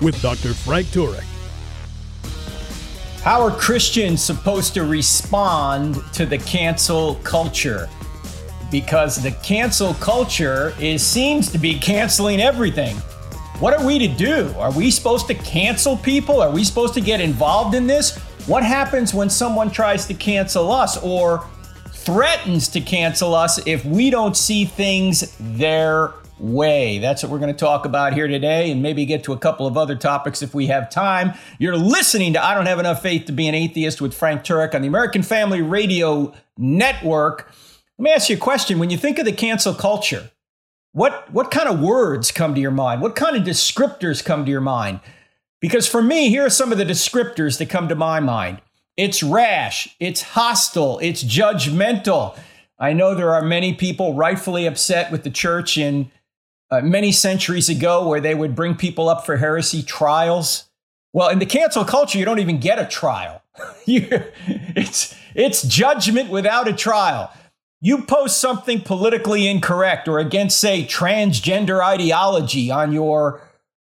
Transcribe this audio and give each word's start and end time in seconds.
with 0.00 0.20
Dr. 0.22 0.54
Frank 0.54 0.86
Turek. 0.88 1.24
How 3.22 3.42
are 3.42 3.50
Christians 3.50 4.22
supposed 4.22 4.74
to 4.74 4.84
respond 4.84 5.96
to 6.14 6.24
the 6.24 6.38
cancel 6.38 7.16
culture? 7.16 7.88
Because 8.70 9.22
the 9.22 9.32
cancel 9.42 9.94
culture 9.94 10.74
is 10.80 11.04
seems 11.04 11.50
to 11.52 11.58
be 11.58 11.78
canceling 11.78 12.40
everything. 12.40 12.96
What 13.60 13.74
are 13.74 13.84
we 13.84 13.98
to 13.98 14.08
do? 14.08 14.54
Are 14.56 14.70
we 14.70 14.90
supposed 14.90 15.26
to 15.26 15.34
cancel 15.34 15.96
people? 15.96 16.40
Are 16.40 16.50
we 16.50 16.62
supposed 16.62 16.94
to 16.94 17.00
get 17.00 17.20
involved 17.20 17.74
in 17.74 17.86
this? 17.86 18.16
What 18.46 18.62
happens 18.62 19.12
when 19.12 19.28
someone 19.28 19.70
tries 19.70 20.06
to 20.06 20.14
cancel 20.14 20.70
us 20.70 20.96
or 21.02 21.44
threatens 21.90 22.68
to 22.68 22.80
cancel 22.80 23.34
us 23.34 23.60
if 23.66 23.84
we 23.84 24.10
don't 24.10 24.36
see 24.36 24.64
things 24.64 25.36
their 25.38 26.14
way. 26.40 26.98
That's 26.98 27.22
what 27.22 27.32
we're 27.32 27.38
going 27.38 27.52
to 27.52 27.58
talk 27.58 27.84
about 27.84 28.12
here 28.12 28.28
today 28.28 28.70
and 28.70 28.82
maybe 28.82 29.04
get 29.06 29.24
to 29.24 29.32
a 29.32 29.38
couple 29.38 29.66
of 29.66 29.76
other 29.76 29.96
topics 29.96 30.42
if 30.42 30.54
we 30.54 30.66
have 30.66 30.90
time. 30.90 31.32
You're 31.58 31.76
listening 31.76 32.32
to 32.34 32.44
I 32.44 32.54
Don't 32.54 32.66
Have 32.66 32.78
Enough 32.78 33.02
Faith 33.02 33.26
to 33.26 33.32
Be 33.32 33.48
an 33.48 33.54
Atheist 33.54 34.00
with 34.00 34.14
Frank 34.14 34.44
Turek 34.44 34.74
on 34.74 34.82
the 34.82 34.88
American 34.88 35.22
Family 35.22 35.62
Radio 35.62 36.34
Network. 36.56 37.52
Let 37.98 38.02
me 38.02 38.12
ask 38.12 38.30
you 38.30 38.36
a 38.36 38.40
question. 38.40 38.78
When 38.78 38.90
you 38.90 38.96
think 38.96 39.18
of 39.18 39.24
the 39.24 39.32
cancel 39.32 39.74
culture, 39.74 40.30
what, 40.92 41.32
what 41.32 41.50
kind 41.50 41.68
of 41.68 41.80
words 41.80 42.30
come 42.30 42.54
to 42.54 42.60
your 42.60 42.70
mind? 42.70 43.02
What 43.02 43.16
kind 43.16 43.36
of 43.36 43.42
descriptors 43.42 44.24
come 44.24 44.44
to 44.44 44.50
your 44.50 44.60
mind? 44.60 45.00
Because 45.60 45.88
for 45.88 46.02
me, 46.02 46.28
here 46.28 46.46
are 46.46 46.50
some 46.50 46.72
of 46.72 46.78
the 46.78 46.84
descriptors 46.84 47.58
that 47.58 47.68
come 47.68 47.88
to 47.88 47.94
my 47.94 48.20
mind. 48.20 48.60
It's 48.96 49.22
rash, 49.22 49.94
it's 50.00 50.22
hostile, 50.22 50.98
it's 51.00 51.22
judgmental. 51.22 52.36
I 52.80 52.92
know 52.92 53.14
there 53.14 53.32
are 53.32 53.42
many 53.42 53.74
people 53.74 54.14
rightfully 54.14 54.66
upset 54.66 55.10
with 55.10 55.24
the 55.24 55.30
church 55.30 55.76
in 55.76 56.10
uh, 56.70 56.80
many 56.80 57.12
centuries 57.12 57.68
ago 57.68 58.06
where 58.06 58.20
they 58.20 58.34
would 58.34 58.54
bring 58.54 58.74
people 58.74 59.08
up 59.08 59.24
for 59.24 59.36
heresy 59.36 59.82
trials. 59.82 60.68
Well, 61.12 61.28
in 61.28 61.38
the 61.38 61.46
cancel 61.46 61.84
culture, 61.84 62.18
you 62.18 62.24
don't 62.24 62.38
even 62.38 62.60
get 62.60 62.78
a 62.78 62.86
trial. 62.86 63.42
it's, 63.86 65.14
it's 65.34 65.62
judgment 65.62 66.30
without 66.30 66.68
a 66.68 66.72
trial. 66.72 67.32
You 67.80 68.02
post 68.02 68.38
something 68.38 68.80
politically 68.80 69.48
incorrect 69.48 70.08
or 70.08 70.18
against, 70.18 70.58
say, 70.58 70.84
transgender 70.84 71.82
ideology 71.82 72.70
on 72.70 72.92
your 72.92 73.40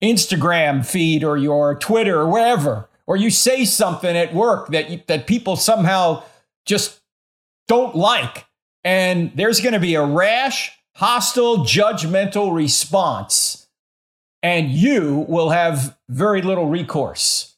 Instagram 0.02 0.86
feed 0.86 1.24
or 1.24 1.36
your 1.36 1.74
Twitter 1.74 2.20
or 2.20 2.28
wherever, 2.28 2.88
or 3.06 3.16
you 3.16 3.30
say 3.30 3.64
something 3.64 4.16
at 4.16 4.34
work 4.34 4.68
that, 4.68 4.90
you, 4.90 5.00
that 5.06 5.26
people 5.26 5.56
somehow 5.56 6.22
just 6.66 7.00
don't 7.66 7.94
like, 7.94 8.46
and 8.84 9.32
there's 9.34 9.60
going 9.60 9.72
to 9.72 9.80
be 9.80 9.94
a 9.94 10.04
rash 10.04 10.77
hostile, 10.98 11.58
judgmental 11.58 12.52
response, 12.52 13.68
and 14.42 14.70
you 14.70 15.24
will 15.28 15.50
have 15.50 15.96
very 16.08 16.42
little 16.42 16.66
recourse. 16.66 17.54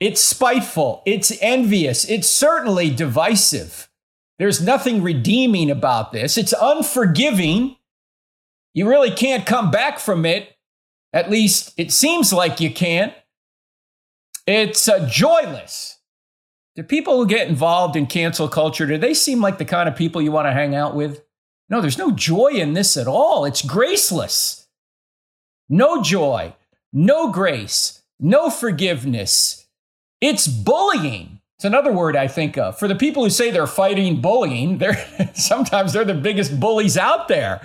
It's 0.00 0.22
spiteful, 0.22 1.02
it's 1.04 1.32
envious, 1.42 2.08
it's 2.08 2.28
certainly 2.28 2.88
divisive. 2.88 3.90
There's 4.38 4.62
nothing 4.62 5.02
redeeming 5.02 5.70
about 5.70 6.12
this. 6.12 6.38
It's 6.38 6.54
unforgiving. 6.60 7.76
You 8.72 8.88
really 8.88 9.10
can't 9.10 9.44
come 9.44 9.70
back 9.70 9.98
from 9.98 10.24
it. 10.24 10.56
At 11.12 11.28
least 11.28 11.74
it 11.76 11.90
seems 11.92 12.32
like 12.32 12.60
you 12.60 12.70
can't. 12.70 13.12
It's 14.46 14.88
uh, 14.88 15.08
joyless. 15.10 15.98
Do 16.76 16.84
people 16.84 17.16
who 17.16 17.26
get 17.26 17.48
involved 17.48 17.96
in 17.96 18.06
cancel 18.06 18.48
culture, 18.48 18.86
do 18.86 18.96
they 18.96 19.12
seem 19.12 19.40
like 19.40 19.58
the 19.58 19.64
kind 19.64 19.88
of 19.88 19.96
people 19.96 20.22
you 20.22 20.30
want 20.30 20.46
to 20.46 20.52
hang 20.52 20.76
out 20.76 20.94
with? 20.94 21.20
No, 21.70 21.80
there's 21.80 21.98
no 21.98 22.10
joy 22.10 22.48
in 22.48 22.72
this 22.72 22.96
at 22.96 23.06
all. 23.06 23.44
It's 23.44 23.62
graceless. 23.62 24.66
No 25.68 26.02
joy, 26.02 26.54
no 26.92 27.30
grace, 27.30 28.02
no 28.18 28.48
forgiveness. 28.48 29.66
It's 30.20 30.48
bullying. 30.48 31.40
It's 31.56 31.64
another 31.64 31.92
word 31.92 32.16
I 32.16 32.28
think 32.28 32.56
of. 32.56 32.78
For 32.78 32.88
the 32.88 32.94
people 32.94 33.22
who 33.24 33.30
say 33.30 33.50
they're 33.50 33.66
fighting 33.66 34.20
bullying, 34.20 34.78
they're 34.78 35.04
sometimes 35.34 35.92
they're 35.92 36.04
the 36.04 36.14
biggest 36.14 36.58
bullies 36.58 36.96
out 36.96 37.28
there. 37.28 37.60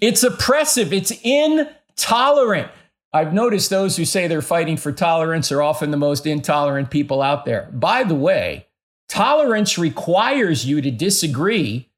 It's 0.00 0.22
oppressive, 0.22 0.92
it's 0.92 1.12
intolerant. 1.22 2.70
I've 3.12 3.32
noticed 3.32 3.70
those 3.70 3.96
who 3.96 4.04
say 4.04 4.26
they're 4.26 4.42
fighting 4.42 4.76
for 4.76 4.90
tolerance 4.90 5.52
are 5.52 5.62
often 5.62 5.92
the 5.92 5.96
most 5.96 6.26
intolerant 6.26 6.90
people 6.90 7.22
out 7.22 7.44
there. 7.44 7.70
By 7.72 8.02
the 8.02 8.16
way, 8.16 8.66
tolerance 9.08 9.78
requires 9.78 10.66
you 10.66 10.80
to 10.82 10.90
disagree 10.90 11.88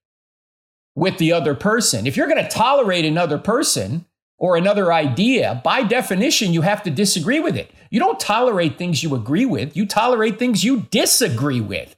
with 0.96 1.18
the 1.18 1.32
other 1.32 1.54
person. 1.54 2.06
If 2.06 2.16
you're 2.16 2.26
going 2.26 2.42
to 2.42 2.50
tolerate 2.50 3.04
another 3.04 3.38
person 3.38 4.06
or 4.38 4.56
another 4.56 4.92
idea, 4.92 5.60
by 5.62 5.84
definition, 5.84 6.52
you 6.52 6.62
have 6.62 6.82
to 6.82 6.90
disagree 6.90 7.38
with 7.38 7.56
it. 7.56 7.70
You 7.90 8.00
don't 8.00 8.18
tolerate 8.18 8.76
things 8.76 9.02
you 9.04 9.14
agree 9.14 9.46
with, 9.46 9.76
you 9.76 9.86
tolerate 9.86 10.38
things 10.38 10.64
you 10.64 10.80
disagree 10.90 11.60
with. 11.60 11.94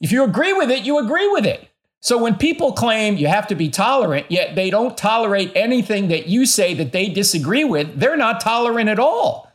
If 0.00 0.12
you 0.12 0.22
agree 0.22 0.52
with 0.52 0.70
it, 0.70 0.84
you 0.84 0.98
agree 0.98 1.28
with 1.28 1.46
it. 1.46 1.68
So 2.00 2.18
when 2.18 2.34
people 2.34 2.72
claim 2.72 3.16
you 3.16 3.28
have 3.28 3.46
to 3.48 3.54
be 3.54 3.68
tolerant, 3.68 4.30
yet 4.30 4.54
they 4.56 4.70
don't 4.70 4.96
tolerate 4.96 5.52
anything 5.54 6.08
that 6.08 6.26
you 6.26 6.46
say 6.46 6.74
that 6.74 6.92
they 6.92 7.08
disagree 7.08 7.64
with, 7.64 7.98
they're 7.98 8.16
not 8.16 8.40
tolerant 8.40 8.88
at 8.88 8.98
all. 8.98 9.50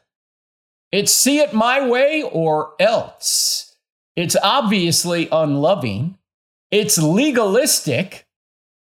It's 0.92 1.12
see 1.12 1.40
it 1.40 1.54
my 1.54 1.86
way 1.88 2.24
or 2.24 2.74
else. 2.80 3.76
It's 4.16 4.38
obviously 4.42 5.28
unloving. 5.32 6.18
It's 6.72 6.98
legalistic. 6.98 8.27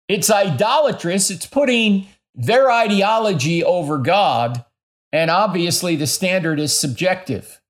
It's 0.08 0.30
idolatrous. 0.30 1.30
It's 1.30 1.46
putting 1.46 2.06
their 2.34 2.70
ideology 2.70 3.62
over 3.62 3.98
God. 3.98 4.64
And 5.12 5.30
obviously, 5.30 5.96
the 5.96 6.06
standard 6.06 6.58
is 6.58 6.78
subjective. 6.78 7.60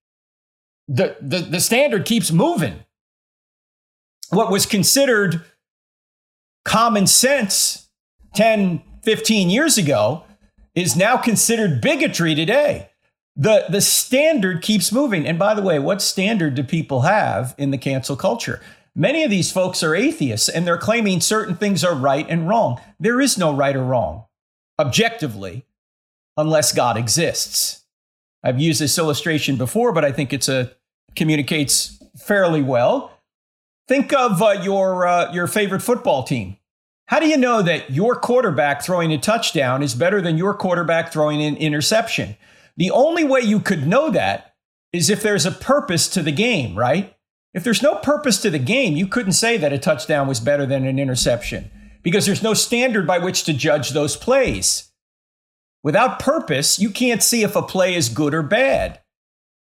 The, 0.89 1.17
the, 1.21 1.39
the 1.39 1.61
standard 1.61 2.05
keeps 2.05 2.31
moving. 2.31 2.85
What 4.31 4.51
was 4.51 4.67
considered 4.67 5.45
common 6.65 7.07
sense 7.07 7.89
10, 8.35 8.83
15 9.03 9.51
years 9.51 9.77
ago 9.77 10.25
is 10.75 10.97
now 10.97 11.17
considered 11.17 11.81
bigotry 11.81 12.35
today. 12.35 12.89
The, 13.35 13.67
the 13.69 13.81
standard 13.81 14.63
keeps 14.63 14.93
moving. 14.93 15.27
And 15.27 15.39
by 15.39 15.55
the 15.55 15.63
way, 15.63 15.79
what 15.79 16.03
standard 16.03 16.55
do 16.55 16.63
people 16.63 17.03
have 17.03 17.55
in 17.59 17.71
the 17.71 17.79
cancel 17.79 18.17
culture? 18.17 18.61
Many 18.95 19.25
of 19.25 19.31
these 19.31 19.51
folks 19.51 19.83
are 19.83 19.95
atheists 19.95 20.49
and 20.49 20.67
they're 20.67 20.77
claiming 20.77 21.21
certain 21.21 21.57
things 21.57 21.83
are 21.83 21.95
right 21.95 22.27
and 22.29 22.49
wrong. 22.49 22.81
There 23.01 23.21
is 23.21 23.39
no 23.39 23.53
right 23.55 23.75
or 23.75 23.85
wrong, 23.85 24.27
objectively, 24.79 25.65
unless 26.37 26.73
God 26.73 26.97
exists. 26.97 27.85
I've 28.45 28.61
used 28.61 28.81
this 28.81 28.99
illustration 28.99 29.57
before, 29.57 29.93
but 29.93 30.05
I 30.05 30.13
think 30.13 30.33
it's 30.33 30.49
a 30.49 30.73
communicates 31.17 32.03
fairly 32.17 32.63
well. 32.63 33.13
Think 33.89 34.13
of 34.13 34.43
uh, 34.43 34.61
your 34.63 35.07
uh, 35.07 35.33
your 35.33 35.47
favorite 35.47 35.81
football 35.81 36.23
team. 36.23 36.57
How 37.07 37.21
do 37.21 37.29
you 37.29 37.37
know 37.37 37.63
that 37.63 37.91
your 37.91 38.17
quarterback 38.17 38.83
throwing 38.83 39.13
a 39.13 39.19
touchdown 39.19 39.83
is 39.83 39.95
better 39.95 40.21
than 40.21 40.39
your 40.39 40.55
quarterback 40.55 41.13
throwing 41.13 41.43
an 41.43 41.57
interception? 41.57 42.37
The 42.77 42.91
only 42.91 43.25
way 43.25 43.41
you 43.41 43.61
could 43.61 43.87
know 43.87 44.11
that 44.11 44.55
is 44.93 45.11
if 45.11 45.23
there's 45.23 45.47
a 45.47 45.51
purpose 45.51 46.09
to 46.09 46.23
the 46.23 46.33
game, 46.33 46.77
right? 46.79 47.15
If 47.55 47.65
there's 47.65 47.83
no 47.83 47.97
purpose 47.97 48.41
to 48.43 48.51
the 48.51 48.59
game, 48.59 48.97
you 48.97 49.07
couldn't 49.07 49.33
say 49.33 49.57
that 49.59 49.73
a 49.73 49.79
touchdown 49.79 50.27
was 50.27 50.41
better 50.41 50.65
than 50.65 50.87
an 50.87 50.99
interception 50.99 51.71
because 52.03 52.27
there's 52.27 52.43
no 52.43 52.55
standard 52.55 53.07
by 53.07 53.19
which 53.19 53.45
to 53.45 53.53
judge 53.53 53.91
those 53.91 54.17
plays. 54.17 54.91
Without 55.83 56.19
purpose, 56.19 56.79
you 56.79 56.91
can't 56.91 57.23
see 57.23 57.43
if 57.43 57.55
a 57.55 57.63
play 57.63 57.95
is 57.95 58.09
good 58.09 58.35
or 58.35 58.43
bad. 58.43 59.01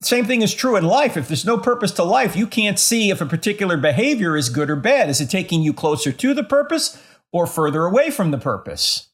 Same 0.01 0.25
thing 0.25 0.41
is 0.41 0.53
true 0.53 0.75
in 0.75 0.85
life. 0.85 1.17
If 1.17 1.27
there's 1.27 1.45
no 1.45 1.57
purpose 1.57 1.91
to 1.93 2.03
life, 2.03 2.35
you 2.35 2.47
can't 2.47 2.79
see 2.79 3.09
if 3.09 3.19
a 3.19 3.25
particular 3.25 3.77
behavior 3.77 4.37
is 4.37 4.49
good 4.49 4.69
or 4.69 4.75
bad. 4.75 5.09
Is 5.09 5.19
it 5.19 5.29
taking 5.29 5.63
you 5.63 5.73
closer 5.73 6.11
to 6.11 6.33
the 6.33 6.43
purpose 6.43 7.01
or 7.31 7.47
further 7.47 7.83
away 7.83 8.11
from 8.11 8.31
the 8.31 8.37
purpose? 8.37 9.09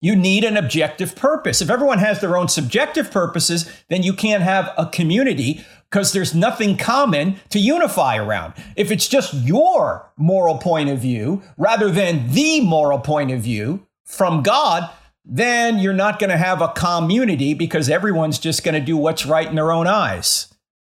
You 0.00 0.14
need 0.14 0.44
an 0.44 0.56
objective 0.56 1.16
purpose. 1.16 1.62
If 1.62 1.70
everyone 1.70 1.98
has 1.98 2.20
their 2.20 2.36
own 2.36 2.48
subjective 2.48 3.10
purposes, 3.10 3.70
then 3.88 4.02
you 4.02 4.12
can't 4.12 4.42
have 4.42 4.72
a 4.76 4.86
community 4.86 5.64
because 5.90 6.12
there's 6.12 6.34
nothing 6.34 6.76
common 6.76 7.36
to 7.48 7.58
unify 7.58 8.16
around. 8.16 8.52
If 8.76 8.90
it's 8.90 9.08
just 9.08 9.32
your 9.34 10.12
moral 10.16 10.58
point 10.58 10.90
of 10.90 10.98
view 10.98 11.42
rather 11.56 11.90
than 11.90 12.30
the 12.32 12.60
moral 12.60 12.98
point 12.98 13.30
of 13.30 13.40
view 13.40 13.86
from 14.04 14.42
God, 14.42 14.90
then 15.24 15.78
you're 15.78 15.92
not 15.92 16.18
going 16.18 16.30
to 16.30 16.36
have 16.36 16.60
a 16.60 16.68
community 16.68 17.54
because 17.54 17.88
everyone's 17.88 18.38
just 18.38 18.62
going 18.62 18.74
to 18.74 18.80
do 18.80 18.96
what's 18.96 19.24
right 19.26 19.48
in 19.48 19.54
their 19.54 19.72
own 19.72 19.86
eyes. 19.86 20.52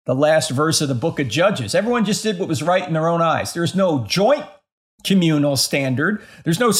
the 0.07 0.15
last 0.15 0.49
verse 0.51 0.79
of 0.81 0.87
the 0.87 0.95
book 0.95 1.19
of 1.19 1.27
Judges. 1.27 1.75
Everyone 1.75 2.05
just 2.05 2.23
did 2.23 2.39
what 2.39 2.47
was 2.47 2.63
right 2.63 2.87
in 2.87 2.93
their 2.93 3.09
own 3.09 3.21
eyes. 3.21 3.53
There's 3.53 3.75
no 3.75 4.05
joint 4.05 4.45
communal 5.03 5.57
standard. 5.57 6.21
There's 6.45 6.61
no 6.61 6.71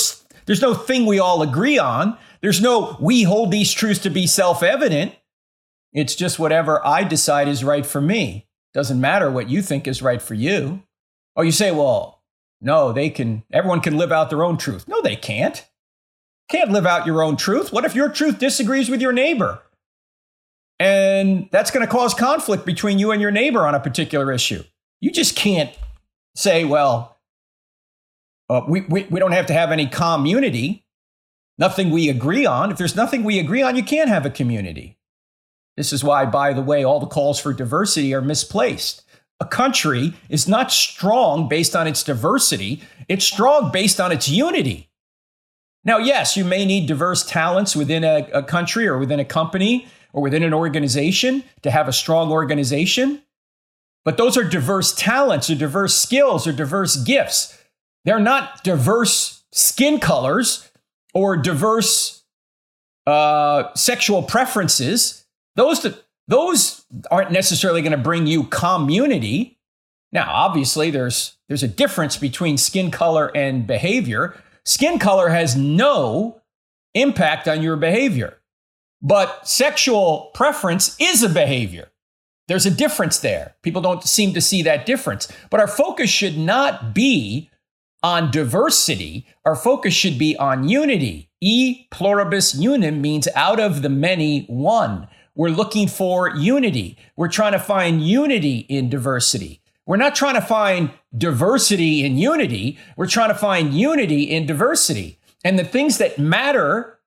there's 0.47 0.61
no 0.61 0.73
thing 0.73 1.05
we 1.05 1.19
all 1.19 1.43
agree 1.43 1.77
on. 1.77 2.17
There's 2.41 2.61
no 2.61 2.97
we 2.99 3.23
hold 3.23 3.51
these 3.51 3.71
truths 3.71 4.01
to 4.01 4.09
be 4.09 4.25
self-evident. 4.25 5.13
It's 5.93 6.15
just 6.15 6.39
whatever 6.39 6.85
I 6.85 7.03
decide 7.03 7.47
is 7.47 7.63
right 7.63 7.85
for 7.85 8.01
me. 8.01 8.47
Doesn't 8.73 8.99
matter 8.99 9.29
what 9.29 9.49
you 9.49 9.61
think 9.61 9.87
is 9.87 10.01
right 10.01 10.21
for 10.21 10.33
you. 10.33 10.83
Or 11.35 11.45
you 11.45 11.51
say, 11.51 11.71
well, 11.71 12.23
no, 12.61 12.91
they 12.91 13.09
can 13.09 13.43
everyone 13.51 13.81
can 13.81 13.97
live 13.97 14.11
out 14.11 14.29
their 14.29 14.43
own 14.43 14.57
truth. 14.57 14.87
No, 14.87 15.01
they 15.01 15.15
can't. 15.15 15.65
Can't 16.49 16.71
live 16.71 16.85
out 16.85 17.05
your 17.05 17.21
own 17.21 17.35
truth. 17.35 17.73
What 17.73 17.85
if 17.85 17.93
your 17.93 18.09
truth 18.09 18.39
disagrees 18.39 18.89
with 18.89 19.01
your 19.01 19.13
neighbor? 19.13 19.61
And 20.79 21.49
that's 21.51 21.71
going 21.71 21.85
to 21.85 21.91
cause 21.91 22.13
conflict 22.13 22.65
between 22.65 22.99
you 22.99 23.11
and 23.11 23.21
your 23.21 23.31
neighbor 23.31 23.65
on 23.65 23.75
a 23.75 23.79
particular 23.79 24.31
issue. 24.31 24.63
You 25.01 25.11
just 25.11 25.35
can't 25.35 25.71
say, 26.35 26.63
well, 26.63 27.16
uh, 28.49 28.61
we, 28.67 28.81
we, 28.81 29.03
we 29.09 29.19
don't 29.19 29.31
have 29.31 29.47
to 29.47 29.53
have 29.53 29.71
any 29.71 29.87
community, 29.87 30.85
nothing 31.57 31.89
we 31.89 32.09
agree 32.09 32.45
on. 32.45 32.71
If 32.71 32.77
there's 32.77 32.95
nothing 32.95 33.23
we 33.23 33.39
agree 33.39 33.61
on, 33.61 33.75
you 33.75 33.83
can't 33.83 34.09
have 34.09 34.25
a 34.25 34.29
community. 34.29 34.97
This 35.75 35.93
is 35.93 36.03
why, 36.03 36.25
by 36.25 36.53
the 36.53 36.61
way, 36.61 36.83
all 36.83 36.99
the 36.99 37.05
calls 37.05 37.39
for 37.39 37.53
diversity 37.53 38.13
are 38.13 38.21
misplaced. 38.21 39.03
A 39.39 39.45
country 39.45 40.15
is 40.29 40.47
not 40.47 40.71
strong 40.71 41.47
based 41.47 41.75
on 41.75 41.87
its 41.87 42.03
diversity, 42.03 42.81
it's 43.07 43.25
strong 43.25 43.71
based 43.71 43.99
on 43.99 44.11
its 44.11 44.27
unity. 44.27 44.89
Now, 45.83 45.99
yes, 45.99 46.35
you 46.35 46.43
may 46.43 46.65
need 46.65 46.87
diverse 46.87 47.25
talents 47.25 47.75
within 47.75 48.03
a, 48.03 48.27
a 48.33 48.43
country 48.43 48.87
or 48.87 48.97
within 48.97 49.19
a 49.19 49.25
company 49.25 49.87
or 50.11 50.21
within 50.21 50.43
an 50.43 50.53
organization 50.53 51.43
to 51.61 51.71
have 51.71 51.87
a 51.87 51.93
strong 51.93 52.31
organization. 52.31 53.21
But 54.03 54.17
those 54.17 54.35
are 54.37 54.43
diverse 54.43 54.93
talents 54.93 55.49
or 55.49 55.55
diverse 55.55 55.95
skills 55.95 56.47
or 56.47 56.51
diverse 56.51 56.95
gifts. 56.95 57.56
They're 58.07 58.19
not 58.19 58.63
diverse 58.63 59.43
skin 59.51 59.99
colors 59.99 60.71
or 61.13 61.35
diverse 61.35 62.23
uh, 63.05 63.73
sexual 63.73 64.23
preferences. 64.23 65.25
Those, 65.57 65.85
those 66.29 66.85
aren't 67.11 67.33
necessarily 67.33 67.81
going 67.81 67.91
to 67.91 67.97
bring 67.97 68.25
you 68.25 68.45
community. 68.45 69.59
Now, 70.13 70.31
obviously, 70.31 70.89
there's, 70.89 71.35
there's 71.49 71.63
a 71.63 71.67
difference 71.67 72.15
between 72.15 72.57
skin 72.57 72.91
color 72.91 73.29
and 73.35 73.67
behavior. 73.67 74.41
Skin 74.63 74.99
color 74.99 75.27
has 75.27 75.57
no 75.57 76.41
impact 76.93 77.45
on 77.49 77.61
your 77.61 77.75
behavior. 77.75 78.37
But 79.01 79.45
sexual 79.45 80.31
preference 80.33 80.95
is 80.97 81.23
a 81.23 81.29
behavior. 81.29 81.89
There's 82.47 82.65
a 82.65 82.71
difference 82.71 83.19
there. 83.19 83.55
People 83.63 83.81
don't 83.81 84.01
seem 84.01 84.33
to 84.33 84.39
see 84.39 84.63
that 84.63 84.85
difference. 84.85 85.27
But 85.49 85.59
our 85.59 85.67
focus 85.67 86.09
should 86.09 86.37
not 86.37 86.95
be 86.95 87.51
on 88.03 88.31
diversity. 88.31 89.25
Our 89.45 89.55
focus 89.55 89.93
should 89.93 90.17
be 90.17 90.35
on 90.37 90.67
unity. 90.67 91.29
E 91.41 91.87
pluribus 91.91 92.55
unum 92.55 93.01
means 93.01 93.27
out 93.35 93.59
of 93.59 93.81
the 93.81 93.89
many, 93.89 94.45
one. 94.45 95.07
We're 95.35 95.49
looking 95.49 95.87
for 95.87 96.35
unity. 96.35 96.97
We're 97.15 97.27
trying 97.27 97.51
to 97.51 97.59
find 97.59 98.01
unity 98.01 98.65
in 98.69 98.89
diversity. 98.89 99.61
We're 99.85 99.97
not 99.97 100.15
trying 100.15 100.35
to 100.35 100.41
find 100.41 100.91
diversity 101.15 102.03
in 102.03 102.17
unity. 102.17 102.77
We're 102.97 103.07
trying 103.07 103.29
to 103.29 103.35
find 103.35 103.73
unity 103.73 104.23
in 104.23 104.45
diversity. 104.45 105.19
And 105.45 105.57
the 105.57 105.63
things 105.63 105.97
that 105.99 106.19
matter 106.19 106.99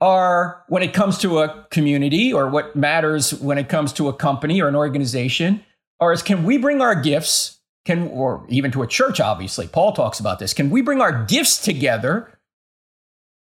are 0.00 0.64
when 0.68 0.82
it 0.82 0.92
comes 0.92 1.16
to 1.18 1.38
a 1.38 1.66
community 1.70 2.32
or 2.32 2.48
what 2.48 2.74
matters 2.74 3.32
when 3.34 3.56
it 3.56 3.68
comes 3.68 3.92
to 3.94 4.08
a 4.08 4.12
company 4.12 4.60
or 4.60 4.66
an 4.66 4.74
organization 4.74 5.64
are 6.00 6.12
is 6.12 6.22
can 6.22 6.42
we 6.42 6.58
bring 6.58 6.80
our 6.80 7.00
gifts 7.00 7.60
can 7.84 8.08
or 8.08 8.44
even 8.48 8.70
to 8.70 8.82
a 8.82 8.86
church 8.86 9.20
obviously 9.20 9.66
paul 9.66 9.92
talks 9.92 10.20
about 10.20 10.38
this 10.38 10.54
can 10.54 10.70
we 10.70 10.80
bring 10.80 11.00
our 11.00 11.24
gifts 11.24 11.58
together 11.58 12.38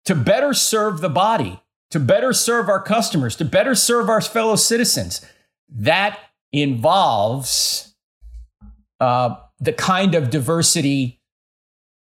to 0.04 0.14
better 0.14 0.54
serve 0.54 1.00
the 1.00 1.08
body 1.08 1.60
to 1.90 2.00
better 2.00 2.32
serve 2.32 2.68
our 2.68 2.82
customers 2.82 3.36
to 3.36 3.44
better 3.44 3.74
serve 3.74 4.08
our 4.08 4.20
fellow 4.20 4.56
citizens 4.56 5.24
that 5.68 6.18
involves 6.52 7.94
uh, 8.98 9.36
the 9.60 9.72
kind 9.72 10.14
of 10.14 10.30
diversity 10.30 11.20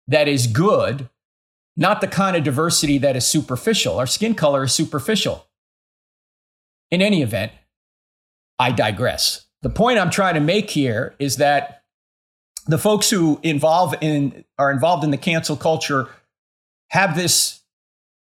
that 0.07 0.27
is 0.27 0.47
good 0.47 1.09
not 1.79 2.01
the 2.01 2.07
kind 2.07 2.35
of 2.35 2.43
diversity 2.43 2.97
that 2.97 3.15
is 3.15 3.25
superficial. 3.25 3.97
Our 3.97 4.05
skin 4.05 4.35
color 4.35 4.65
is 4.65 4.73
superficial. 4.73 5.47
In 6.91 7.01
any 7.01 7.21
event, 7.21 7.53
I 8.59 8.73
digress. 8.73 9.45
The 9.61 9.69
point 9.69 9.97
I'm 9.97 10.09
trying 10.09 10.33
to 10.33 10.41
make 10.41 10.69
here 10.69 11.15
is 11.19 11.37
that 11.37 11.78
the 12.69 12.77
folks 12.77 13.09
who 13.09 13.39
involve 13.41 13.95
in 13.99 14.45
are 14.59 14.71
involved 14.71 15.03
in 15.03 15.09
the 15.09 15.17
cancel 15.17 15.57
culture 15.57 16.07
have 16.89 17.15
this 17.15 17.61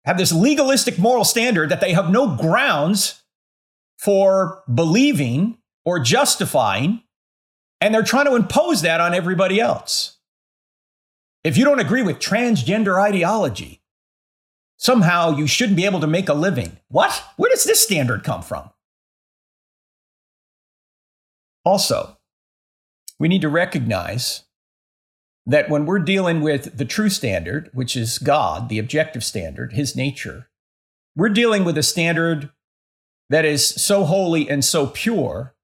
have 0.04 0.18
this 0.18 0.32
legalistic 0.32 0.98
moral 0.98 1.24
standard 1.24 1.68
that 1.68 1.80
they 1.80 1.92
have 1.92 2.10
no 2.10 2.34
grounds 2.34 3.22
for 3.98 4.64
believing 4.72 5.58
or 5.84 6.00
justifying 6.00 7.02
and 7.80 7.94
they're 7.94 8.02
trying 8.02 8.26
to 8.26 8.34
impose 8.34 8.82
that 8.82 9.00
on 9.00 9.14
everybody 9.14 9.60
else. 9.60 10.18
If 11.44 11.56
you 11.56 11.64
don't 11.64 11.80
agree 11.80 12.02
with 12.02 12.18
transgender 12.18 13.00
ideology, 13.00 13.80
somehow 14.76 15.36
you 15.36 15.46
shouldn't 15.46 15.76
be 15.76 15.84
able 15.84 16.00
to 16.00 16.06
make 16.08 16.28
a 16.28 16.34
living. 16.34 16.78
What? 16.88 17.22
Where 17.36 17.50
does 17.50 17.64
this 17.64 17.80
standard 17.80 18.24
come 18.24 18.42
from? 18.42 18.70
Also, 21.64 22.16
we 23.22 23.28
need 23.28 23.40
to 23.40 23.48
recognize 23.48 24.42
that 25.46 25.70
when 25.70 25.86
we're 25.86 26.00
dealing 26.00 26.40
with 26.40 26.76
the 26.76 26.84
true 26.84 27.08
standard, 27.08 27.70
which 27.72 27.94
is 27.94 28.18
God, 28.18 28.68
the 28.68 28.80
objective 28.80 29.22
standard, 29.22 29.74
his 29.74 29.94
nature, 29.94 30.48
we're 31.14 31.28
dealing 31.28 31.62
with 31.62 31.78
a 31.78 31.84
standard 31.84 32.50
that 33.30 33.44
is 33.44 33.64
so 33.64 34.02
holy 34.02 34.50
and 34.50 34.64
so 34.64 34.88
pure 34.88 35.54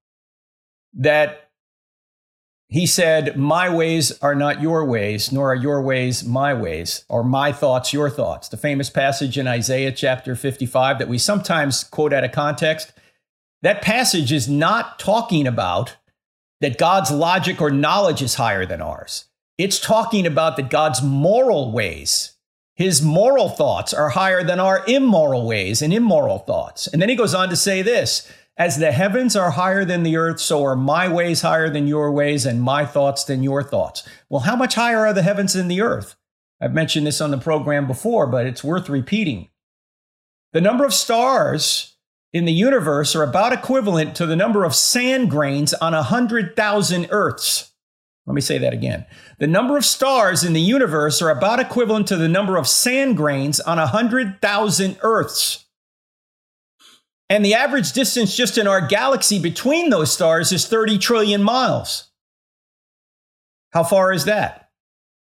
that 0.95 1.51
he 2.69 2.87
said, 2.87 3.37
My 3.37 3.69
ways 3.69 4.17
are 4.21 4.37
not 4.37 4.63
your 4.63 4.85
ways, 4.85 5.33
nor 5.33 5.51
are 5.51 5.57
your 5.57 5.83
ways 5.83 6.25
my 6.25 6.55
ways, 6.55 7.05
or 7.09 7.25
my 7.25 7.51
thoughts 7.51 7.93
your 7.93 8.09
thoughts. 8.09 8.49
The 8.49 8.57
famous 8.57 8.89
passage 8.89 9.37
in 9.37 9.49
Isaiah 9.49 9.91
chapter 9.91 10.37
55 10.37 11.01
that 11.01 11.09
we 11.09 11.19
sometimes 11.19 11.83
quote 11.83 12.13
out 12.13 12.23
of 12.23 12.31
context. 12.31 12.93
That 13.63 13.83
passage 13.83 14.31
is 14.31 14.49
not 14.49 15.01
talking 15.01 15.45
about 15.45 15.97
that 16.61 16.79
God's 16.79 17.11
logic 17.11 17.61
or 17.61 17.71
knowledge 17.71 18.23
is 18.23 18.35
higher 18.35 18.67
than 18.67 18.83
ours. 18.83 19.27
It's 19.57 19.81
talking 19.81 20.27
about 20.27 20.57
that 20.57 20.71
God's 20.71 21.03
moral 21.03 21.73
ways, 21.73 22.37
his 22.75 23.03
moral 23.03 23.49
thoughts 23.49 23.93
are 23.93 24.11
higher 24.11 24.45
than 24.45 24.61
our 24.61 24.85
immoral 24.87 25.47
ways 25.47 25.83
and 25.83 25.93
immoral 25.93 26.39
thoughts. 26.39 26.87
And 26.87 27.03
then 27.03 27.09
he 27.09 27.17
goes 27.17 27.35
on 27.35 27.49
to 27.49 27.57
say 27.57 27.83
this 27.83 28.31
as 28.57 28.79
the 28.79 28.93
heavens 28.93 29.37
are 29.37 29.53
higher 29.53 29.85
than 29.85 30.03
the 30.03 30.17
earth, 30.17 30.41
so 30.41 30.65
are 30.65 30.77
my 30.77 31.09
ways 31.09 31.43
higher 31.43 31.71
than 31.71 31.87
your 31.87 32.11
ways, 32.11 32.45
and 32.45 32.61
my 32.61 32.85
thoughts 32.85 33.23
than 33.23 33.45
your 33.45 33.63
thoughts. 33.63 34.07
Well, 34.29 34.41
how 34.41 34.57
much 34.57 34.75
higher 34.75 35.07
are 35.07 35.13
the 35.13 35.23
heavens 35.23 35.53
than 35.53 35.69
the 35.69 35.81
earth? 35.81 36.17
I've 36.61 36.75
mentioned 36.75 37.07
this 37.07 37.21
on 37.21 37.31
the 37.31 37.39
program 37.39 37.87
before, 37.87 38.27
but 38.27 38.47
it's 38.47 38.65
worth 38.65 38.89
repeating. 38.89 39.49
The 40.53 40.61
number 40.61 40.85
of 40.85 40.93
stars 40.93 41.97
in 42.33 42.45
the 42.45 42.53
universe 42.53 43.17
are 43.17 43.23
about 43.23 43.53
equivalent 43.53 44.15
to 44.17 44.27
the 44.27 44.37
number 44.37 44.65
of 44.65 44.75
sand 44.75 45.31
grains 45.31 45.73
on 45.75 45.93
100,000 45.93 47.07
Earths. 47.11 47.73
Let 48.27 48.35
me 48.35 48.43
say 48.43 48.59
that 48.59 48.75
again. 48.75 49.07
The 49.39 49.47
number 49.47 49.79
of 49.79 49.87
stars 49.87 50.45
in 50.45 50.53
the 50.53 50.61
universe 50.61 51.23
are 51.23 51.31
about 51.31 51.61
equivalent 51.61 52.07
to 52.09 52.17
the 52.17 52.29
number 52.29 52.57
of 52.59 52.69
sand 52.69 53.17
grains 53.17 53.59
on 53.61 53.79
100,000 53.79 54.99
Earths. 55.01 55.65
And 57.31 57.45
the 57.45 57.55
average 57.55 57.93
distance 57.93 58.37
just 58.37 58.59
in 58.59 58.67
our 58.67 58.87
galaxy 58.87 59.39
between 59.39 59.91
those 59.91 60.13
stars 60.13 60.53
is 60.53 60.67
30 60.67 60.99
trillion 60.99 61.43
miles. 61.43 62.11
How 63.73 63.85
far 63.85 64.13
is 64.13 64.27
that? 64.27 64.68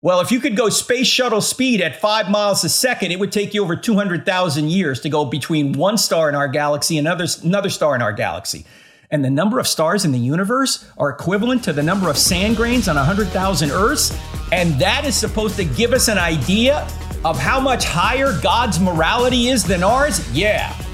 Well, 0.06 0.20
if 0.20 0.32
you 0.32 0.40
could 0.40 0.56
go 0.56 0.70
space 0.70 1.08
shuttle 1.08 1.42
speed 1.42 1.82
at 1.82 2.00
five 2.00 2.30
miles 2.30 2.64
a 2.64 2.70
second, 2.70 3.12
it 3.12 3.20
would 3.20 3.32
take 3.32 3.56
you 3.56 3.64
over 3.64 3.76
200,000 3.76 4.70
years 4.70 5.00
to 5.00 5.10
go 5.10 5.26
between 5.26 5.74
one 5.74 5.98
star 5.98 6.30
in 6.30 6.36
our 6.36 6.48
galaxy 6.48 7.00
and 7.00 7.08
another, 7.08 7.26
another 7.42 7.72
star 7.72 7.96
in 7.96 8.04
our 8.04 8.14
galaxy. 8.14 8.68
And 9.10 9.26
the 9.26 9.32
number 9.32 9.58
of 9.58 9.68
stars 9.68 10.06
in 10.06 10.12
the 10.12 10.20
universe 10.20 10.88
are 11.00 11.10
equivalent 11.10 11.64
to 11.64 11.74
the 11.74 11.82
number 11.82 12.08
of 12.08 12.20
sand 12.20 12.56
grains 12.56 12.88
on 12.88 12.98
100,000 12.98 13.72
Earths. 13.72 14.16
And 14.52 14.76
that 14.76 15.06
is 15.06 15.16
supposed 15.16 15.56
to 15.56 15.66
give 15.66 15.92
us 15.92 16.08
an 16.08 16.20
idea 16.20 16.88
of 17.24 17.40
how 17.40 17.60
much 17.60 17.86
higher 17.86 18.40
God's 18.44 18.80
morality 18.80 19.48
is 19.48 19.64
than 19.64 19.82
ours? 19.82 20.32
Yeah. 20.38 20.85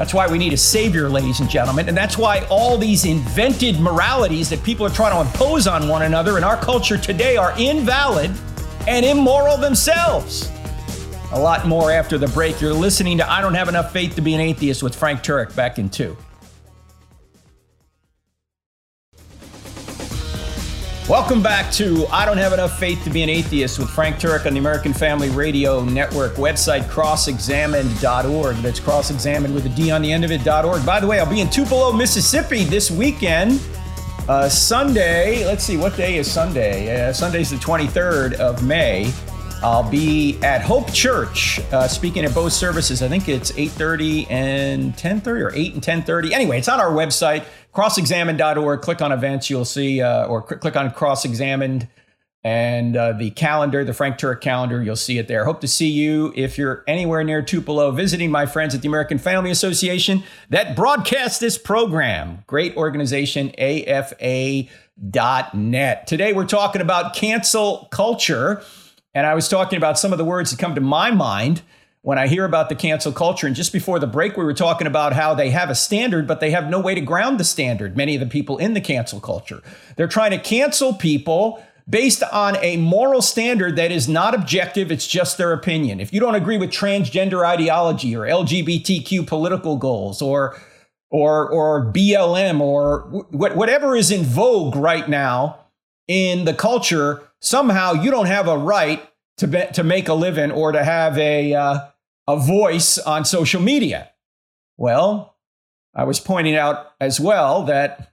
That's 0.00 0.14
why 0.14 0.26
we 0.26 0.38
need 0.38 0.54
a 0.54 0.56
savior, 0.56 1.10
ladies 1.10 1.40
and 1.40 1.50
gentlemen. 1.50 1.86
And 1.86 1.94
that's 1.94 2.16
why 2.16 2.46
all 2.48 2.78
these 2.78 3.04
invented 3.04 3.78
moralities 3.80 4.48
that 4.48 4.64
people 4.64 4.86
are 4.86 4.90
trying 4.90 5.12
to 5.12 5.30
impose 5.30 5.66
on 5.66 5.88
one 5.88 6.04
another 6.04 6.38
in 6.38 6.42
our 6.42 6.56
culture 6.56 6.96
today 6.96 7.36
are 7.36 7.52
invalid 7.58 8.30
and 8.88 9.04
immoral 9.04 9.58
themselves. 9.58 10.50
A 11.32 11.38
lot 11.38 11.68
more 11.68 11.92
after 11.92 12.16
the 12.16 12.28
break. 12.28 12.62
You're 12.62 12.72
listening 12.72 13.18
to 13.18 13.30
I 13.30 13.42
Don't 13.42 13.52
Have 13.52 13.68
Enough 13.68 13.92
Faith 13.92 14.14
to 14.14 14.22
Be 14.22 14.32
an 14.32 14.40
Atheist 14.40 14.82
with 14.82 14.96
Frank 14.96 15.20
Turek 15.20 15.54
back 15.54 15.78
in 15.78 15.90
two. 15.90 16.16
Welcome 21.10 21.42
back 21.42 21.72
to 21.72 22.06
I 22.12 22.24
Don't 22.24 22.36
Have 22.36 22.52
Enough 22.52 22.78
Faith 22.78 23.02
to 23.02 23.10
Be 23.10 23.24
an 23.24 23.28
Atheist 23.28 23.80
with 23.80 23.90
Frank 23.90 24.20
Turek 24.20 24.46
on 24.46 24.52
the 24.52 24.60
American 24.60 24.92
Family 24.92 25.28
Radio 25.28 25.82
Network 25.82 26.34
website, 26.34 26.82
crossexamined.org. 26.82 28.56
That's 28.58 28.78
crossexamined 28.78 29.52
with 29.52 29.66
a 29.66 29.70
D 29.70 29.90
on 29.90 30.02
the 30.02 30.12
end 30.12 30.24
of 30.24 30.30
it.org. 30.30 30.86
By 30.86 31.00
the 31.00 31.08
way, 31.08 31.18
I'll 31.18 31.28
be 31.28 31.40
in 31.40 31.50
Tupelo, 31.50 31.92
Mississippi 31.92 32.62
this 32.62 32.92
weekend. 32.92 33.60
Uh, 34.28 34.48
Sunday, 34.48 35.44
let's 35.44 35.64
see, 35.64 35.76
what 35.76 35.96
day 35.96 36.16
is 36.16 36.30
Sunday? 36.30 37.08
Uh, 37.08 37.12
Sunday's 37.12 37.50
the 37.50 37.56
23rd 37.56 38.34
of 38.34 38.64
May. 38.64 39.12
I'll 39.64 39.90
be 39.90 40.38
at 40.42 40.62
Hope 40.62 40.92
Church 40.92 41.60
uh, 41.72 41.88
speaking 41.88 42.24
at 42.24 42.32
both 42.32 42.52
services. 42.52 43.02
I 43.02 43.08
think 43.08 43.28
it's 43.28 43.50
8.30 43.50 44.30
and 44.30 44.94
10.30 44.94 45.26
or 45.26 45.54
8 45.54 45.74
and 45.74 45.82
10.30. 45.82 46.30
Anyway, 46.30 46.58
it's 46.58 46.68
on 46.68 46.78
our 46.78 46.92
website 46.92 47.44
crossexamined.org. 47.74 48.80
Click 48.80 49.02
on 49.02 49.12
events, 49.12 49.50
you'll 49.50 49.64
see, 49.64 50.00
uh, 50.00 50.26
or 50.26 50.44
cl- 50.46 50.58
click 50.58 50.76
on 50.76 50.90
cross 50.90 51.24
examined 51.24 51.88
and 52.42 52.96
uh, 52.96 53.12
the 53.12 53.30
calendar, 53.32 53.84
the 53.84 53.92
Frank 53.92 54.16
Turek 54.16 54.40
calendar, 54.40 54.82
you'll 54.82 54.96
see 54.96 55.18
it 55.18 55.28
there. 55.28 55.44
Hope 55.44 55.60
to 55.60 55.68
see 55.68 55.90
you 55.90 56.32
if 56.34 56.56
you're 56.56 56.82
anywhere 56.86 57.22
near 57.22 57.42
Tupelo 57.42 57.90
visiting 57.90 58.30
my 58.30 58.46
friends 58.46 58.74
at 58.74 58.80
the 58.80 58.88
American 58.88 59.18
Family 59.18 59.50
Association 59.50 60.22
that 60.48 60.74
broadcast 60.74 61.40
this 61.40 61.58
program. 61.58 62.42
Great 62.46 62.74
organization, 62.78 63.52
AFA.net. 63.58 64.66
Today 66.06 66.32
we're 66.32 66.46
talking 66.46 66.80
about 66.80 67.14
cancel 67.14 67.88
culture. 67.90 68.62
And 69.12 69.26
I 69.26 69.34
was 69.34 69.48
talking 69.48 69.76
about 69.76 69.98
some 69.98 70.12
of 70.12 70.18
the 70.18 70.24
words 70.24 70.50
that 70.50 70.58
come 70.58 70.74
to 70.76 70.80
my 70.80 71.10
mind 71.10 71.60
when 72.02 72.18
I 72.18 72.28
hear 72.28 72.44
about 72.44 72.68
the 72.68 72.74
cancel 72.74 73.12
culture. 73.12 73.46
And 73.46 73.54
just 73.54 73.72
before 73.72 73.98
the 73.98 74.06
break, 74.06 74.36
we 74.36 74.44
were 74.44 74.54
talking 74.54 74.86
about 74.86 75.12
how 75.12 75.34
they 75.34 75.50
have 75.50 75.70
a 75.70 75.74
standard, 75.74 76.26
but 76.26 76.40
they 76.40 76.50
have 76.50 76.70
no 76.70 76.80
way 76.80 76.94
to 76.94 77.00
ground 77.00 77.38
the 77.38 77.44
standard. 77.44 77.96
Many 77.96 78.14
of 78.14 78.20
the 78.20 78.26
people 78.26 78.56
in 78.58 78.74
the 78.74 78.80
cancel 78.80 79.20
culture, 79.20 79.62
they're 79.96 80.08
trying 80.08 80.30
to 80.30 80.38
cancel 80.38 80.94
people 80.94 81.62
based 81.88 82.22
on 82.32 82.56
a 82.62 82.76
moral 82.76 83.20
standard 83.20 83.76
that 83.76 83.90
is 83.90 84.08
not 84.08 84.34
objective, 84.34 84.92
it's 84.92 85.06
just 85.06 85.36
their 85.36 85.52
opinion. 85.52 86.00
If 86.00 86.12
you 86.12 86.20
don't 86.20 86.36
agree 86.36 86.56
with 86.56 86.70
transgender 86.70 87.44
ideology 87.44 88.14
or 88.14 88.20
LGBTQ 88.20 89.26
political 89.26 89.76
goals 89.76 90.22
or 90.22 90.58
or 91.10 91.48
or 91.48 91.92
BLM 91.92 92.60
or 92.60 93.00
whatever 93.30 93.96
is 93.96 94.12
in 94.12 94.22
vogue 94.22 94.76
right 94.76 95.08
now 95.08 95.58
in 96.06 96.44
the 96.44 96.54
culture, 96.54 97.28
somehow 97.40 97.92
you 97.92 98.10
don't 98.10 98.26
have 98.26 98.46
a 98.46 98.56
right 98.56 99.02
to 99.38 99.48
be, 99.48 99.62
to 99.74 99.82
make 99.82 100.08
a 100.08 100.14
living 100.14 100.52
or 100.52 100.70
to 100.70 100.84
have 100.84 101.18
a 101.18 101.54
uh, 101.54 101.80
a 102.30 102.36
voice 102.36 102.96
on 102.98 103.24
social 103.24 103.60
media. 103.60 104.10
Well, 104.76 105.36
I 105.94 106.04
was 106.04 106.20
pointing 106.20 106.54
out 106.54 106.92
as 107.00 107.18
well 107.18 107.64
that 107.64 108.12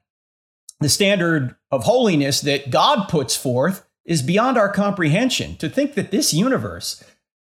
the 0.80 0.90
standard 0.90 1.56
of 1.72 1.84
holiness 1.84 2.42
that 2.42 2.72
God 2.72 3.08
puts 3.10 3.36
forth 3.36 3.88
is 4.06 4.22
beyond 4.24 4.58
our 4.58 4.72
comprehension. 4.72 5.56
To 5.58 5.70
think 5.70 5.94
that 5.94 6.10
this 6.10 6.34
universe 6.34 7.04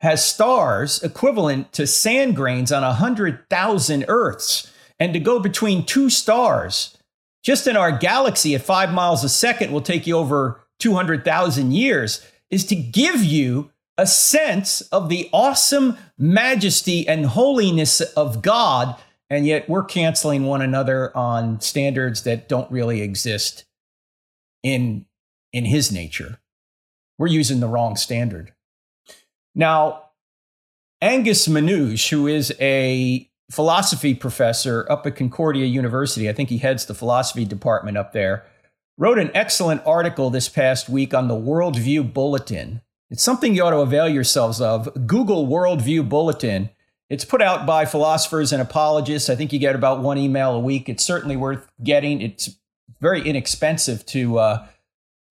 has 0.02 0.24
stars 0.24 1.02
equivalent 1.02 1.74
to 1.74 1.88
sand 1.88 2.36
grains 2.36 2.72
on 2.72 2.84
a 2.84 2.88
100,000 2.88 4.06
Earths, 4.08 4.72
and 5.00 5.14
to 5.14 5.20
go 5.20 5.40
between 5.40 5.86
two 5.86 6.10
stars 6.10 6.98
just 7.44 7.66
in 7.66 7.76
our 7.76 7.92
galaxy 7.92 8.54
at 8.54 8.62
five 8.62 8.94
miles 8.94 9.24
a 9.24 9.30
second 9.30 9.72
will 9.72 9.82
take 9.82 10.06
you 10.06 10.16
over 10.16 10.62
200,000 10.80 11.72
years, 11.72 12.24
is 12.52 12.66
to 12.66 12.76
give 12.76 13.24
you 13.24 13.72
a 13.98 14.06
sense 14.08 14.82
of 14.82 15.10
the 15.10 15.30
awesome 15.32 15.98
majesty 16.22 17.08
and 17.08 17.26
holiness 17.26 18.00
of 18.00 18.42
God, 18.42 18.96
and 19.30 19.46
yet 19.46 19.68
we're 19.68 19.84
canceling 19.84 20.46
one 20.46 20.62
another 20.62 21.16
on 21.18 21.60
standards 21.60 22.24
that 22.24 22.48
don't 22.48 22.72
really 22.72 23.02
exist 23.02 23.66
in, 24.64 25.06
in 25.52 25.66
His 25.66 25.92
nature. 25.92 26.40
We're 27.18 27.28
using 27.28 27.60
the 27.60 27.68
wrong 27.68 27.96
standard. 27.96 28.54
Now, 29.56 30.04
Angus 31.02 31.48
Menuge, 31.48 32.10
who 32.10 32.28
is 32.28 32.54
a 32.62 33.28
philosophy 33.50 34.14
professor 34.14 34.86
up 34.90 35.06
at 35.08 35.16
Concordia 35.16 35.66
University, 35.66 36.30
I 36.30 36.34
think 36.34 36.50
he 36.50 36.60
heads 36.60 36.86
the 36.86 36.94
philosophy 36.94 37.44
department 37.44 37.98
up 37.98 38.14
there, 38.14 38.46
wrote 38.98 39.18
an 39.18 39.32
excellent 39.34 39.82
article 39.86 40.30
this 40.30 40.48
past 40.48 40.88
week 40.88 41.14
on 41.14 41.28
the 41.28 41.34
Worldview 41.36 42.14
Bulletin. 42.14 42.82
It's 43.12 43.22
something 43.22 43.54
you 43.54 43.64
ought 43.64 43.72
to 43.72 43.80
avail 43.80 44.08
yourselves 44.08 44.62
of. 44.62 44.90
Google 45.06 45.46
Worldview 45.46 46.08
Bulletin. 46.08 46.70
It's 47.10 47.26
put 47.26 47.42
out 47.42 47.66
by 47.66 47.84
philosophers 47.84 48.54
and 48.54 48.62
apologists. 48.62 49.30
I 49.30 49.36
think 49.36 49.52
you 49.52 49.60
get 49.60 49.76
about 49.76 50.00
one 50.00 50.18
email 50.18 50.54
a 50.56 50.60
week. 50.60 50.88
It's 50.88 51.04
certainly 51.04 51.36
worth 51.36 51.70
getting. 51.84 52.22
It's 52.22 52.56
very 53.02 53.22
inexpensive 53.22 54.06
to 54.08 54.40
uh, 54.40 54.68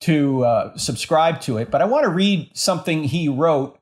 to 0.03 0.45
uh, 0.45 0.77
subscribe 0.77 1.41
to 1.43 1.57
it. 1.57 1.71
But 1.71 1.81
I 1.81 1.87
want 1.87 2.05
to 2.05 2.11
read 2.11 2.51
something 2.53 3.05
he 3.05 3.29
wrote 3.29 3.79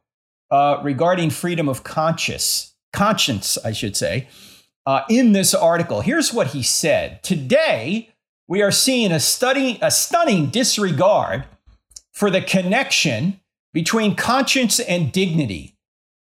uh, 0.49 0.79
regarding 0.85 1.31
freedom 1.31 1.69
of 1.69 1.83
conscience, 1.83 2.75
conscience, 2.93 3.59
I 3.65 3.73
should 3.73 3.97
say, 3.97 4.29
uh, 4.87 5.03
in 5.11 5.33
this 5.33 5.55
article. 5.55 6.03
Here's 6.03 6.33
what 6.33 6.49
he 6.49 6.63
said: 6.63 7.21
Today 7.25 8.11
we 8.47 8.63
are 8.63 8.71
seeing 8.71 9.11
a 9.11 9.19
study, 9.19 9.77
a 9.83 9.91
stunning 9.91 10.51
disregard 10.51 11.47
for 12.13 12.31
the 12.31 12.41
connection 12.41 13.41
between 13.73 14.15
conscience 14.15 14.81
and 14.81 15.13
dignity. 15.13 15.77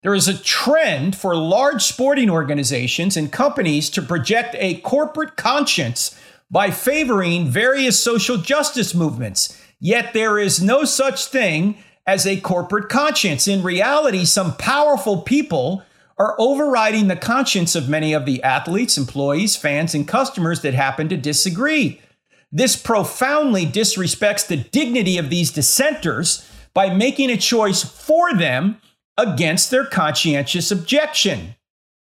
There 0.04 0.14
is 0.14 0.28
a 0.28 0.38
trend 0.38 1.16
for 1.16 1.36
large 1.36 1.82
sporting 1.82 2.30
organizations 2.30 3.18
and 3.18 3.32
companies 3.32 3.90
to 3.92 4.02
project 4.02 4.56
a 4.60 4.75
corporate 4.82 5.36
conscience 5.36 6.20
by 6.52 6.70
favoring 6.70 7.48
various 7.48 8.00
social 8.00 8.38
justice 8.38 8.94
movements. 8.94 9.60
Yet 9.80 10.14
there 10.14 10.38
is 10.38 10.62
no 10.62 10.84
such 10.86 11.25
thing 11.25 11.78
as 12.06 12.28
a 12.28 12.40
corporate 12.40 12.88
conscience. 12.88 13.48
In 13.48 13.64
reality, 13.64 14.25
some 14.25 14.56
powerful 14.58 15.24
people 15.24 15.84
are 16.18 16.36
overriding 16.40 17.08
the 17.08 17.16
conscience 17.16 17.75
of 17.75 17.90
many 17.90 18.14
of 18.14 18.25
the 18.25 18.42
athletes, 18.44 18.98
employees, 18.98 19.56
fans, 19.56 19.94
and 19.94 20.08
customers 20.08 20.62
that 20.62 20.74
happen 20.74 21.10
to 21.10 21.18
disagree. 21.18 22.00
This 22.52 22.75
profoundly 22.75 23.66
disrespects 23.66 24.48
the 24.48 24.56
dignity 24.56 25.18
of 25.18 25.30
these 25.30 25.52
dissenters 25.52 26.50
by 26.75 26.94
making 26.94 27.32
a 27.32 27.38
choice 27.38 27.84
for 27.84 28.36
them 28.36 28.79
against 29.17 29.72
their 29.72 29.86
conscientious 29.86 30.70
objection. 30.70 31.55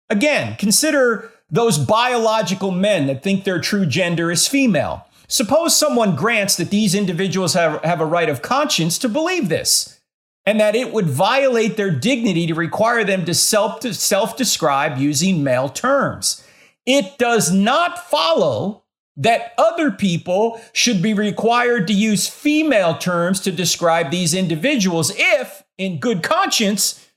Again, 0.09 0.55
consider 0.55 1.29
those 1.51 1.77
biological 1.77 2.71
men 2.71 3.05
that 3.07 3.21
think 3.21 3.43
their 3.43 3.59
true 3.59 3.85
gender 3.85 4.31
is 4.31 4.47
female. 4.47 5.05
Suppose 5.27 5.77
someone 5.77 6.15
grants 6.15 6.55
that 6.55 6.71
these 6.71 6.95
individuals 6.95 7.53
have, 7.53 7.83
have 7.83 8.01
a 8.01 8.05
right 8.05 8.29
of 8.29 8.41
conscience 8.41 8.97
to 8.99 9.09
believe 9.09 9.49
this, 9.49 10.01
and 10.45 10.59
that 10.59 10.75
it 10.75 10.91
would 10.91 11.07
violate 11.07 11.77
their 11.77 11.91
dignity 11.91 12.47
to 12.47 12.55
require 12.55 13.03
them 13.03 13.25
to 13.25 13.33
self 13.33 13.83
self 13.83 14.35
describe 14.35 14.97
using 14.97 15.43
male 15.43 15.69
terms. 15.69 16.45
It 16.85 17.17
does 17.17 17.51
not 17.51 18.09
follow 18.09 18.80
that 19.17 19.53
other 19.57 19.91
people 19.91 20.59
should 20.73 21.01
be 21.01 21.13
required 21.13 21.87
to 21.87 21.93
use 21.93 22.27
female 22.27 22.97
terms 22.97 23.39
to 23.41 23.51
describe 23.51 24.09
these 24.09 24.33
individuals 24.33 25.11
if, 25.15 25.63
in 25.77 25.99
good 25.99 26.23
conscience, 26.23 27.09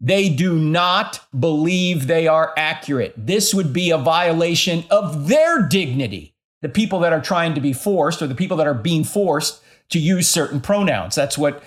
they 0.00 0.28
do 0.28 0.58
not 0.58 1.20
believe 1.38 2.06
they 2.06 2.26
are 2.26 2.52
accurate. 2.56 3.14
This 3.16 3.54
would 3.54 3.72
be 3.72 3.90
a 3.90 3.98
violation 3.98 4.84
of 4.90 5.28
their 5.28 5.62
dignity. 5.62 6.34
The 6.62 6.68
people 6.68 7.00
that 7.00 7.12
are 7.12 7.20
trying 7.20 7.54
to 7.54 7.60
be 7.60 7.72
forced 7.72 8.22
or 8.22 8.26
the 8.26 8.34
people 8.34 8.56
that 8.58 8.66
are 8.66 8.74
being 8.74 9.04
forced 9.04 9.62
to 9.90 9.98
use 9.98 10.28
certain 10.28 10.60
pronouns. 10.60 11.14
That's 11.14 11.38
what 11.38 11.62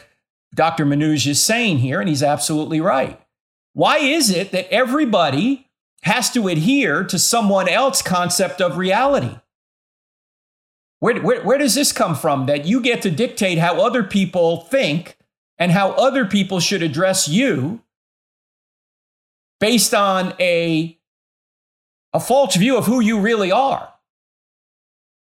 Dr. 0.53 0.85
Menuge 0.85 1.27
is 1.27 1.41
saying 1.41 1.79
here, 1.79 1.99
and 1.99 2.09
he's 2.09 2.23
absolutely 2.23 2.81
right. 2.81 3.21
Why 3.73 3.97
is 3.97 4.29
it 4.29 4.51
that 4.51 4.71
everybody 4.73 5.67
has 6.03 6.29
to 6.31 6.47
adhere 6.47 7.03
to 7.03 7.19
someone 7.19 7.69
else's 7.69 8.01
concept 8.01 8.61
of 8.61 8.77
reality? 8.77 9.37
Where, 10.99 11.21
where, 11.21 11.41
where 11.43 11.57
does 11.57 11.75
this 11.75 11.91
come 11.91 12.15
from 12.15 12.45
that 12.47 12.65
you 12.65 12.81
get 12.81 13.01
to 13.03 13.11
dictate 13.11 13.57
how 13.57 13.81
other 13.81 14.03
people 14.03 14.61
think 14.61 15.17
and 15.57 15.71
how 15.71 15.91
other 15.91 16.25
people 16.25 16.59
should 16.59 16.81
address 16.81 17.27
you 17.27 17.81
based 19.59 19.93
on 19.93 20.33
a, 20.39 20.97
a 22.13 22.19
false 22.19 22.55
view 22.55 22.77
of 22.77 22.85
who 22.85 22.99
you 22.99 23.19
really 23.19 23.51
are? 23.51 23.93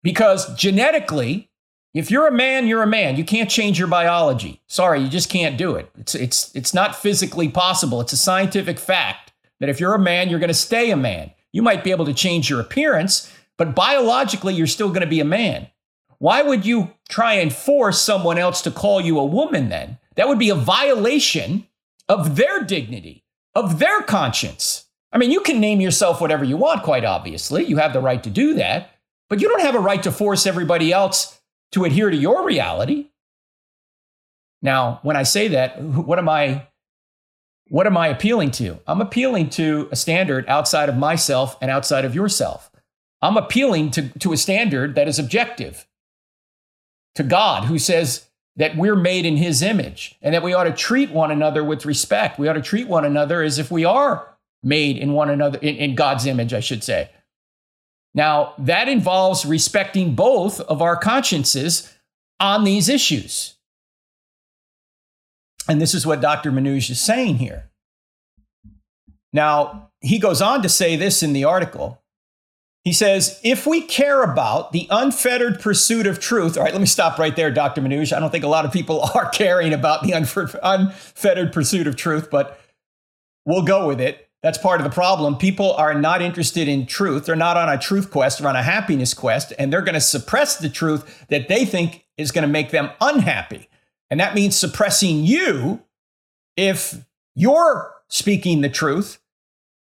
Because 0.03 0.55
genetically, 0.55 1.49
if 1.93 2.11
you're 2.11 2.27
a 2.27 2.31
man, 2.31 2.67
you're 2.67 2.83
a 2.83 2.87
man. 2.87 3.17
You 3.17 3.25
can't 3.25 3.49
change 3.49 3.79
your 3.79 3.87
biology. 3.87 4.61
Sorry, 4.67 5.01
you 5.01 5.09
just 5.09 5.29
can't 5.29 5.57
do 5.57 5.75
it. 5.75 5.89
It's, 5.97 6.15
it's, 6.15 6.55
it's 6.55 6.73
not 6.73 6.95
physically 6.95 7.49
possible. 7.49 7.99
It's 7.99 8.13
a 8.13 8.17
scientific 8.17 8.79
fact 8.79 9.33
that 9.59 9.67
if 9.67 9.79
you're 9.79 9.95
a 9.95 9.99
man, 9.99 10.29
you're 10.29 10.39
going 10.39 10.49
to 10.49 10.53
stay 10.53 10.91
a 10.91 10.97
man. 10.97 11.31
You 11.51 11.61
might 11.61 11.83
be 11.83 11.91
able 11.91 12.05
to 12.05 12.13
change 12.13 12.49
your 12.49 12.59
appearance, 12.59 13.33
but 13.57 13.75
biologically, 13.75 14.53
you're 14.53 14.67
still 14.67 14.89
going 14.89 15.01
to 15.01 15.07
be 15.07 15.19
a 15.19 15.25
man. 15.25 15.67
Why 16.19 16.41
would 16.41 16.65
you 16.65 16.93
try 17.09 17.33
and 17.33 17.53
force 17.53 18.01
someone 18.01 18.37
else 18.37 18.61
to 18.63 18.71
call 18.71 19.01
you 19.01 19.19
a 19.19 19.25
woman 19.25 19.69
then? 19.69 19.99
That 20.15 20.27
would 20.27 20.39
be 20.39 20.49
a 20.49 20.55
violation 20.55 21.67
of 22.09 22.35
their 22.35 22.63
dignity, 22.63 23.23
of 23.53 23.79
their 23.79 24.01
conscience. 24.01 24.85
I 25.11 25.17
mean, 25.17 25.31
you 25.31 25.41
can 25.41 25.59
name 25.59 25.79
yourself 25.79 26.19
whatever 26.19 26.43
you 26.43 26.57
want, 26.57 26.83
quite 26.83 27.05
obviously. 27.05 27.65
You 27.65 27.77
have 27.77 27.93
the 27.93 28.01
right 28.01 28.23
to 28.23 28.29
do 28.29 28.55
that. 28.55 28.91
But 29.29 29.41
you 29.41 29.49
don't 29.49 29.61
have 29.61 29.75
a 29.75 29.79
right 29.79 30.01
to 30.03 30.11
force 30.11 30.45
everybody 30.47 30.91
else 30.91 31.39
to 31.73 31.83
adhere 31.83 32.09
to 32.09 32.17
your 32.17 32.45
reality. 32.45 33.09
Now, 34.61 34.99
when 35.03 35.15
I 35.15 35.23
say 35.23 35.49
that, 35.49 35.81
what 35.81 36.19
am 36.19 36.29
I 36.29 36.67
what 37.69 37.85
am 37.85 37.97
I 37.97 38.07
appealing 38.07 38.51
to? 38.51 38.79
I'm 38.87 39.01
appealing 39.01 39.49
to 39.51 39.89
a 39.91 39.95
standard 39.97 40.47
outside 40.47 40.87
of 40.87 40.95
myself 40.95 41.57
and 41.61 41.69
outside 41.69 42.05
of 42.05 42.15
yourself. 42.15 42.71
I'm 43.21 43.37
appealing 43.37 43.91
to, 43.91 44.09
to 44.19 44.33
a 44.33 44.37
standard 44.37 44.95
that 44.95 45.07
is 45.07 45.19
objective, 45.19 45.87
to 47.15 47.23
God, 47.23 47.65
who 47.65 47.79
says 47.79 48.27
that 48.57 48.77
we're 48.77 48.95
made 48.95 49.25
in 49.25 49.37
his 49.37 49.61
image 49.61 50.15
and 50.21 50.33
that 50.33 50.43
we 50.43 50.53
ought 50.53 50.65
to 50.65 50.73
treat 50.73 51.11
one 51.11 51.31
another 51.31 51.63
with 51.63 51.85
respect. 51.85 52.37
We 52.37 52.47
ought 52.47 52.53
to 52.53 52.61
treat 52.61 52.87
one 52.87 53.05
another 53.05 53.41
as 53.41 53.57
if 53.59 53.71
we 53.71 53.85
are 53.85 54.37
made 54.63 54.97
in 54.97 55.13
one 55.13 55.29
another, 55.29 55.59
in, 55.59 55.75
in 55.75 55.95
God's 55.95 56.25
image, 56.25 56.53
I 56.53 56.59
should 56.59 56.83
say. 56.83 57.09
Now, 58.13 58.53
that 58.57 58.87
involves 58.87 59.45
respecting 59.45 60.15
both 60.15 60.59
of 60.61 60.81
our 60.81 60.95
consciences 60.95 61.93
on 62.39 62.63
these 62.63 62.89
issues. 62.89 63.55
And 65.67 65.81
this 65.81 65.93
is 65.93 66.05
what 66.05 66.21
Dr. 66.21 66.51
Menuge 66.51 66.89
is 66.89 66.99
saying 66.99 67.37
here. 67.37 67.69
Now, 69.33 69.91
he 70.01 70.17
goes 70.17 70.41
on 70.41 70.61
to 70.63 70.69
say 70.69 70.95
this 70.95 71.21
in 71.21 71.33
the 71.33 71.43
article. 71.43 72.01
He 72.87 72.93
says, 72.93 73.37
if 73.43 73.67
we 73.67 73.81
care 73.81 74.23
about 74.23 74.71
the 74.71 74.87
unfettered 74.89 75.59
pursuit 75.59 76.07
of 76.07 76.21
truth, 76.21 76.55
all 76.55 76.63
right, 76.63 76.71
let 76.71 76.79
me 76.79 76.87
stop 76.87 77.19
right 77.19 77.35
there, 77.35 77.51
Dr. 77.51 77.81
Menuge. 77.81 78.15
I 78.15 78.19
don't 78.21 78.29
think 78.29 78.45
a 78.45 78.47
lot 78.47 78.63
of 78.63 78.71
people 78.71 79.01
are 79.13 79.27
caring 79.27 79.73
about 79.73 80.03
the 80.03 80.13
unfettered 80.13 81.51
pursuit 81.51 81.85
of 81.85 81.97
truth, 81.97 82.29
but 82.31 82.61
we'll 83.45 83.63
go 83.63 83.85
with 83.87 83.99
it. 83.99 84.29
That's 84.41 84.57
part 84.57 84.79
of 84.79 84.85
the 84.85 84.89
problem. 84.89 85.35
People 85.35 85.73
are 85.73 85.93
not 85.95 86.21
interested 86.21 86.69
in 86.69 86.85
truth. 86.85 87.25
They're 87.25 87.35
not 87.35 87.57
on 87.57 87.67
a 87.67 87.77
truth 87.77 88.09
quest, 88.09 88.39
they're 88.39 88.47
on 88.47 88.55
a 88.55 88.63
happiness 88.63 89.13
quest, 89.13 89.51
and 89.59 89.73
they're 89.73 89.81
going 89.81 89.93
to 89.93 89.99
suppress 89.99 90.55
the 90.55 90.69
truth 90.69 91.25
that 91.27 91.49
they 91.49 91.65
think 91.65 92.05
is 92.17 92.31
going 92.31 92.43
to 92.43 92.47
make 92.47 92.71
them 92.71 92.89
unhappy. 93.01 93.67
And 94.09 94.17
that 94.21 94.33
means 94.33 94.55
suppressing 94.55 95.25
you 95.25 95.83
if 96.55 97.05
you're 97.35 97.93
speaking 98.07 98.61
the 98.61 98.69
truth, 98.69 99.19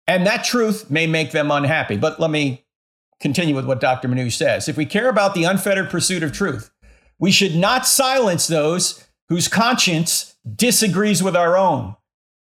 and 0.08 0.26
that 0.26 0.44
truth 0.44 0.90
may 0.90 1.06
make 1.06 1.34
them 1.34 1.52
unhappy. 1.52 1.96
But 1.96 2.20
let 2.20 2.32
me 2.32 2.66
continue 3.20 3.56
with 3.56 3.66
what 3.66 3.80
Dr. 3.80 4.08
Menuge 4.08 4.34
says. 4.34 4.68
If 4.68 4.78
we 4.78 4.86
care 4.86 5.10
about 5.10 5.34
the 5.34 5.44
unfettered 5.44 5.90
pursuit 5.90 6.24
of 6.24 6.32
truth, 6.32 6.72
we 7.18 7.32
should 7.32 7.56
not 7.56 7.86
silence 7.86 8.48
those 8.48 9.08
whose 9.28 9.48
conscience 9.48 10.36
disagrees 10.56 11.22
with 11.22 11.36
our 11.36 11.58
own. 11.58 11.96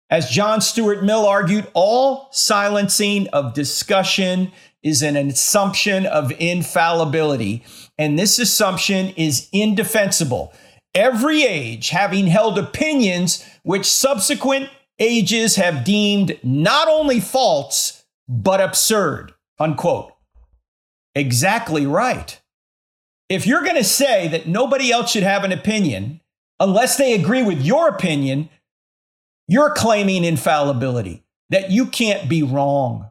As 0.09 0.29
John 0.29 0.61
Stuart 0.61 1.03
Mill 1.03 1.27
argued, 1.27 1.67
all 1.73 2.29
silencing 2.31 3.27
of 3.29 3.53
discussion 3.53 4.51
is 4.81 5.03
an 5.03 5.17
assumption 5.17 6.05
of 6.05 6.31
infallibility, 6.39 7.63
and 7.97 8.17
this 8.17 8.39
assumption 8.39 9.09
is 9.09 9.49
indefensible 9.51 10.53
every 10.95 11.43
age 11.43 11.89
having 11.89 12.27
held 12.27 12.57
opinions 12.57 13.45
which 13.63 13.85
subsequent 13.85 14.69
ages 14.99 15.55
have 15.55 15.83
deemed 15.83 16.37
not 16.43 16.87
only 16.87 17.19
false, 17.19 18.03
but 18.27 18.59
absurd. 18.61 19.33
Unquote. 19.59 20.11
Exactly 21.15 21.85
right. 21.85 22.39
If 23.29 23.45
you're 23.45 23.63
going 23.63 23.75
to 23.75 23.83
say 23.83 24.27
that 24.29 24.47
nobody 24.47 24.91
else 24.91 25.11
should 25.11 25.23
have 25.23 25.43
an 25.43 25.51
opinion 25.51 26.21
unless 26.59 26.97
they 26.97 27.13
agree 27.13 27.43
with 27.43 27.61
your 27.61 27.87
opinion, 27.87 28.49
you're 29.47 29.73
claiming 29.73 30.23
infallibility, 30.23 31.23
that 31.49 31.71
you 31.71 31.85
can't 31.85 32.29
be 32.29 32.43
wrong. 32.43 33.09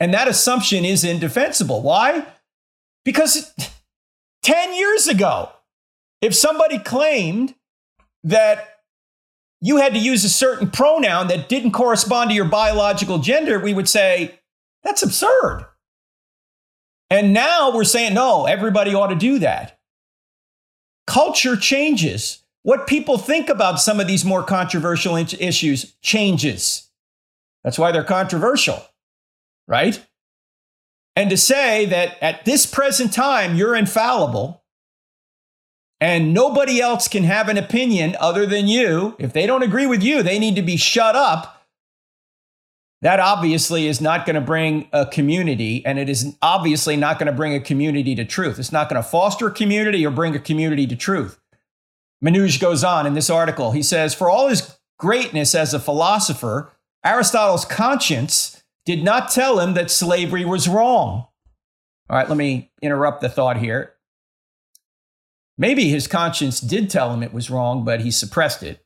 And 0.00 0.14
that 0.14 0.28
assumption 0.28 0.84
is 0.84 1.04
indefensible. 1.04 1.82
Why? 1.82 2.26
Because 3.04 3.54
10 4.42 4.74
years 4.74 5.06
ago, 5.06 5.50
if 6.20 6.34
somebody 6.34 6.78
claimed 6.78 7.54
that 8.24 8.80
you 9.60 9.76
had 9.76 9.92
to 9.94 9.98
use 9.98 10.24
a 10.24 10.28
certain 10.28 10.70
pronoun 10.70 11.28
that 11.28 11.48
didn't 11.48 11.72
correspond 11.72 12.30
to 12.30 12.36
your 12.36 12.44
biological 12.44 13.18
gender, 13.18 13.58
we 13.58 13.74
would 13.74 13.88
say, 13.88 14.38
that's 14.84 15.02
absurd. 15.02 15.66
And 17.10 17.32
now 17.32 17.74
we're 17.74 17.84
saying, 17.84 18.14
no, 18.14 18.46
everybody 18.46 18.94
ought 18.94 19.08
to 19.08 19.14
do 19.14 19.38
that. 19.38 19.78
Culture 21.06 21.56
changes. 21.56 22.42
What 22.62 22.86
people 22.86 23.16
think 23.16 23.48
about 23.48 23.80
some 23.80 23.98
of 23.98 24.06
these 24.06 24.24
more 24.24 24.42
controversial 24.42 25.16
issues 25.16 25.94
changes. 26.02 26.90
That's 27.64 27.78
why 27.78 27.92
they're 27.92 28.04
controversial, 28.04 28.84
right? 29.66 30.04
And 31.16 31.30
to 31.30 31.36
say 31.36 31.86
that 31.86 32.16
at 32.22 32.44
this 32.44 32.66
present 32.66 33.12
time 33.12 33.56
you're 33.56 33.74
infallible 33.74 34.62
and 36.00 36.32
nobody 36.32 36.80
else 36.80 37.08
can 37.08 37.24
have 37.24 37.48
an 37.48 37.56
opinion 37.56 38.16
other 38.20 38.46
than 38.46 38.68
you. 38.68 39.16
If 39.18 39.32
they 39.32 39.46
don't 39.46 39.62
agree 39.62 39.86
with 39.86 40.02
you, 40.02 40.22
they 40.22 40.38
need 40.38 40.56
to 40.56 40.62
be 40.62 40.76
shut 40.76 41.16
up. 41.16 41.57
That 43.02 43.20
obviously 43.20 43.86
is 43.86 44.00
not 44.00 44.26
going 44.26 44.34
to 44.34 44.40
bring 44.40 44.88
a 44.92 45.06
community, 45.06 45.86
and 45.86 45.98
it 45.98 46.08
is 46.08 46.36
obviously 46.42 46.96
not 46.96 47.18
going 47.18 47.28
to 47.28 47.32
bring 47.32 47.54
a 47.54 47.60
community 47.60 48.14
to 48.16 48.24
truth. 48.24 48.58
It's 48.58 48.72
not 48.72 48.88
going 48.88 49.00
to 49.00 49.08
foster 49.08 49.46
a 49.46 49.52
community 49.52 50.04
or 50.04 50.10
bring 50.10 50.34
a 50.34 50.40
community 50.40 50.86
to 50.88 50.96
truth. 50.96 51.38
Menuge 52.24 52.60
goes 52.60 52.82
on 52.82 53.06
in 53.06 53.14
this 53.14 53.30
article. 53.30 53.70
He 53.70 53.82
says, 53.82 54.14
For 54.14 54.28
all 54.28 54.48
his 54.48 54.76
greatness 54.98 55.54
as 55.54 55.72
a 55.72 55.78
philosopher, 55.78 56.72
Aristotle's 57.04 57.64
conscience 57.64 58.64
did 58.84 59.04
not 59.04 59.30
tell 59.30 59.60
him 59.60 59.74
that 59.74 59.90
slavery 59.90 60.44
was 60.44 60.68
wrong. 60.68 61.26
All 62.10 62.16
right, 62.16 62.28
let 62.28 62.38
me 62.38 62.72
interrupt 62.82 63.20
the 63.20 63.28
thought 63.28 63.58
here. 63.58 63.94
Maybe 65.56 65.88
his 65.88 66.06
conscience 66.06 66.60
did 66.60 66.90
tell 66.90 67.12
him 67.12 67.22
it 67.22 67.34
was 67.34 67.50
wrong, 67.50 67.84
but 67.84 68.00
he 68.00 68.10
suppressed 68.10 68.62
it. 68.62 68.84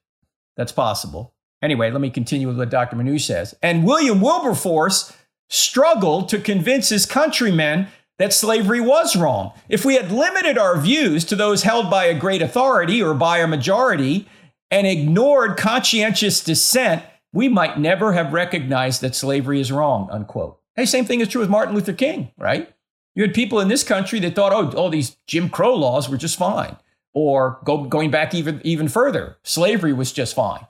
That's 0.57 0.73
possible. 0.73 1.35
Anyway, 1.63 1.91
let 1.91 2.01
me 2.01 2.11
continue 2.11 2.49
with 2.49 2.59
what 2.59 2.71
Dr. 2.71 2.97
Menuge 2.97 3.23
says. 3.23 3.55
And 3.63 3.85
William 3.85 4.21
Wilberforce 4.21 5.17
struggled 5.49 6.29
to 6.31 6.39
convince 6.39 6.89
his 6.89 7.07
countrymen 7.07 7.87
that 8.19 8.33
slavery 8.33 8.81
was 8.81 9.17
wrong. 9.17 9.53
If 9.69 9.85
we 9.85 9.95
had 9.95 10.11
limited 10.11 10.59
our 10.59 10.79
views 10.81 11.25
to 11.27 11.37
those 11.37 11.63
held 11.63 11.91
by 11.91 12.05
a 12.05 12.19
great 12.19 12.43
authority 12.43 13.03
or 13.03 13.15
by 13.15 13.39
a 13.39 13.47
majority 13.47 14.29
and 14.71 14.87
ignored 14.87 15.57
conscientious 15.57 16.43
dissent, 16.43 17.03
we 17.33 17.49
might 17.49 17.79
never 17.79 18.13
have 18.13 18.33
recognized 18.33 19.01
that 19.01 19.15
slavery 19.15 19.61
is 19.61 19.73
wrong, 19.73 20.09
unquote. 20.11 20.59
Hey, 20.75 20.87
same 20.87 21.05
thing 21.05 21.21
is 21.21 21.29
true 21.29 21.41
with 21.41 21.51
Martin 21.51 21.75
Luther 21.75 21.93
King, 21.93 22.31
right? 22.39 22.73
You 23.15 23.23
had 23.23 23.35
people 23.35 23.61
in 23.61 23.69
this 23.69 23.85
country 23.85 24.21
that 24.21 24.35
thought, 24.35 24.53
oh, 24.53 24.71
all 24.71 24.89
these 24.89 25.17
Jim 25.27 25.49
Crow 25.49 25.75
laws 25.75 26.09
were 26.09 26.17
just 26.17 26.39
fine. 26.39 26.77
Or 27.15 27.61
go, 27.65 27.85
going 27.85 28.11
back 28.11 28.35
even, 28.35 28.61
even 28.65 28.89
further, 28.89 29.37
slavery 29.43 29.93
was 29.93 30.13
just 30.13 30.35
fine. 30.35 30.67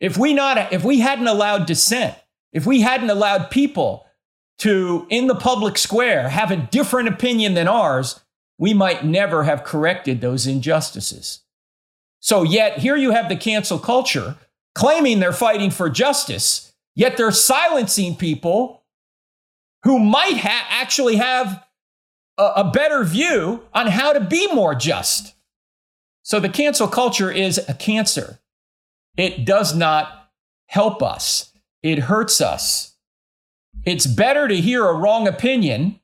If 0.00 0.16
we 0.18 0.34
not 0.34 0.72
if 0.72 0.84
we 0.84 1.00
hadn't 1.00 1.26
allowed 1.26 1.66
dissent, 1.66 2.14
if 2.52 2.66
we 2.66 2.80
hadn't 2.80 3.10
allowed 3.10 3.50
people 3.50 4.06
to 4.58 5.06
in 5.10 5.26
the 5.26 5.34
public 5.34 5.78
square 5.78 6.28
have 6.28 6.50
a 6.50 6.56
different 6.56 7.08
opinion 7.08 7.54
than 7.54 7.68
ours, 7.68 8.20
we 8.58 8.72
might 8.74 9.04
never 9.04 9.44
have 9.44 9.64
corrected 9.64 10.20
those 10.20 10.46
injustices. 10.46 11.40
So 12.20 12.42
yet 12.42 12.78
here 12.78 12.96
you 12.96 13.12
have 13.12 13.28
the 13.28 13.36
cancel 13.36 13.78
culture 13.78 14.36
claiming 14.74 15.20
they're 15.20 15.32
fighting 15.32 15.70
for 15.70 15.88
justice, 15.88 16.74
yet 16.94 17.16
they're 17.16 17.30
silencing 17.30 18.16
people 18.16 18.84
who 19.84 19.98
might 19.98 20.36
ha- 20.36 20.66
actually 20.70 21.16
have 21.16 21.64
a, 22.38 22.44
a 22.56 22.70
better 22.72 23.04
view 23.04 23.62
on 23.72 23.86
how 23.86 24.12
to 24.12 24.20
be 24.20 24.52
more 24.52 24.74
just. 24.74 25.34
So 26.22 26.40
the 26.40 26.48
cancel 26.48 26.88
culture 26.88 27.30
is 27.30 27.58
a 27.68 27.74
cancer. 27.74 28.40
It 29.16 29.44
does 29.44 29.74
not 29.74 30.30
help 30.66 31.02
us, 31.02 31.52
it 31.82 32.00
hurts 32.00 32.40
us. 32.40 32.96
It's 33.84 34.06
better 34.06 34.48
to 34.48 34.56
hear 34.56 34.84
a 34.84 34.94
wrong 34.94 35.28
opinion 35.28 36.00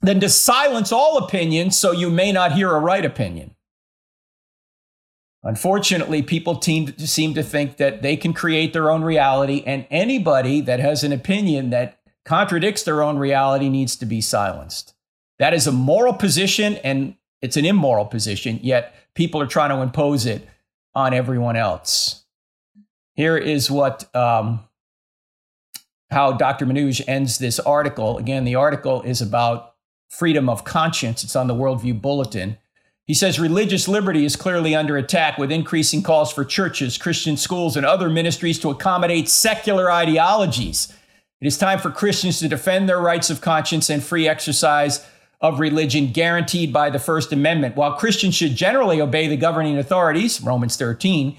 than 0.00 0.18
to 0.20 0.28
silence 0.28 0.90
all 0.90 1.18
opinions 1.18 1.78
so 1.78 1.92
you 1.92 2.10
may 2.10 2.32
not 2.32 2.52
hear 2.52 2.74
a 2.74 2.80
right 2.80 3.04
opinion. 3.04 3.54
Unfortunately, 5.44 6.22
people 6.22 6.60
seem 6.60 7.34
to 7.34 7.42
think 7.42 7.76
that 7.76 8.02
they 8.02 8.16
can 8.16 8.32
create 8.32 8.72
their 8.72 8.90
own 8.90 9.02
reality, 9.02 9.62
and 9.64 9.86
anybody 9.90 10.60
that 10.60 10.80
has 10.80 11.04
an 11.04 11.12
opinion 11.12 11.70
that 11.70 12.00
contradicts 12.24 12.82
their 12.82 13.00
own 13.00 13.16
reality 13.16 13.68
needs 13.68 13.94
to 13.96 14.06
be 14.06 14.20
silenced. 14.20 14.94
That 15.38 15.54
is 15.54 15.68
a 15.68 15.72
moral 15.72 16.14
position 16.14 16.76
and 16.78 17.14
it's 17.40 17.56
an 17.56 17.64
immoral 17.64 18.06
position, 18.06 18.58
yet 18.62 18.94
people 19.14 19.40
are 19.40 19.46
trying 19.46 19.70
to 19.70 19.82
impose 19.82 20.26
it 20.26 20.48
on 20.94 21.14
everyone 21.14 21.54
else. 21.54 22.24
Here 23.16 23.36
is 23.36 23.70
what 23.70 24.14
um, 24.14 24.60
how 26.10 26.32
Dr. 26.32 26.66
Menuge 26.66 27.02
ends 27.08 27.38
this 27.38 27.58
article. 27.58 28.18
Again, 28.18 28.44
the 28.44 28.54
article 28.54 29.02
is 29.02 29.20
about 29.20 29.74
freedom 30.08 30.48
of 30.48 30.64
conscience. 30.64 31.24
It's 31.24 31.34
on 31.34 31.46
the 31.46 31.54
Worldview 31.54 32.00
Bulletin. 32.00 32.58
He 33.06 33.14
says 33.14 33.40
religious 33.40 33.88
liberty 33.88 34.24
is 34.24 34.36
clearly 34.36 34.74
under 34.74 34.96
attack 34.96 35.38
with 35.38 35.52
increasing 35.52 36.02
calls 36.02 36.32
for 36.32 36.44
churches, 36.44 36.98
Christian 36.98 37.36
schools, 37.36 37.76
and 37.76 37.86
other 37.86 38.10
ministries 38.10 38.58
to 38.60 38.70
accommodate 38.70 39.28
secular 39.28 39.90
ideologies. 39.90 40.92
It 41.40 41.46
is 41.46 41.56
time 41.56 41.78
for 41.78 41.90
Christians 41.90 42.40
to 42.40 42.48
defend 42.48 42.88
their 42.88 43.00
rights 43.00 43.30
of 43.30 43.40
conscience 43.40 43.88
and 43.88 44.02
free 44.02 44.26
exercise 44.28 45.06
of 45.40 45.60
religion 45.60 46.12
guaranteed 46.12 46.72
by 46.72 46.90
the 46.90 46.98
First 46.98 47.32
Amendment. 47.32 47.76
While 47.76 47.92
Christians 47.94 48.34
should 48.34 48.56
generally 48.56 49.00
obey 49.00 49.28
the 49.28 49.36
governing 49.36 49.78
authorities, 49.78 50.42
Romans 50.42 50.76
13, 50.76 51.36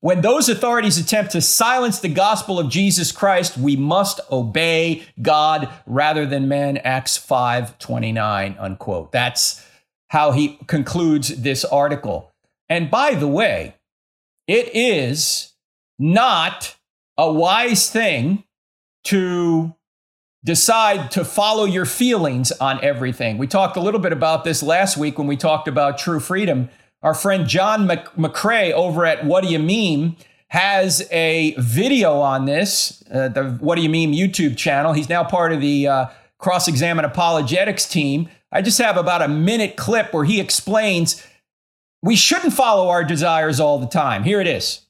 when 0.00 0.22
those 0.22 0.48
authorities 0.48 0.96
attempt 0.96 1.32
to 1.32 1.42
silence 1.42 2.00
the 2.00 2.08
gospel 2.08 2.58
of 2.58 2.70
Jesus 2.70 3.12
Christ, 3.12 3.58
we 3.58 3.76
must 3.76 4.20
obey 4.32 5.04
God 5.20 5.68
rather 5.86 6.24
than 6.24 6.48
men. 6.48 6.78
Acts 6.78 7.16
5 7.16 7.78
29, 7.78 8.56
unquote. 8.58 9.12
That's 9.12 9.64
how 10.08 10.32
he 10.32 10.58
concludes 10.66 11.28
this 11.42 11.64
article. 11.64 12.32
And 12.68 12.90
by 12.90 13.14
the 13.14 13.28
way, 13.28 13.76
it 14.46 14.74
is 14.74 15.52
not 15.98 16.76
a 17.18 17.30
wise 17.30 17.90
thing 17.90 18.44
to 19.04 19.74
decide 20.42 21.10
to 21.10 21.24
follow 21.24 21.64
your 21.64 21.84
feelings 21.84 22.50
on 22.52 22.82
everything. 22.82 23.36
We 23.36 23.46
talked 23.46 23.76
a 23.76 23.80
little 23.80 24.00
bit 24.00 24.12
about 24.12 24.44
this 24.44 24.62
last 24.62 24.96
week 24.96 25.18
when 25.18 25.26
we 25.26 25.36
talked 25.36 25.68
about 25.68 25.98
true 25.98 26.20
freedom 26.20 26.70
our 27.02 27.14
friend 27.14 27.46
John 27.46 27.86
McCray 27.86 28.72
over 28.72 29.06
at 29.06 29.24
What 29.24 29.44
Do 29.44 29.50
You 29.50 29.58
Meme 29.58 30.16
has 30.48 31.06
a 31.10 31.54
video 31.58 32.18
on 32.20 32.44
this, 32.44 33.02
uh, 33.12 33.28
the 33.28 33.52
What 33.60 33.76
Do 33.76 33.82
You 33.82 33.88
Meme 33.88 34.12
YouTube 34.12 34.56
channel. 34.56 34.92
He's 34.92 35.08
now 35.08 35.24
part 35.24 35.52
of 35.52 35.60
the 35.60 35.86
uh, 35.86 36.06
Cross 36.38 36.68
Examine 36.68 37.04
Apologetics 37.04 37.88
team. 37.88 38.28
I 38.52 38.62
just 38.62 38.78
have 38.78 38.96
about 38.96 39.22
a 39.22 39.28
minute 39.28 39.76
clip 39.76 40.12
where 40.12 40.24
he 40.24 40.40
explains 40.40 41.24
we 42.02 42.16
shouldn't 42.16 42.52
follow 42.52 42.88
our 42.88 43.04
desires 43.04 43.60
all 43.60 43.78
the 43.78 43.86
time. 43.86 44.24
Here 44.24 44.40
it 44.40 44.46
is. 44.46 44.80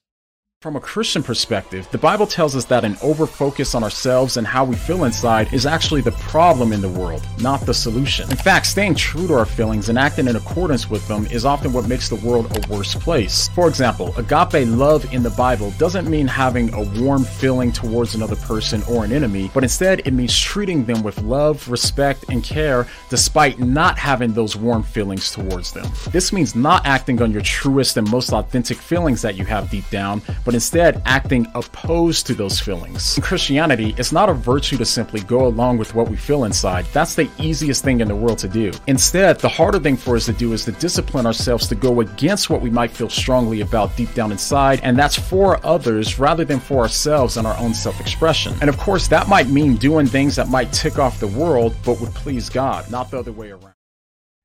From 0.62 0.76
a 0.76 0.80
Christian 0.80 1.22
perspective, 1.22 1.88
the 1.90 1.96
Bible 1.96 2.26
tells 2.26 2.54
us 2.54 2.66
that 2.66 2.84
an 2.84 2.96
overfocus 2.96 3.74
on 3.74 3.82
ourselves 3.82 4.36
and 4.36 4.46
how 4.46 4.62
we 4.62 4.76
feel 4.76 5.04
inside 5.04 5.50
is 5.54 5.64
actually 5.64 6.02
the 6.02 6.12
problem 6.12 6.74
in 6.74 6.82
the 6.82 6.88
world, 6.90 7.26
not 7.40 7.64
the 7.64 7.72
solution. 7.72 8.30
In 8.30 8.36
fact, 8.36 8.66
staying 8.66 8.96
true 8.96 9.26
to 9.26 9.32
our 9.32 9.46
feelings 9.46 9.88
and 9.88 9.98
acting 9.98 10.28
in 10.28 10.36
accordance 10.36 10.90
with 10.90 11.08
them 11.08 11.24
is 11.28 11.46
often 11.46 11.72
what 11.72 11.88
makes 11.88 12.10
the 12.10 12.16
world 12.16 12.54
a 12.54 12.70
worse 12.70 12.94
place. 12.94 13.48
For 13.54 13.68
example, 13.68 14.14
agape 14.18 14.68
love 14.68 15.10
in 15.14 15.22
the 15.22 15.30
Bible 15.30 15.70
doesn't 15.78 16.10
mean 16.10 16.26
having 16.26 16.74
a 16.74 16.82
warm 17.00 17.24
feeling 17.24 17.72
towards 17.72 18.14
another 18.14 18.36
person 18.36 18.82
or 18.82 19.02
an 19.02 19.12
enemy, 19.12 19.50
but 19.54 19.62
instead 19.62 20.00
it 20.00 20.12
means 20.12 20.38
treating 20.38 20.84
them 20.84 21.02
with 21.02 21.22
love, 21.22 21.66
respect, 21.70 22.26
and 22.28 22.44
care 22.44 22.86
despite 23.08 23.60
not 23.60 23.98
having 23.98 24.34
those 24.34 24.56
warm 24.56 24.82
feelings 24.82 25.30
towards 25.30 25.72
them. 25.72 25.90
This 26.10 26.34
means 26.34 26.54
not 26.54 26.84
acting 26.84 27.22
on 27.22 27.32
your 27.32 27.40
truest 27.40 27.96
and 27.96 28.10
most 28.10 28.34
authentic 28.34 28.76
feelings 28.76 29.22
that 29.22 29.36
you 29.36 29.46
have 29.46 29.70
deep 29.70 29.88
down, 29.88 30.20
but 30.44 30.49
but 30.50 30.56
instead 30.56 31.00
acting 31.06 31.46
opposed 31.54 32.26
to 32.26 32.34
those 32.34 32.58
feelings. 32.58 33.16
In 33.16 33.22
Christianity, 33.22 33.94
it's 33.96 34.10
not 34.10 34.28
a 34.28 34.32
virtue 34.32 34.76
to 34.78 34.84
simply 34.84 35.20
go 35.20 35.46
along 35.46 35.78
with 35.78 35.94
what 35.94 36.10
we 36.10 36.16
feel 36.16 36.42
inside. 36.42 36.86
That's 36.92 37.14
the 37.14 37.30
easiest 37.38 37.84
thing 37.84 38.00
in 38.00 38.08
the 38.08 38.16
world 38.16 38.38
to 38.38 38.48
do. 38.48 38.72
Instead, 38.88 39.38
the 39.38 39.48
harder 39.48 39.78
thing 39.78 39.96
for 39.96 40.16
us 40.16 40.26
to 40.26 40.32
do 40.32 40.52
is 40.52 40.64
to 40.64 40.72
discipline 40.72 41.24
ourselves 41.24 41.68
to 41.68 41.76
go 41.76 42.00
against 42.00 42.50
what 42.50 42.62
we 42.62 42.68
might 42.68 42.90
feel 42.90 43.08
strongly 43.08 43.60
about 43.60 43.96
deep 43.96 44.12
down 44.12 44.32
inside, 44.32 44.80
and 44.82 44.98
that's 44.98 45.16
for 45.16 45.64
others 45.64 46.18
rather 46.18 46.44
than 46.44 46.58
for 46.58 46.80
ourselves 46.80 47.36
and 47.36 47.46
our 47.46 47.56
own 47.58 47.72
self 47.72 48.00
expression. 48.00 48.52
And 48.60 48.68
of 48.68 48.76
course, 48.76 49.06
that 49.06 49.28
might 49.28 49.50
mean 49.50 49.76
doing 49.76 50.06
things 50.06 50.34
that 50.34 50.48
might 50.48 50.72
tick 50.72 50.98
off 50.98 51.20
the 51.20 51.28
world 51.28 51.76
but 51.84 52.00
would 52.00 52.12
please 52.12 52.50
God, 52.50 52.90
not 52.90 53.12
the 53.12 53.20
other 53.20 53.30
way 53.30 53.52
around 53.52 53.74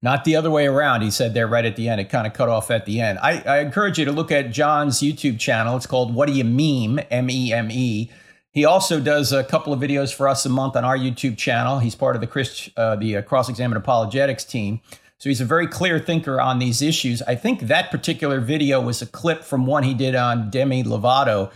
not 0.06 0.24
the 0.24 0.36
other 0.36 0.52
way 0.52 0.68
around. 0.68 1.02
He 1.02 1.10
said 1.10 1.34
there 1.34 1.48
right 1.48 1.66
at 1.66 1.76
the 1.76 1.90
end. 1.90 2.00
It 2.00 2.10
kind 2.10 2.28
of 2.28 2.34
cut 2.34 2.48
off 2.48 2.70
at 2.70 2.86
the 2.86 3.02
end. 3.02 3.18
I, 3.18 3.40
I, 3.40 3.60
encourage 3.62 3.98
you 3.98 4.06
to 4.06 4.12
look 4.12 4.32
at 4.32 4.52
John's 4.52 5.00
YouTube 5.00 5.40
channel. 5.40 5.76
It's 5.76 5.88
called 5.88 6.14
What 6.14 6.28
Do 6.28 6.34
You 6.34 6.44
Meme? 6.44 7.04
M 7.10 7.28
E 7.28 7.52
M 7.52 7.72
E. 7.72 8.12
He 8.52 8.66
also 8.66 9.00
does 9.00 9.34
a 9.34 9.44
couple 9.44 9.74
of 9.74 9.80
videos 9.80 10.14
for 10.14 10.30
us 10.30 10.46
a 10.46 10.50
month 10.50 10.76
on 10.76 10.86
our 10.86 10.96
YouTube 10.96 11.38
channel. 11.38 11.80
He's 11.80 11.96
part 11.96 12.16
of 12.16 12.22
the 12.22 12.28
Christ, 12.28 12.70
uh, 12.78 12.96
the 12.98 13.18
uh, 13.18 13.22
Cross 13.24 13.50
Examine 13.50 13.78
Apologetics 13.78 14.46
team. 14.46 14.80
So 15.18 15.28
he's 15.28 15.42
a 15.42 15.46
very 15.46 15.66
clear 15.66 15.98
thinker 15.98 16.40
on 16.40 16.60
these 16.60 16.84
issues. 16.84 17.24
I 17.24 17.34
think 17.34 17.62
that 17.62 17.90
particular 17.90 18.40
video 18.40 18.80
was 18.80 19.02
a 19.02 19.08
clip 19.08 19.44
from 19.44 19.66
one 19.66 19.82
he 19.82 19.96
did 19.96 20.14
on 20.14 20.52
Demi 20.52 20.84
Lovato, 20.84 21.52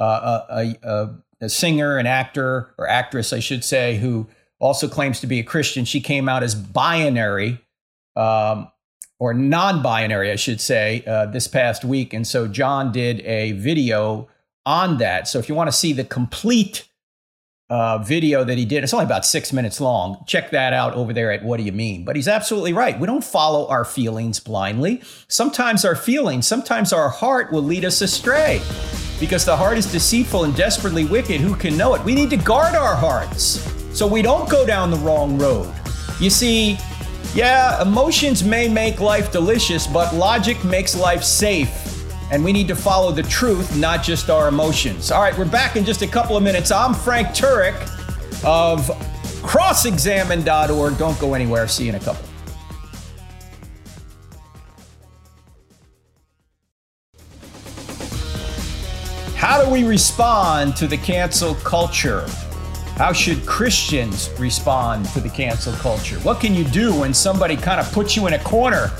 uh, 0.00 0.40
a, 0.50 0.76
a, 0.82 1.14
a 1.40 1.48
singer, 1.48 1.98
an 1.98 2.08
actor, 2.08 2.74
or 2.76 2.88
actress, 2.88 3.32
I 3.32 3.38
should 3.38 3.62
say, 3.62 3.98
who 3.98 4.26
also 4.58 4.88
claims 4.88 5.20
to 5.20 5.28
be 5.28 5.38
a 5.38 5.44
Christian. 5.44 5.84
She 5.84 6.00
came 6.00 6.28
out 6.28 6.42
as 6.42 6.56
binary 6.56 7.61
um, 8.16 8.68
or 9.18 9.34
non 9.34 9.82
binary, 9.82 10.30
I 10.30 10.36
should 10.36 10.60
say, 10.60 11.04
uh, 11.06 11.26
this 11.26 11.46
past 11.46 11.84
week. 11.84 12.12
And 12.12 12.26
so 12.26 12.48
John 12.48 12.90
did 12.92 13.20
a 13.20 13.52
video 13.52 14.28
on 14.66 14.98
that. 14.98 15.28
So 15.28 15.38
if 15.38 15.48
you 15.48 15.54
want 15.54 15.68
to 15.68 15.76
see 15.76 15.92
the 15.92 16.04
complete 16.04 16.88
uh, 17.70 17.98
video 17.98 18.44
that 18.44 18.58
he 18.58 18.64
did, 18.64 18.82
it's 18.84 18.92
only 18.92 19.06
about 19.06 19.24
six 19.24 19.52
minutes 19.52 19.80
long. 19.80 20.24
Check 20.26 20.50
that 20.50 20.72
out 20.72 20.94
over 20.94 21.12
there 21.12 21.32
at 21.32 21.44
What 21.44 21.58
Do 21.58 21.62
You 21.62 21.72
Meme? 21.72 22.04
But 22.04 22.16
he's 22.16 22.28
absolutely 22.28 22.72
right. 22.72 22.98
We 22.98 23.06
don't 23.06 23.24
follow 23.24 23.68
our 23.68 23.84
feelings 23.84 24.40
blindly. 24.40 25.02
Sometimes 25.28 25.84
our 25.84 25.96
feelings, 25.96 26.46
sometimes 26.46 26.92
our 26.92 27.08
heart 27.08 27.52
will 27.52 27.62
lead 27.62 27.84
us 27.84 28.00
astray 28.02 28.60
because 29.20 29.44
the 29.44 29.56
heart 29.56 29.78
is 29.78 29.90
deceitful 29.90 30.44
and 30.44 30.56
desperately 30.56 31.04
wicked. 31.04 31.40
Who 31.40 31.54
can 31.54 31.76
know 31.76 31.94
it? 31.94 32.04
We 32.04 32.14
need 32.14 32.30
to 32.30 32.36
guard 32.36 32.74
our 32.74 32.96
hearts 32.96 33.60
so 33.96 34.06
we 34.06 34.20
don't 34.20 34.50
go 34.50 34.66
down 34.66 34.90
the 34.90 34.96
wrong 34.98 35.38
road. 35.38 35.72
You 36.18 36.28
see, 36.28 36.76
yeah, 37.34 37.80
emotions 37.80 38.44
may 38.44 38.68
make 38.68 39.00
life 39.00 39.32
delicious, 39.32 39.86
but 39.86 40.14
logic 40.14 40.62
makes 40.64 40.94
life 40.94 41.22
safe. 41.22 41.70
And 42.30 42.44
we 42.44 42.52
need 42.52 42.68
to 42.68 42.76
follow 42.76 43.10
the 43.10 43.22
truth, 43.22 43.76
not 43.76 44.02
just 44.02 44.28
our 44.28 44.48
emotions. 44.48 45.10
All 45.10 45.22
right, 45.22 45.36
we're 45.36 45.44
back 45.44 45.76
in 45.76 45.84
just 45.84 46.02
a 46.02 46.06
couple 46.06 46.36
of 46.36 46.42
minutes. 46.42 46.70
I'm 46.70 46.94
Frank 46.94 47.28
Turek 47.28 47.74
of 48.44 48.86
crossexamined.org. 49.42 50.98
Don't 50.98 51.18
go 51.18 51.34
anywhere. 51.34 51.68
See 51.68 51.84
you 51.84 51.90
in 51.90 51.94
a 51.94 52.00
couple. 52.00 52.26
How 59.36 59.64
do 59.64 59.70
we 59.70 59.84
respond 59.84 60.76
to 60.76 60.86
the 60.86 60.96
cancel 60.96 61.54
culture? 61.56 62.26
How 62.96 63.12
should 63.12 63.44
Christians 63.46 64.30
respond 64.38 65.06
to 65.06 65.20
the 65.20 65.30
cancel 65.30 65.72
culture? 65.72 66.16
What 66.20 66.40
can 66.40 66.54
you 66.54 66.62
do 66.64 66.94
when 67.00 67.14
somebody 67.14 67.56
kind 67.56 67.80
of 67.80 67.90
puts 67.90 68.16
you 68.16 68.26
in 68.26 68.34
a 68.34 68.38
corner 68.38 68.90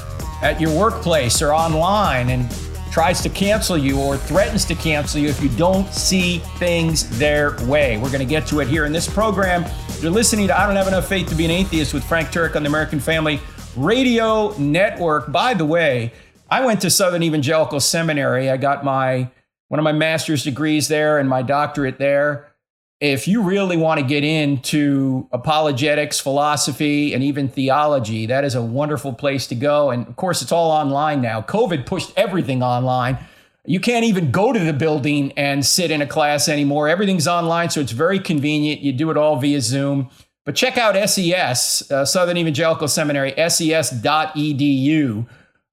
at 0.43 0.61
your 0.61 0.77
workplace 0.77 1.43
or 1.43 1.53
online 1.53 2.31
and 2.31 2.51
tries 2.91 3.21
to 3.23 3.29
cancel 3.29 3.77
you 3.77 4.01
or 4.01 4.17
threatens 4.17 4.65
to 4.65 4.75
cancel 4.75 5.21
you 5.21 5.29
if 5.29 5.43
you 5.43 5.51
don't 5.51 5.87
see 5.93 6.39
things 6.57 7.17
their 7.19 7.55
way? 7.67 7.99
We're 7.99 8.09
going 8.09 8.21
to 8.21 8.25
get 8.25 8.47
to 8.49 8.61
it 8.61 8.67
here 8.67 8.87
in 8.87 8.93
this 8.93 9.09
program. 9.09 9.65
You're 10.01 10.11
listening 10.11 10.47
to 10.49 10.59
I 10.59 10.67
Don't 10.67 10.75
Have 10.75 10.89
Enough 10.89 11.07
Faith 11.07 11.29
to 11.29 11.35
Be 11.35 11.45
an 11.45 11.51
Atheist 11.51 11.93
with 11.93 12.03
Frank 12.03 12.31
Turek 12.31 12.57
on 12.57 12.63
the 12.63 12.71
American 12.71 12.99
Family 12.99 13.41
Radio 13.77 14.57
Network. 14.59 15.31
By 15.31 15.53
the 15.53 15.67
way, 15.67 16.13
I 16.51 16.65
went 16.65 16.81
to 16.81 16.91
Southern 16.91 17.23
Evangelical 17.23 17.79
Seminary. 17.79 18.51
I 18.51 18.57
got 18.57 18.85
my 18.85 19.31
one 19.69 19.79
of 19.79 19.85
my 19.85 19.93
master's 19.93 20.45
degrees 20.45 20.89
there 20.89 21.19
and 21.19 21.29
my 21.29 21.43
doctorate 21.43 21.99
there 21.99 22.52
if 23.03 23.27
you 23.27 23.43
really 23.43 23.77
want 23.77 23.99
to 23.99 24.07
get 24.07 24.23
into 24.23 25.27
apologetics, 25.33 26.21
philosophy, 26.21 27.13
and 27.13 27.25
even 27.25 27.49
theology, 27.49 28.27
that 28.27 28.45
is 28.45 28.55
a 28.55 28.63
wonderful 28.63 29.13
place 29.13 29.49
to 29.49 29.57
go. 29.57 29.91
And 29.91 30.07
of 30.07 30.15
course, 30.15 30.41
it's 30.41 30.53
all 30.53 30.71
online 30.71 31.21
now. 31.21 31.43
COVID 31.43 31.85
pushed 31.85 32.13
everything 32.17 32.63
online. 32.63 33.19
You 33.65 33.81
can't 33.81 34.05
even 34.05 34.31
go 34.31 34.53
to 34.53 34.59
the 34.61 34.73
building 34.73 35.33
and 35.33 35.67
sit 35.67 35.91
in 35.91 36.01
a 36.01 36.07
class 36.07 36.49
anymore. 36.49 36.89
Everything's 36.89 37.27
online, 37.27 37.71
so 37.71 37.81
it's 37.81 37.91
very 37.91 38.21
convenient. 38.21 38.83
You 38.83 38.93
do 38.93 39.11
it 39.11 39.17
all 39.17 39.35
via 39.35 39.61
Zoom. 39.61 40.09
But 40.45 40.55
check 40.55 40.79
out 40.79 40.95
SES, 41.09 41.91
uh, 41.91 42.05
Southern 42.05 42.37
Evangelical 42.37 42.87
Seminary, 42.87 43.33
ses.edu. 43.37 45.27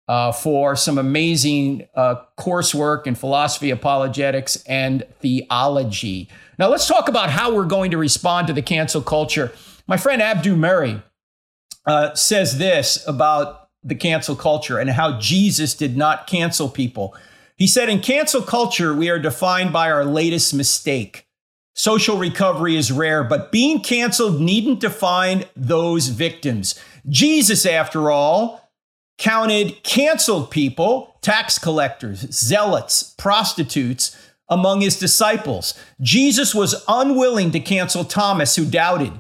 Uh, 0.10 0.32
for 0.32 0.76
some 0.76 0.98
amazing 0.98 1.88
uh, 1.94 2.16
coursework 2.36 3.06
in 3.06 3.14
philosophy, 3.14 3.70
apologetics, 3.70 4.56
and 4.64 5.04
theology. 5.20 6.28
Now, 6.58 6.68
let's 6.70 6.88
talk 6.88 7.08
about 7.08 7.30
how 7.30 7.54
we're 7.54 7.66
going 7.66 7.92
to 7.92 7.98
respond 8.00 8.48
to 8.48 8.54
the 8.54 8.64
cancel 8.64 9.04
culture. 9.04 9.52
My 9.86 9.98
friend 9.98 10.20
Abdu 10.20 10.56
Murray 10.56 11.00
uh, 11.86 12.16
says 12.16 12.58
this 12.58 13.08
about 13.08 13.70
the 13.84 13.94
cancel 13.94 14.36
culture 14.36 14.80
and 14.80 14.90
how 14.90 15.20
Jesus 15.20 15.76
did 15.76 15.96
not 15.96 16.26
cancel 16.26 16.70
people. 16.70 17.16
He 17.56 17.68
said, 17.68 17.88
In 17.88 18.00
cancel 18.00 18.42
culture, 18.42 18.96
we 18.96 19.10
are 19.10 19.20
defined 19.20 19.72
by 19.72 19.92
our 19.92 20.06
latest 20.06 20.56
mistake. 20.56 21.28
Social 21.76 22.18
recovery 22.18 22.76
is 22.76 22.92
rare, 22.92 23.24
but 23.24 23.52
being 23.52 23.82
canceled 23.82 24.42
needn't 24.42 24.80
define 24.80 25.46
those 25.56 26.08
victims. 26.08 26.80
Jesus, 27.08 27.66
after 27.66 28.10
all, 28.12 28.69
counted 29.20 29.84
canceled 29.84 30.50
people, 30.50 31.18
tax 31.22 31.60
collectors, 31.60 32.22
zealots, 32.32 33.14
prostitutes, 33.18 34.18
among 34.50 34.82
his 34.82 34.98
disciples. 34.98 35.80
Jesus 36.02 36.56
was 36.56 36.84
unwilling 36.88 37.52
to 37.52 37.60
cancel 37.60 38.04
Thomas, 38.04 38.56
who 38.56 38.66
doubted, 38.66 39.12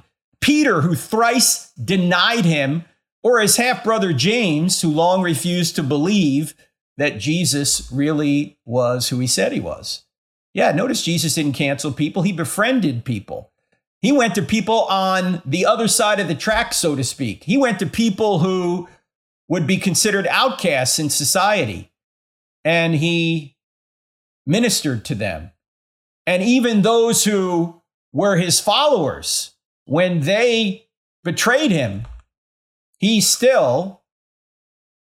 Peter, 0.41 0.81
who 0.81 0.95
thrice 0.95 1.71
denied 1.73 2.45
him, 2.45 2.85
or 3.21 3.39
his 3.39 3.57
half 3.57 3.83
brother 3.83 4.11
James, 4.11 4.81
who 4.81 4.89
long 4.89 5.21
refused 5.21 5.75
to 5.75 5.83
believe 5.83 6.55
that 6.97 7.19
Jesus 7.19 7.91
really 7.91 8.57
was 8.65 9.09
who 9.09 9.19
he 9.19 9.27
said 9.27 9.51
he 9.51 9.59
was. 9.59 10.05
Yeah, 10.53 10.71
notice 10.71 11.03
Jesus 11.03 11.35
didn't 11.35 11.53
cancel 11.53 11.91
people, 11.91 12.23
he 12.23 12.31
befriended 12.31 13.05
people. 13.05 13.51
He 14.01 14.11
went 14.13 14.33
to 14.35 14.41
people 14.41 14.85
on 14.85 15.41
the 15.45 15.65
other 15.65 15.89
side 15.89 16.21
of 16.21 16.29
the 16.29 16.35
track, 16.35 16.73
so 16.73 16.95
to 16.95 17.03
speak. 17.03 17.43
He 17.43 17.57
went 17.57 17.79
to 17.79 17.85
people 17.85 18.39
who 18.39 18.87
would 19.49 19.67
be 19.67 19.77
considered 19.77 20.27
outcasts 20.27 20.99
in 20.99 21.09
society. 21.09 21.91
And 22.63 22.95
he 22.95 23.57
ministered 24.45 25.03
to 25.05 25.15
them. 25.15 25.51
And 26.25 26.43
even 26.43 26.81
those 26.81 27.25
who 27.25 27.81
were 28.13 28.37
his 28.37 28.59
followers, 28.59 29.55
when 29.85 30.21
they 30.21 30.85
betrayed 31.23 31.71
him, 31.71 32.05
he 32.99 33.19
still 33.19 34.01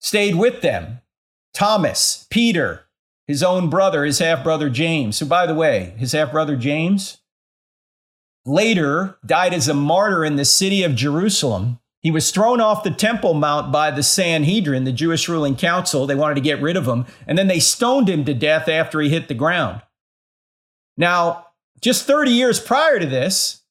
stayed 0.01 0.35
with 0.35 0.63
them. 0.63 1.01
Thomas, 1.53 2.27
Peter, 2.31 2.87
his 3.27 3.43
own 3.43 3.69
brother, 3.69 4.05
his 4.05 4.21
half 4.21 4.43
brother 4.43 4.71
James, 4.71 5.19
who, 5.19 5.27
by 5.27 5.47
the 5.47 5.55
way, 5.55 5.95
his 5.99 6.13
half 6.13 6.33
brother 6.33 6.57
James 6.57 7.19
later 8.47 9.19
died 9.25 9.53
as 9.53 9.69
a 9.69 9.75
martyr 9.75 10.25
in 10.25 10.37
the 10.37 10.45
city 10.45 10.83
of 10.83 10.95
Jerusalem. 10.95 11.79
He 12.03 12.11
was 12.11 12.31
thrown 12.31 12.61
off 12.61 12.83
the 12.83 12.91
Temple 12.91 13.35
Mount 13.35 13.71
by 13.71 13.91
the 13.91 14.03
Sanhedrin, 14.03 14.85
the 14.85 14.93
Jewish 14.93 15.29
ruling 15.29 15.55
council. 15.55 16.07
They 16.07 16.15
wanted 16.15 16.37
to 16.37 16.41
get 16.41 16.63
rid 16.63 16.77
of 16.77 16.89
him, 16.89 17.05
and 17.27 17.37
then 17.37 17.47
they 17.47 17.61
stoned 17.61 18.09
him 18.09 18.25
to 18.25 18.33
death 18.33 18.69
after 18.69 19.01
he 19.01 19.11
hit 19.11 19.29
the 19.29 19.35
ground. 19.35 19.83
Now, 20.97 21.47
just 21.81 22.07
30 22.07 22.31
years 22.31 22.59
prior 22.59 22.99
to 22.99 23.07
this, 23.07 23.63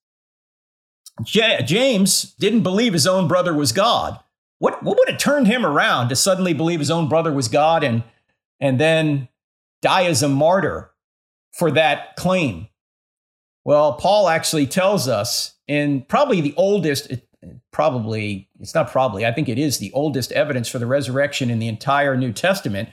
J- 1.24 1.64
James 1.66 2.34
didn't 2.36 2.64
believe 2.64 2.94
his 2.94 3.08
own 3.08 3.28
brother 3.28 3.54
was 3.54 3.72
God. 3.72 4.20
What, 4.60 4.84
what 4.84 4.98
would 4.98 5.10
have 5.10 5.18
turned 5.18 5.48
him 5.48 5.66
around 5.66 6.10
to 6.10 6.16
suddenly 6.16 6.54
believe 6.54 6.80
his 6.80 6.92
own 6.92 7.10
brother 7.10 7.32
was 7.32 7.48
God 7.48 7.84
and, 7.84 8.04
and 8.60 8.80
then 8.80 9.28
die 9.82 10.06
as 10.06 10.22
a 10.22 10.30
martyr 10.30 10.92
for 11.52 11.72
that 11.72 12.16
claim? 12.16 12.68
Well, 13.64 13.94
Paul 13.94 14.30
actually 14.30 14.68
tells 14.68 15.08
us 15.08 15.56
in 15.68 16.02
probably 16.04 16.42
the 16.42 16.54
oldest, 16.58 17.12
probably, 17.72 18.50
it's 18.60 18.76
not 18.76 18.92
probably, 18.92 19.26
I 19.26 19.32
think 19.32 19.50
it 19.50 19.58
is 19.58 19.78
the 19.78 19.92
oldest 19.94 20.32
evidence 20.32 20.68
for 20.68 20.80
the 20.80 20.86
resurrection 20.86 21.50
in 21.50 21.60
the 21.60 21.68
entire 21.68 22.18
New 22.18 22.34
Testament. 22.34 22.90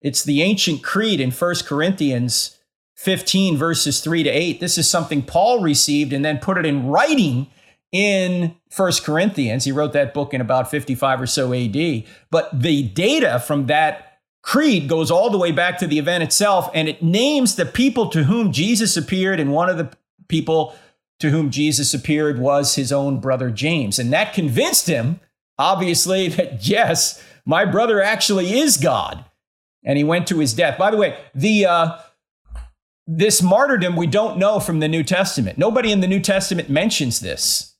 It's 0.00 0.24
the 0.24 0.42
ancient 0.42 0.82
creed 0.82 1.20
in 1.20 1.30
1 1.30 1.54
Corinthians 1.66 2.58
15, 2.96 3.56
verses 3.56 4.00
3 4.00 4.22
to 4.22 4.30
8. 4.30 4.60
This 4.60 4.78
is 4.78 4.88
something 4.88 5.22
Paul 5.22 5.62
received 5.62 6.12
and 6.12 6.24
then 6.24 6.38
put 6.38 6.58
it 6.58 6.66
in 6.66 6.86
writing 6.86 7.48
in 7.92 8.56
First 8.70 9.04
Corinthians. 9.04 9.64
He 9.64 9.72
wrote 9.72 9.92
that 9.92 10.14
book 10.14 10.32
in 10.32 10.40
about 10.40 10.70
55 10.70 11.22
or 11.22 11.26
so 11.26 11.52
AD. 11.52 12.04
But 12.30 12.50
the 12.58 12.84
data 12.84 13.40
from 13.40 13.66
that 13.66 14.18
creed 14.42 14.88
goes 14.88 15.10
all 15.10 15.30
the 15.30 15.38
way 15.38 15.52
back 15.52 15.78
to 15.78 15.86
the 15.86 15.98
event 15.98 16.22
itself, 16.22 16.70
and 16.72 16.88
it 16.88 17.02
names 17.02 17.56
the 17.56 17.66
people 17.66 18.08
to 18.10 18.24
whom 18.24 18.52
Jesus 18.52 18.96
appeared. 18.96 19.40
And 19.40 19.52
one 19.52 19.68
of 19.68 19.76
the 19.76 19.90
people 20.28 20.74
to 21.20 21.30
whom 21.30 21.50
Jesus 21.50 21.94
appeared 21.94 22.38
was 22.38 22.74
his 22.74 22.90
own 22.90 23.20
brother 23.20 23.50
James. 23.50 23.98
And 23.98 24.12
that 24.12 24.32
convinced 24.32 24.88
him, 24.88 25.20
obviously, 25.58 26.28
that 26.28 26.66
yes, 26.66 27.22
my 27.44 27.64
brother 27.64 28.02
actually 28.02 28.58
is 28.58 28.76
God. 28.76 29.24
And 29.84 29.96
he 29.96 30.04
went 30.04 30.26
to 30.26 30.38
his 30.38 30.52
death. 30.52 30.76
By 30.76 30.90
the 30.90 30.98
way, 30.98 31.18
the 31.34 31.64
uh, 31.66 31.98
this 33.06 33.40
martyrdom 33.40 33.96
we 33.96 34.06
don't 34.06 34.38
know 34.38 34.60
from 34.60 34.80
the 34.80 34.88
New 34.88 35.02
Testament. 35.02 35.56
Nobody 35.56 35.90
in 35.90 36.00
the 36.00 36.06
New 36.06 36.20
Testament 36.20 36.68
mentions 36.68 37.20
this. 37.20 37.74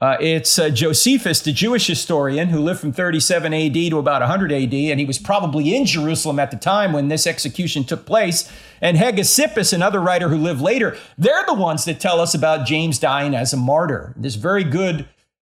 Uh, 0.00 0.16
it's 0.20 0.60
uh, 0.60 0.70
Josephus, 0.70 1.40
the 1.40 1.52
Jewish 1.52 1.88
historian 1.88 2.50
who 2.50 2.60
lived 2.60 2.78
from 2.78 2.92
37 2.92 3.52
AD 3.52 3.74
to 3.74 3.98
about 3.98 4.20
100 4.22 4.52
AD, 4.52 4.72
and 4.72 5.00
he 5.00 5.06
was 5.06 5.18
probably 5.18 5.74
in 5.74 5.86
Jerusalem 5.86 6.38
at 6.38 6.52
the 6.52 6.56
time 6.56 6.92
when 6.92 7.08
this 7.08 7.26
execution 7.26 7.82
took 7.82 8.06
place. 8.06 8.50
And 8.80 8.96
Hegesippus, 8.96 9.72
another 9.72 10.00
writer 10.00 10.28
who 10.28 10.36
lived 10.36 10.60
later, 10.60 10.96
they're 11.16 11.44
the 11.46 11.54
ones 11.54 11.84
that 11.84 11.98
tell 11.98 12.20
us 12.20 12.32
about 12.32 12.64
James 12.64 13.00
dying 13.00 13.34
as 13.34 13.52
a 13.52 13.56
martyr. 13.56 14.14
There's 14.16 14.36
very 14.36 14.62
good 14.62 15.08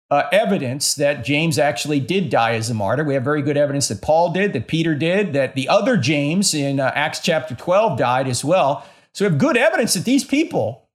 uh, 0.09 0.23
evidence 0.31 0.95
that 0.95 1.23
James 1.23 1.59
actually 1.59 1.99
did 1.99 2.31
die 2.31 2.55
as 2.55 2.67
a 2.71 2.73
martyr. 2.73 3.03
We 3.03 3.13
have 3.13 3.23
very 3.23 3.43
good 3.43 3.57
evidence 3.57 3.89
that 3.89 4.01
Paul 4.01 4.33
did, 4.33 4.53
that 4.53 4.67
Peter 4.67 4.95
did, 4.95 5.33
that 5.33 5.53
the 5.53 5.69
other 5.69 5.97
James 5.97 6.55
in 6.55 6.79
uh, 6.79 6.91
Acts 6.95 7.19
chapter 7.19 7.53
12 7.53 7.95
died 7.97 8.27
as 8.27 8.43
well. 8.43 8.87
So 9.13 9.23
we 9.23 9.29
have 9.29 9.39
good 9.39 9.55
evidence 9.55 9.93
that 9.93 10.03
these 10.03 10.23
people 10.23 10.87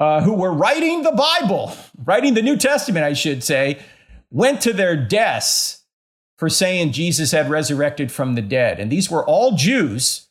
uh, 0.00 0.22
who 0.22 0.32
were 0.32 0.52
writing 0.52 1.02
the 1.02 1.12
Bible, 1.12 1.76
writing 2.04 2.34
the 2.34 2.42
New 2.42 2.56
Testament, 2.56 3.04
I 3.04 3.12
should 3.12 3.44
say, 3.44 3.78
went 4.30 4.62
to 4.62 4.72
their 4.72 4.96
deaths 4.96 5.84
for 6.38 6.48
saying 6.48 6.92
Jesus 6.92 7.32
had 7.32 7.50
resurrected 7.50 8.10
from 8.10 8.34
the 8.34 8.42
dead. 8.42 8.80
And 8.80 8.90
these 8.90 9.10
were 9.10 9.24
all 9.24 9.56
Jews 9.56 10.28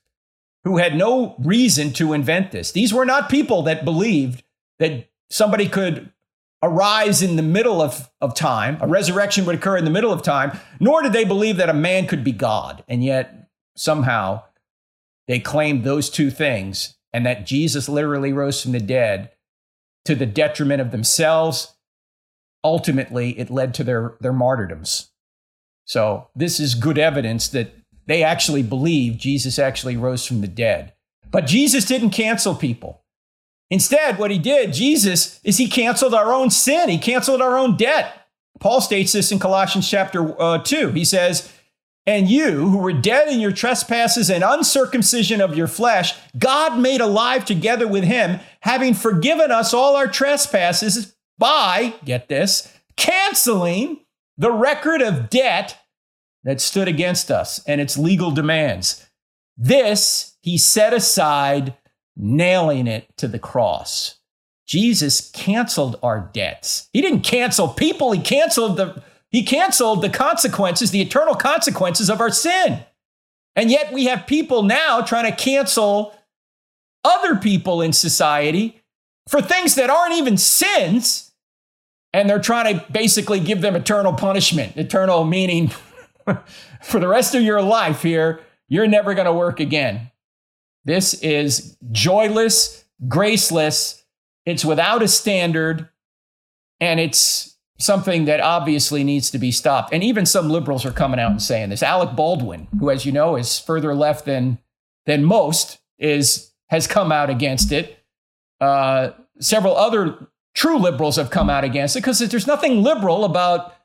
who 0.63 0.77
had 0.77 0.95
no 0.95 1.35
reason 1.37 1.93
to 1.93 2.13
invent 2.13 2.51
this. 2.51 2.71
These 2.71 2.93
were 2.93 3.05
not 3.05 3.29
people 3.29 3.61
that 3.63 3.85
believed 3.85 4.43
that 4.79 5.07
somebody 5.29 5.69
could 5.69 6.11
arise 6.63 7.21
in 7.21 7.35
the 7.35 7.43
middle 7.43 7.81
of, 7.81 8.09
of 8.19 8.33
time, 8.33 8.77
a 8.81 8.87
resurrection 8.87 9.45
would 9.45 9.55
occur 9.55 9.77
in 9.77 9.85
the 9.85 9.91
middle 9.91 10.11
of 10.11 10.21
time, 10.21 10.59
nor 10.79 11.01
did 11.01 11.13
they 11.13 11.23
believe 11.23 11.57
that 11.57 11.69
a 11.69 11.73
man 11.73 12.07
could 12.07 12.23
be 12.23 12.33
God. 12.33 12.83
And 12.87 13.03
yet, 13.03 13.49
somehow, 13.77 14.43
they 15.27 15.39
claimed 15.39 15.83
those 15.83 16.09
two 16.09 16.31
things 16.31 16.97
and 17.13 17.25
that 17.25 17.45
Jesus 17.45 17.87
literally 17.87 18.33
rose 18.33 18.61
from 18.61 18.73
the 18.73 18.79
dead 18.79 19.31
to 20.05 20.15
the 20.15 20.25
detriment 20.25 20.81
of 20.81 20.91
themselves. 20.91 21.75
Ultimately, 22.63 23.37
it 23.39 23.49
led 23.49 23.73
to 23.75 23.83
their, 23.83 24.15
their 24.19 24.33
martyrdoms. 24.33 25.11
So, 25.85 26.29
this 26.35 26.59
is 26.59 26.75
good 26.75 26.97
evidence 26.97 27.47
that 27.49 27.73
they 28.05 28.23
actually 28.23 28.63
believe 28.63 29.17
Jesus 29.17 29.57
actually 29.57 29.97
rose 29.97 30.25
from 30.25 30.41
the 30.41 30.47
dead. 30.47 30.93
But 31.31 31.45
Jesus 31.45 31.85
didn't 31.85 32.09
cancel 32.09 32.55
people. 32.55 33.03
Instead, 33.69 34.17
what 34.17 34.31
he 34.31 34.39
did, 34.39 34.73
Jesus, 34.73 35.39
is 35.43 35.57
he 35.57 35.69
canceled 35.69 36.13
our 36.13 36.33
own 36.33 36.49
sin. 36.49 36.89
He 36.89 36.97
canceled 36.97 37.41
our 37.41 37.57
own 37.57 37.77
debt. 37.77 38.27
Paul 38.59 38.81
states 38.81 39.13
this 39.13 39.31
in 39.31 39.39
Colossians 39.39 39.89
chapter 39.89 40.39
uh, 40.41 40.57
2. 40.57 40.89
He 40.89 41.05
says, 41.05 41.53
And 42.05 42.27
you, 42.27 42.69
who 42.69 42.77
were 42.77 42.93
dead 42.93 43.27
in 43.27 43.39
your 43.39 43.51
trespasses 43.51 44.29
and 44.29 44.43
uncircumcision 44.43 45.39
of 45.39 45.55
your 45.55 45.67
flesh, 45.67 46.15
God 46.37 46.79
made 46.79 47.01
alive 47.01 47.45
together 47.45 47.87
with 47.87 48.03
him, 48.03 48.39
having 48.61 48.93
forgiven 48.93 49.51
us 49.51 49.73
all 49.73 49.95
our 49.95 50.07
trespasses 50.07 51.15
by, 51.37 51.95
get 52.03 52.27
this, 52.27 52.71
canceling 52.97 53.99
the 54.37 54.51
record 54.51 55.01
of 55.01 55.29
debt 55.29 55.77
that 56.43 56.61
stood 56.61 56.87
against 56.87 57.31
us 57.31 57.63
and 57.65 57.79
its 57.81 57.97
legal 57.97 58.31
demands. 58.31 59.05
This 59.57 60.37
he 60.41 60.57
set 60.57 60.93
aside 60.93 61.75
nailing 62.15 62.87
it 62.87 63.07
to 63.17 63.27
the 63.27 63.39
cross. 63.39 64.15
Jesus 64.65 65.31
canceled 65.31 65.97
our 66.03 66.29
debts. 66.33 66.89
He 66.93 67.01
didn't 67.01 67.21
cancel 67.21 67.69
people, 67.69 68.11
he 68.11 68.21
canceled 68.21 68.77
the 68.77 69.03
he 69.31 69.43
canceled 69.43 70.01
the 70.01 70.09
consequences, 70.09 70.89
the 70.89 71.01
eternal 71.01 71.35
consequences 71.35 72.09
of 72.09 72.19
our 72.19 72.31
sin. 72.31 72.83
And 73.55 73.69
yet 73.69 73.93
we 73.93 74.05
have 74.05 74.25
people 74.25 74.63
now 74.63 75.01
trying 75.01 75.31
to 75.31 75.37
cancel 75.37 76.15
other 77.03 77.35
people 77.35 77.81
in 77.81 77.93
society 77.93 78.81
for 79.27 79.41
things 79.41 79.75
that 79.75 79.89
aren't 79.89 80.15
even 80.15 80.37
sins. 80.37 81.31
And 82.11 82.27
they're 82.27 82.39
trying 82.39 82.79
to 82.79 82.85
basically 82.91 83.39
give 83.39 83.61
them 83.61 83.75
eternal 83.75 84.13
punishment, 84.13 84.75
eternal 84.77 85.25
meaning 85.25 85.71
for 86.81 86.99
the 86.99 87.07
rest 87.07 87.35
of 87.35 87.43
your 87.43 87.61
life 87.61 88.01
here, 88.01 88.41
you're 88.67 88.87
never 88.87 89.13
going 89.13 89.25
to 89.25 89.33
work 89.33 89.59
again. 89.59 90.11
This 90.85 91.13
is 91.15 91.77
joyless, 91.91 92.85
graceless. 93.07 94.03
It's 94.45 94.65
without 94.65 95.03
a 95.03 95.07
standard, 95.07 95.89
and 96.79 96.99
it's 96.99 97.57
something 97.79 98.25
that 98.25 98.39
obviously 98.39 99.03
needs 99.03 99.29
to 99.31 99.37
be 99.37 99.51
stopped. 99.51 99.93
And 99.93 100.03
even 100.03 100.25
some 100.25 100.49
liberals 100.49 100.85
are 100.85 100.91
coming 100.91 101.19
out 101.19 101.31
and 101.31 101.41
saying 101.41 101.69
this. 101.69 101.83
Alec 101.83 102.15
Baldwin, 102.15 102.67
who, 102.79 102.89
as 102.89 103.05
you 103.05 103.11
know, 103.11 103.35
is 103.35 103.59
further 103.59 103.93
left 103.93 104.25
than 104.25 104.59
than 105.05 105.23
most, 105.23 105.79
is 105.97 106.48
has 106.69 106.87
come 106.87 107.11
out 107.11 107.29
against 107.29 107.71
it. 107.71 108.03
Uh, 108.61 109.11
several 109.39 109.75
other 109.75 110.27
true 110.53 110.77
liberals 110.77 111.15
have 111.15 111.29
come 111.29 111.49
out 111.49 111.63
against 111.63 111.95
it 111.95 111.99
because 111.99 112.19
there's 112.19 112.47
nothing 112.47 112.83
liberal 112.83 113.25
about 113.25 113.75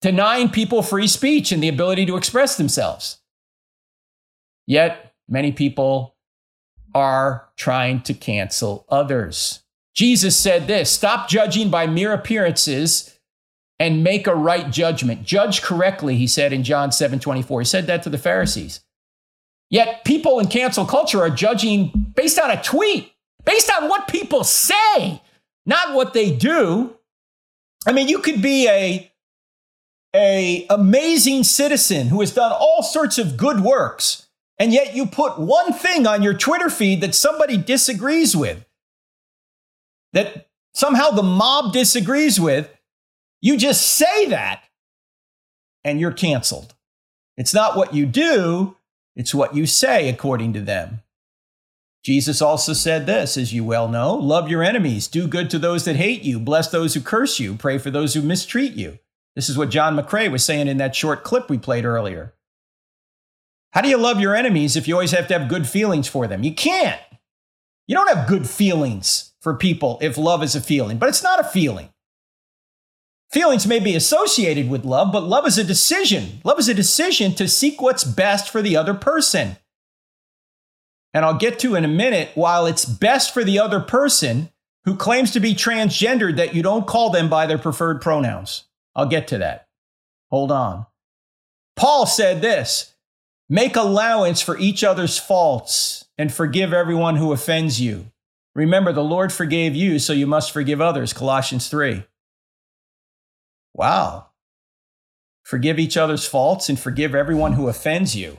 denying 0.00 0.48
people 0.48 0.82
free 0.82 1.06
speech 1.06 1.52
and 1.52 1.62
the 1.62 1.68
ability 1.68 2.06
to 2.06 2.16
express 2.16 2.56
themselves. 2.56 3.18
Yet, 4.66 5.14
many 5.28 5.52
people 5.52 6.16
are 6.94 7.48
trying 7.56 8.02
to 8.02 8.14
cancel 8.14 8.84
others. 8.88 9.62
Jesus 9.94 10.36
said 10.36 10.66
this 10.66 10.90
stop 10.90 11.28
judging 11.28 11.70
by 11.70 11.86
mere 11.86 12.12
appearances 12.12 13.18
and 13.78 14.04
make 14.04 14.26
a 14.26 14.34
right 14.34 14.70
judgment. 14.70 15.24
Judge 15.24 15.60
correctly, 15.62 16.16
he 16.16 16.26
said 16.26 16.52
in 16.52 16.62
John 16.62 16.92
7 16.92 17.18
24. 17.18 17.60
He 17.60 17.64
said 17.64 17.86
that 17.86 18.02
to 18.04 18.10
the 18.10 18.18
Pharisees. 18.18 18.80
Yet 19.72 20.04
people 20.04 20.38
in 20.38 20.46
cancel 20.46 20.84
culture 20.84 21.20
are 21.20 21.30
judging 21.30 22.12
based 22.14 22.38
on 22.38 22.50
a 22.50 22.62
tweet, 22.62 23.10
based 23.44 23.72
on 23.72 23.88
what 23.88 24.06
people 24.06 24.44
say, 24.44 25.22
not 25.66 25.94
what 25.94 26.12
they 26.12 26.30
do. 26.30 26.94
I 27.86 27.92
mean, 27.92 28.06
you 28.06 28.20
could 28.20 28.40
be 28.40 28.68
a 28.68 29.08
a 30.14 30.66
amazing 30.68 31.42
citizen 31.42 32.08
who 32.08 32.20
has 32.20 32.34
done 32.34 32.52
all 32.52 32.82
sorts 32.82 33.16
of 33.16 33.38
good 33.38 33.60
works 33.60 34.28
and 34.58 34.72
yet 34.72 34.94
you 34.94 35.06
put 35.06 35.40
one 35.40 35.72
thing 35.72 36.06
on 36.06 36.22
your 36.22 36.34
Twitter 36.34 36.70
feed 36.70 37.00
that 37.00 37.16
somebody 37.16 37.56
disagrees 37.56 38.36
with, 38.36 38.64
that 40.12 40.50
somehow 40.74 41.10
the 41.10 41.22
mob 41.24 41.72
disagrees 41.72 42.38
with, 42.38 42.70
you 43.40 43.56
just 43.56 43.82
say 43.82 44.26
that 44.26 44.62
and 45.82 45.98
you're 45.98 46.12
canceled. 46.12 46.74
It's 47.36 47.52
not 47.52 47.76
what 47.76 47.92
you 47.92 48.06
do, 48.06 48.76
it's 49.14 49.34
what 49.34 49.54
you 49.54 49.66
say, 49.66 50.08
according 50.08 50.52
to 50.54 50.60
them. 50.60 51.02
Jesus 52.04 52.42
also 52.42 52.72
said 52.72 53.06
this, 53.06 53.36
as 53.36 53.52
you 53.52 53.64
well 53.64 53.88
know 53.88 54.14
love 54.14 54.48
your 54.48 54.62
enemies, 54.62 55.06
do 55.06 55.28
good 55.28 55.50
to 55.50 55.58
those 55.58 55.84
that 55.84 55.96
hate 55.96 56.22
you, 56.22 56.40
bless 56.40 56.68
those 56.68 56.94
who 56.94 57.00
curse 57.00 57.38
you, 57.38 57.54
pray 57.54 57.78
for 57.78 57.90
those 57.90 58.14
who 58.14 58.22
mistreat 58.22 58.72
you. 58.72 58.98
This 59.36 59.48
is 59.48 59.56
what 59.56 59.70
John 59.70 59.96
McCray 59.96 60.30
was 60.30 60.44
saying 60.44 60.68
in 60.68 60.78
that 60.78 60.96
short 60.96 61.22
clip 61.22 61.48
we 61.48 61.58
played 61.58 61.84
earlier. 61.84 62.34
How 63.70 63.80
do 63.80 63.88
you 63.88 63.96
love 63.96 64.20
your 64.20 64.34
enemies 64.34 64.76
if 64.76 64.86
you 64.88 64.94
always 64.94 65.12
have 65.12 65.28
to 65.28 65.38
have 65.38 65.48
good 65.48 65.66
feelings 65.66 66.08
for 66.08 66.26
them? 66.26 66.42
You 66.42 66.54
can't. 66.54 67.00
You 67.86 67.96
don't 67.96 68.14
have 68.14 68.28
good 68.28 68.48
feelings 68.48 69.32
for 69.40 69.54
people 69.54 69.98
if 70.02 70.18
love 70.18 70.42
is 70.42 70.54
a 70.54 70.60
feeling, 70.60 70.98
but 70.98 71.08
it's 71.08 71.22
not 71.22 71.40
a 71.40 71.44
feeling. 71.44 71.91
Feelings 73.32 73.66
may 73.66 73.80
be 73.80 73.96
associated 73.96 74.68
with 74.68 74.84
love, 74.84 75.10
but 75.10 75.22
love 75.22 75.46
is 75.46 75.56
a 75.56 75.64
decision. 75.64 76.40
Love 76.44 76.58
is 76.58 76.68
a 76.68 76.74
decision 76.74 77.34
to 77.34 77.48
seek 77.48 77.80
what's 77.80 78.04
best 78.04 78.50
for 78.50 78.60
the 78.60 78.76
other 78.76 78.92
person. 78.92 79.56
And 81.14 81.24
I'll 81.24 81.38
get 81.38 81.58
to 81.60 81.74
in 81.74 81.84
a 81.84 81.88
minute, 81.88 82.30
while 82.34 82.66
it's 82.66 82.84
best 82.84 83.32
for 83.32 83.42
the 83.42 83.58
other 83.58 83.80
person 83.80 84.50
who 84.84 84.96
claims 84.96 85.30
to 85.30 85.40
be 85.40 85.54
transgendered 85.54 86.36
that 86.36 86.54
you 86.54 86.62
don't 86.62 86.86
call 86.86 87.08
them 87.08 87.30
by 87.30 87.46
their 87.46 87.58
preferred 87.58 88.02
pronouns. 88.02 88.64
I'll 88.94 89.06
get 89.06 89.28
to 89.28 89.38
that. 89.38 89.68
Hold 90.30 90.52
on. 90.52 90.86
Paul 91.74 92.04
said 92.04 92.42
this 92.42 92.94
make 93.48 93.76
allowance 93.76 94.42
for 94.42 94.58
each 94.58 94.84
other's 94.84 95.18
faults 95.18 96.04
and 96.18 96.32
forgive 96.32 96.74
everyone 96.74 97.16
who 97.16 97.32
offends 97.32 97.80
you. 97.80 98.06
Remember, 98.54 98.92
the 98.92 99.02
Lord 99.02 99.32
forgave 99.32 99.74
you, 99.74 99.98
so 99.98 100.12
you 100.12 100.26
must 100.26 100.50
forgive 100.50 100.82
others. 100.82 101.14
Colossians 101.14 101.68
3. 101.68 102.04
Wow. 103.74 104.28
Forgive 105.44 105.78
each 105.78 105.96
other's 105.96 106.26
faults 106.26 106.68
and 106.68 106.78
forgive 106.78 107.14
everyone 107.14 107.54
who 107.54 107.68
offends 107.68 108.14
you. 108.14 108.38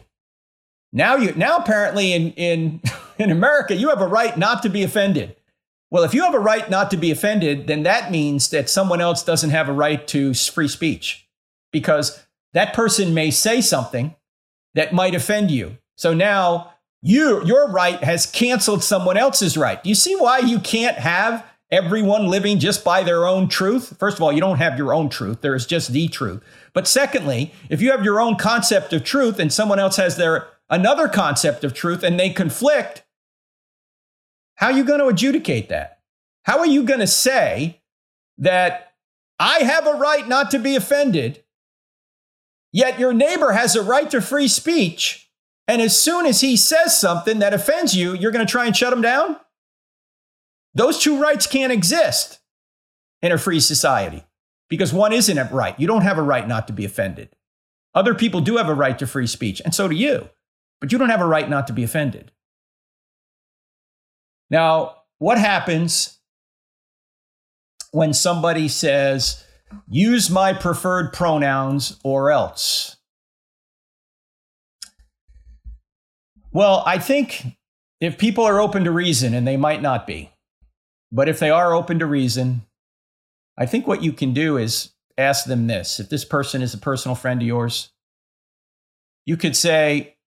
Now 0.92 1.16
you 1.16 1.34
now 1.36 1.58
apparently 1.58 2.14
in 2.14 2.32
in 2.34 2.82
in 3.18 3.32
America 3.32 3.76
you 3.76 3.90
have 3.90 4.02
a 4.02 4.08
right 4.08 4.38
not 4.38 4.62
to 4.64 4.70
be 4.70 4.84
offended. 4.84 5.36
Well, 5.92 6.04
if 6.04 6.14
you 6.14 6.24
have 6.24 6.34
a 6.34 6.40
right 6.40 6.68
not 6.70 6.90
to 6.92 6.98
be 6.98 7.12
offended, 7.12 7.68
then 7.68 7.84
that 7.84 8.10
means 8.10 8.50
that 8.50 8.70
someone 8.70 9.00
else 9.00 9.24
doesn't 9.24 9.52
have 9.52 9.70
a 9.70 9.74
right 9.74 10.08
to 10.08 10.34
free 10.34 10.68
speech 10.68 11.28
because 11.72 12.26
that 12.54 12.74
person 12.74 13.14
may 13.14 13.30
say 13.30 13.62
something 13.62 14.16
that 14.74 14.94
might 14.94 15.14
offend 15.14 15.52
you. 15.52 15.78
So 15.96 16.14
now 16.14 16.74
you 17.02 17.46
your 17.46 17.70
right 17.70 18.04
has 18.04 18.26
canceled 18.26 18.84
someone 18.84 19.18
else's 19.18 19.58
right. 19.58 19.84
Do 19.84 19.90
you 19.90 19.96
see 19.96 20.16
why 20.16 20.40
you 20.40 20.60
can't 20.60 20.98
have 20.98 21.46
everyone 21.74 22.28
living 22.28 22.60
just 22.60 22.84
by 22.84 23.02
their 23.02 23.26
own 23.26 23.50
truth? 23.50 23.98
First 23.98 24.18
of 24.18 24.24
all, 24.24 24.32
you 24.32 24.40
don't 24.40 24.60
have 24.60 24.78
your 24.78 24.94
own 24.94 25.10
truth, 25.10 25.42
there 25.42 25.56
is 25.56 25.66
just 25.66 25.92
the 25.92 26.08
truth. 26.08 26.44
But 26.72 26.88
secondly, 26.88 27.52
if 27.68 27.82
you 27.82 27.90
have 27.90 28.06
your 28.06 28.22
own 28.22 28.36
concept 28.36 28.94
of 28.94 29.04
truth 29.04 29.40
and 29.40 29.52
someone 29.52 29.80
else 29.80 29.98
has 29.98 30.16
their 30.16 30.48
another 30.70 31.08
concept 31.08 31.64
of 31.64 31.74
truth 31.74 32.04
and 32.04 32.20
they 32.20 32.30
conflict, 32.30 33.04
how 34.56 34.68
are 34.68 34.74
you 34.74 34.84
going 34.84 35.00
to 35.00 35.08
adjudicate 35.08 35.70
that? 35.70 36.00
How 36.44 36.60
are 36.60 36.68
you 36.68 36.84
going 36.84 37.00
to 37.00 37.08
say 37.08 37.82
that 38.38 38.94
I 39.40 39.60
have 39.60 39.88
a 39.88 39.94
right 39.94 40.28
not 40.28 40.52
to 40.52 40.60
be 40.60 40.76
offended, 40.76 41.44
yet 42.72 43.00
your 43.00 43.14
neighbor 43.14 43.54
has 43.54 43.76
a 43.76 43.82
right 43.82 44.10
to 44.12 44.22
free 44.22 44.48
speech, 44.48 45.32
and 45.68 45.82
as 45.82 46.00
soon 46.00 46.28
as 46.28 46.42
he 46.42 46.56
says 46.56 47.00
something 47.00 47.40
that 47.40 47.54
offends 47.54 47.96
you, 47.96 48.14
you're 48.14 48.32
going 48.32 48.46
to 48.46 48.52
try 48.52 48.66
and 48.66 48.78
shut 48.78 48.94
him 48.94 49.02
down? 49.02 49.38
Those 50.74 51.00
two 51.00 51.22
rights 51.22 51.46
can't 51.48 51.72
exist 51.72 52.40
in 53.22 53.32
a 53.32 53.38
free 53.38 53.60
society 53.60 54.24
because 54.70 54.92
one 54.92 55.14
isn't 55.14 55.38
a 55.38 55.48
right. 55.52 55.80
You 55.80 55.88
don't 55.88 56.02
have 56.02 56.18
a 56.18 56.24
right 56.24 56.48
not 56.48 56.68
to 56.68 56.74
be 56.74 56.86
offended. 56.86 57.30
Other 57.94 58.16
people 58.16 58.42
do 58.42 58.58
have 58.58 58.70
a 58.70 58.74
right 58.74 58.98
to 58.98 59.06
free 59.06 59.28
speech, 59.28 59.62
and 59.64 59.76
so 59.76 59.88
do 59.88 59.96
you, 59.96 60.30
but 60.82 60.92
you 60.92 60.98
don't 60.98 61.10
have 61.10 61.22
a 61.22 61.28
right 61.28 61.48
not 61.48 61.68
to 61.68 61.74
be 61.74 61.84
offended. 61.84 62.32
Now, 64.50 64.98
what 65.20 65.38
happens 65.38 66.20
when 67.92 68.14
somebody 68.14 68.68
says, 68.68 69.44
use 69.88 70.30
my 70.32 70.54
preferred 70.54 71.14
pronouns 71.14 72.00
or 72.04 72.32
else? 72.32 72.98
Well, 76.52 76.84
I 76.86 76.98
think 76.98 77.46
if 78.02 78.18
people 78.18 78.44
are 78.44 78.60
open 78.60 78.84
to 78.84 78.92
reason, 78.92 79.34
and 79.34 79.48
they 79.48 79.58
might 79.58 79.82
not 79.82 80.06
be, 80.06 80.33
but 81.14 81.30
if 81.30 81.38
they 81.40 81.52
are 81.52 81.76
open 81.76 82.00
to 82.00 82.08
reason, 82.08 82.64
I 83.56 83.68
think 83.68 83.86
what 83.86 84.02
you 84.02 84.12
can 84.12 84.34
do 84.34 84.58
is 84.58 84.90
ask 85.16 85.46
them 85.46 85.68
this. 85.68 86.00
If 86.00 86.10
this 86.10 86.26
person 86.26 86.64
is 86.64 86.74
a 86.74 86.80
personal 86.80 87.14
friend 87.14 87.40
of 87.40 87.48
yours, 87.48 87.92
you 89.24 89.38
could 89.38 89.56
say, 89.56 90.18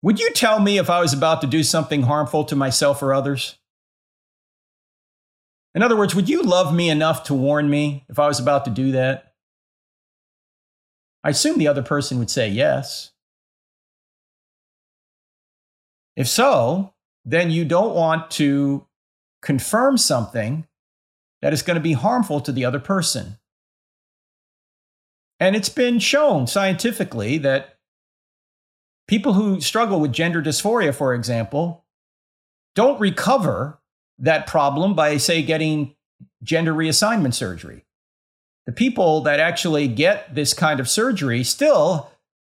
Would 0.00 0.18
you 0.18 0.32
tell 0.32 0.58
me 0.58 0.78
if 0.78 0.88
I 0.88 1.00
was 1.00 1.12
about 1.12 1.42
to 1.42 1.46
do 1.46 1.62
something 1.62 2.02
harmful 2.02 2.44
to 2.44 2.56
myself 2.56 3.02
or 3.02 3.12
others? 3.12 3.58
In 5.74 5.82
other 5.82 5.96
words, 5.96 6.14
would 6.14 6.30
you 6.30 6.42
love 6.42 6.74
me 6.74 6.88
enough 6.88 7.24
to 7.24 7.34
warn 7.34 7.68
me 7.68 8.06
if 8.08 8.18
I 8.18 8.28
was 8.28 8.40
about 8.40 8.64
to 8.64 8.70
do 8.70 8.92
that? 8.92 9.34
I 11.22 11.30
assume 11.30 11.58
the 11.58 11.68
other 11.68 11.82
person 11.82 12.18
would 12.18 12.30
say 12.30 12.48
yes. 12.48 13.10
If 16.16 16.26
so, 16.26 16.94
then 17.26 17.50
you 17.50 17.66
don't 17.66 17.94
want 17.94 18.30
to 18.32 18.85
confirm 19.46 19.96
something 19.96 20.66
that 21.40 21.52
is 21.52 21.62
going 21.62 21.76
to 21.76 21.80
be 21.80 21.92
harmful 21.92 22.40
to 22.40 22.50
the 22.50 22.64
other 22.64 22.80
person. 22.80 23.38
And 25.38 25.54
it's 25.54 25.68
been 25.68 26.00
shown 26.00 26.48
scientifically 26.48 27.38
that 27.38 27.78
people 29.06 29.34
who 29.34 29.60
struggle 29.60 30.00
with 30.00 30.12
gender 30.12 30.42
dysphoria, 30.42 30.92
for 30.92 31.14
example, 31.14 31.84
don't 32.74 32.98
recover 32.98 33.78
that 34.18 34.48
problem 34.48 34.94
by, 34.94 35.16
say, 35.16 35.42
getting 35.42 35.94
gender 36.42 36.74
reassignment 36.74 37.34
surgery. 37.34 37.84
The 38.66 38.72
people 38.72 39.20
that 39.20 39.38
actually 39.38 39.86
get 39.86 40.34
this 40.34 40.54
kind 40.54 40.80
of 40.80 40.88
surgery 40.88 41.44
still 41.44 42.10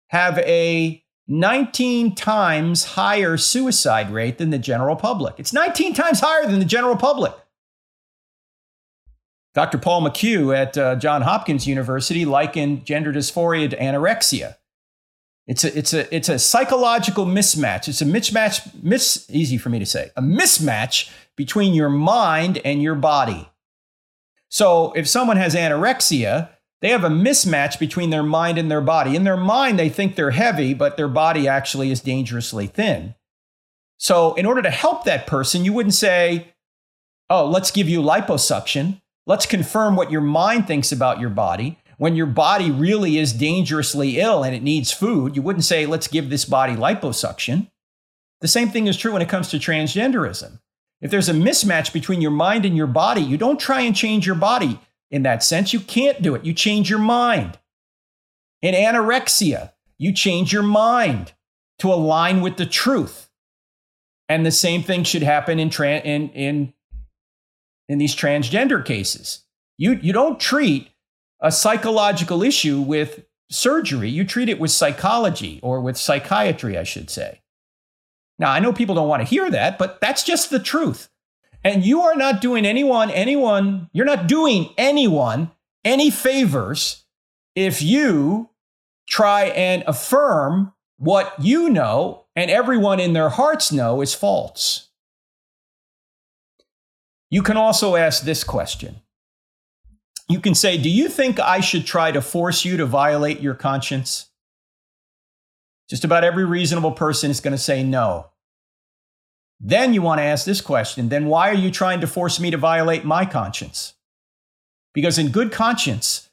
have 0.08 0.38
a 0.38 1.04
19 1.28 2.14
times 2.14 2.84
higher 2.84 3.36
suicide 3.36 4.10
rate 4.10 4.38
than 4.38 4.50
the 4.50 4.58
general 4.58 4.96
public. 4.96 5.34
It's 5.38 5.52
19 5.52 5.94
times 5.94 6.20
higher 6.20 6.46
than 6.46 6.58
the 6.58 6.64
general 6.64 6.96
public. 6.96 7.34
Dr. 9.54 9.78
Paul 9.78 10.02
McHugh 10.02 10.56
at 10.56 10.78
uh, 10.78 10.96
Johns 10.96 11.24
Hopkins 11.24 11.66
University 11.66 12.24
likened 12.24 12.84
gender 12.84 13.12
dysphoria 13.12 13.68
to 13.68 13.76
anorexia. 13.76 14.56
It's 15.46 15.64
a, 15.64 15.78
it's, 15.78 15.94
a, 15.94 16.14
it's 16.14 16.28
a 16.28 16.38
psychological 16.38 17.26
mismatch. 17.26 17.88
It's 17.88 18.02
a 18.02 18.04
mismatch, 18.04 18.82
mis, 18.82 19.26
easy 19.30 19.58
for 19.58 19.70
me 19.70 19.78
to 19.78 19.86
say, 19.86 20.10
a 20.16 20.22
mismatch 20.22 21.10
between 21.36 21.74
your 21.74 21.88
mind 21.88 22.58
and 22.64 22.82
your 22.82 22.94
body. 22.94 23.48
So 24.48 24.92
if 24.92 25.08
someone 25.08 25.38
has 25.38 25.54
anorexia, 25.54 26.50
they 26.80 26.90
have 26.90 27.04
a 27.04 27.08
mismatch 27.08 27.78
between 27.78 28.10
their 28.10 28.22
mind 28.22 28.56
and 28.56 28.70
their 28.70 28.80
body. 28.80 29.16
In 29.16 29.24
their 29.24 29.36
mind, 29.36 29.78
they 29.78 29.88
think 29.88 30.14
they're 30.14 30.30
heavy, 30.30 30.74
but 30.74 30.96
their 30.96 31.08
body 31.08 31.48
actually 31.48 31.90
is 31.90 32.00
dangerously 32.00 32.66
thin. 32.66 33.14
So, 33.96 34.34
in 34.34 34.46
order 34.46 34.62
to 34.62 34.70
help 34.70 35.04
that 35.04 35.26
person, 35.26 35.64
you 35.64 35.72
wouldn't 35.72 35.94
say, 35.94 36.54
Oh, 37.30 37.46
let's 37.46 37.70
give 37.70 37.88
you 37.88 38.00
liposuction. 38.00 39.00
Let's 39.26 39.44
confirm 39.44 39.96
what 39.96 40.10
your 40.10 40.20
mind 40.20 40.66
thinks 40.66 40.92
about 40.92 41.20
your 41.20 41.30
body. 41.30 41.78
When 41.98 42.14
your 42.14 42.26
body 42.26 42.70
really 42.70 43.18
is 43.18 43.32
dangerously 43.32 44.20
ill 44.20 44.44
and 44.44 44.54
it 44.54 44.62
needs 44.62 44.92
food, 44.92 45.34
you 45.34 45.42
wouldn't 45.42 45.64
say, 45.64 45.84
Let's 45.84 46.06
give 46.06 46.30
this 46.30 46.44
body 46.44 46.74
liposuction. 46.74 47.70
The 48.40 48.48
same 48.48 48.68
thing 48.68 48.86
is 48.86 48.96
true 48.96 49.12
when 49.12 49.22
it 49.22 49.28
comes 49.28 49.48
to 49.48 49.58
transgenderism. 49.58 50.60
If 51.00 51.10
there's 51.10 51.28
a 51.28 51.34
mismatch 51.34 51.92
between 51.92 52.20
your 52.20 52.30
mind 52.30 52.64
and 52.64 52.76
your 52.76 52.86
body, 52.86 53.20
you 53.20 53.36
don't 53.36 53.58
try 53.58 53.80
and 53.80 53.96
change 53.96 54.26
your 54.26 54.36
body 54.36 54.80
in 55.10 55.22
that 55.22 55.42
sense. 55.42 55.72
You 55.72 55.80
can't 55.80 56.22
do 56.22 56.34
it. 56.34 56.44
You 56.44 56.52
change 56.52 56.90
your 56.90 56.98
mind. 56.98 57.58
In 58.62 58.74
anorexia, 58.74 59.72
you 59.98 60.12
change 60.12 60.52
your 60.52 60.62
mind 60.62 61.32
to 61.78 61.92
align 61.92 62.40
with 62.40 62.56
the 62.56 62.66
truth. 62.66 63.30
And 64.28 64.44
the 64.44 64.50
same 64.50 64.82
thing 64.82 65.04
should 65.04 65.22
happen 65.22 65.58
in, 65.58 65.70
tra- 65.70 66.00
in, 66.00 66.28
in, 66.30 66.74
in 67.88 67.98
these 67.98 68.14
transgender 68.14 68.84
cases. 68.84 69.44
You, 69.78 69.92
you 69.92 70.12
don't 70.12 70.40
treat 70.40 70.90
a 71.40 71.52
psychological 71.52 72.42
issue 72.42 72.80
with 72.80 73.24
surgery, 73.50 74.10
you 74.10 74.24
treat 74.24 74.48
it 74.48 74.58
with 74.58 74.70
psychology 74.70 75.60
or 75.62 75.80
with 75.80 75.96
psychiatry, 75.96 76.76
I 76.76 76.82
should 76.82 77.08
say. 77.08 77.40
Now, 78.38 78.50
I 78.50 78.60
know 78.60 78.72
people 78.72 78.94
don't 78.94 79.08
want 79.08 79.22
to 79.22 79.28
hear 79.28 79.50
that, 79.50 79.78
but 79.78 80.00
that's 80.00 80.22
just 80.22 80.50
the 80.50 80.58
truth. 80.58 81.08
And 81.68 81.84
you 81.84 82.00
are 82.00 82.16
not 82.16 82.40
doing 82.40 82.64
anyone, 82.64 83.10
anyone, 83.10 83.90
you're 83.92 84.06
not 84.06 84.26
doing 84.26 84.70
anyone 84.78 85.50
any 85.84 86.08
favors 86.08 87.04
if 87.54 87.82
you 87.82 88.48
try 89.06 89.44
and 89.48 89.84
affirm 89.86 90.72
what 90.96 91.34
you 91.38 91.68
know 91.68 92.24
and 92.34 92.50
everyone 92.50 93.00
in 93.00 93.12
their 93.12 93.28
hearts 93.28 93.70
know 93.70 94.00
is 94.00 94.14
false. 94.14 94.88
You 97.28 97.42
can 97.42 97.58
also 97.58 97.96
ask 97.96 98.22
this 98.22 98.44
question. 98.44 99.02
You 100.26 100.40
can 100.40 100.54
say, 100.54 100.78
Do 100.78 100.88
you 100.88 101.10
think 101.10 101.38
I 101.38 101.60
should 101.60 101.84
try 101.84 102.12
to 102.12 102.22
force 102.22 102.64
you 102.64 102.78
to 102.78 102.86
violate 102.86 103.40
your 103.40 103.54
conscience? 103.54 104.30
Just 105.90 106.02
about 106.02 106.24
every 106.24 106.46
reasonable 106.46 106.92
person 106.92 107.30
is 107.30 107.40
going 107.40 107.52
to 107.52 107.58
say 107.58 107.82
no. 107.82 108.30
Then 109.60 109.92
you 109.92 110.02
want 110.02 110.18
to 110.18 110.24
ask 110.24 110.44
this 110.44 110.60
question 110.60 111.08
then 111.08 111.26
why 111.26 111.50
are 111.50 111.54
you 111.54 111.70
trying 111.70 112.00
to 112.00 112.06
force 112.06 112.38
me 112.38 112.50
to 112.50 112.56
violate 112.56 113.04
my 113.04 113.24
conscience? 113.24 113.94
Because 114.94 115.18
in 115.18 115.30
good 115.30 115.52
conscience, 115.52 116.30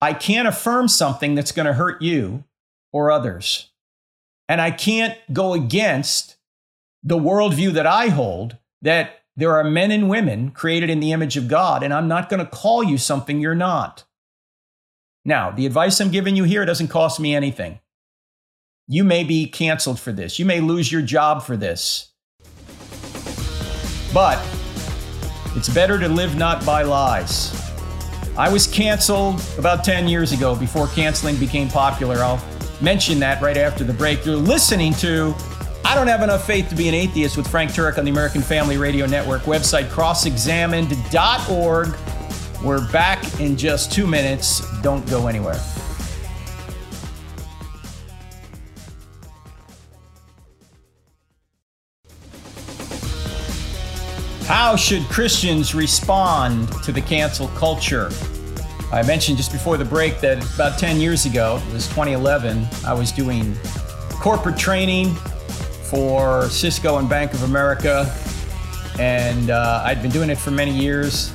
I 0.00 0.12
can't 0.12 0.48
affirm 0.48 0.88
something 0.88 1.34
that's 1.34 1.52
going 1.52 1.66
to 1.66 1.72
hurt 1.72 2.02
you 2.02 2.44
or 2.92 3.10
others. 3.10 3.70
And 4.48 4.60
I 4.60 4.70
can't 4.70 5.18
go 5.32 5.54
against 5.54 6.36
the 7.02 7.18
worldview 7.18 7.72
that 7.72 7.86
I 7.86 8.08
hold 8.08 8.56
that 8.82 9.22
there 9.36 9.54
are 9.54 9.64
men 9.64 9.90
and 9.90 10.08
women 10.08 10.50
created 10.50 10.88
in 10.88 11.00
the 11.00 11.12
image 11.12 11.36
of 11.36 11.48
God, 11.48 11.82
and 11.82 11.92
I'm 11.92 12.08
not 12.08 12.28
going 12.28 12.40
to 12.40 12.50
call 12.50 12.82
you 12.82 12.96
something 12.96 13.40
you're 13.40 13.54
not. 13.54 14.04
Now, 15.24 15.50
the 15.50 15.66
advice 15.66 16.00
I'm 16.00 16.10
giving 16.10 16.36
you 16.36 16.44
here 16.44 16.64
doesn't 16.64 16.88
cost 16.88 17.20
me 17.20 17.34
anything. 17.34 17.80
You 18.88 19.04
may 19.04 19.24
be 19.24 19.46
canceled 19.46 19.98
for 19.98 20.12
this. 20.12 20.38
You 20.38 20.46
may 20.46 20.60
lose 20.60 20.90
your 20.90 21.02
job 21.02 21.42
for 21.42 21.56
this. 21.56 22.12
But 24.16 24.40
it's 25.56 25.68
better 25.68 25.98
to 25.98 26.08
live 26.08 26.36
not 26.36 26.64
by 26.64 26.80
lies. 26.80 27.52
I 28.38 28.48
was 28.48 28.66
canceled 28.66 29.42
about 29.58 29.84
10 29.84 30.08
years 30.08 30.32
ago 30.32 30.56
before 30.56 30.86
canceling 30.86 31.36
became 31.36 31.68
popular. 31.68 32.16
I'll 32.20 32.42
mention 32.80 33.20
that 33.20 33.42
right 33.42 33.58
after 33.58 33.84
the 33.84 33.92
break. 33.92 34.24
You're 34.24 34.36
listening 34.36 34.94
to 34.94 35.34
I 35.84 35.94
Don't 35.94 36.06
Have 36.06 36.22
Enough 36.22 36.46
Faith 36.46 36.70
to 36.70 36.74
Be 36.74 36.88
an 36.88 36.94
Atheist 36.94 37.36
with 37.36 37.46
Frank 37.46 37.72
Turek 37.72 37.98
on 37.98 38.06
the 38.06 38.10
American 38.10 38.40
Family 38.40 38.78
Radio 38.78 39.04
Network 39.04 39.42
website, 39.42 39.84
crossexamined.org. 39.88 42.64
We're 42.64 42.90
back 42.90 43.38
in 43.38 43.54
just 43.54 43.92
two 43.92 44.06
minutes. 44.06 44.62
Don't 44.80 45.06
go 45.10 45.26
anywhere. 45.26 45.60
How 54.46 54.76
should 54.76 55.02
Christians 55.08 55.74
respond 55.74 56.68
to 56.84 56.92
the 56.92 57.00
cancel 57.00 57.48
culture? 57.48 58.10
I 58.92 59.02
mentioned 59.02 59.38
just 59.38 59.50
before 59.50 59.76
the 59.76 59.84
break 59.84 60.20
that 60.20 60.38
about 60.54 60.78
10 60.78 61.00
years 61.00 61.26
ago, 61.26 61.60
it 61.66 61.72
was 61.72 61.88
2011, 61.88 62.64
I 62.86 62.94
was 62.94 63.10
doing 63.10 63.56
corporate 64.20 64.56
training 64.56 65.12
for 65.90 66.48
Cisco 66.48 66.98
and 66.98 67.08
Bank 67.08 67.34
of 67.34 67.42
America, 67.42 68.08
and 69.00 69.50
uh, 69.50 69.82
I'd 69.84 70.00
been 70.00 70.12
doing 70.12 70.30
it 70.30 70.38
for 70.38 70.52
many 70.52 70.70
years. 70.70 71.34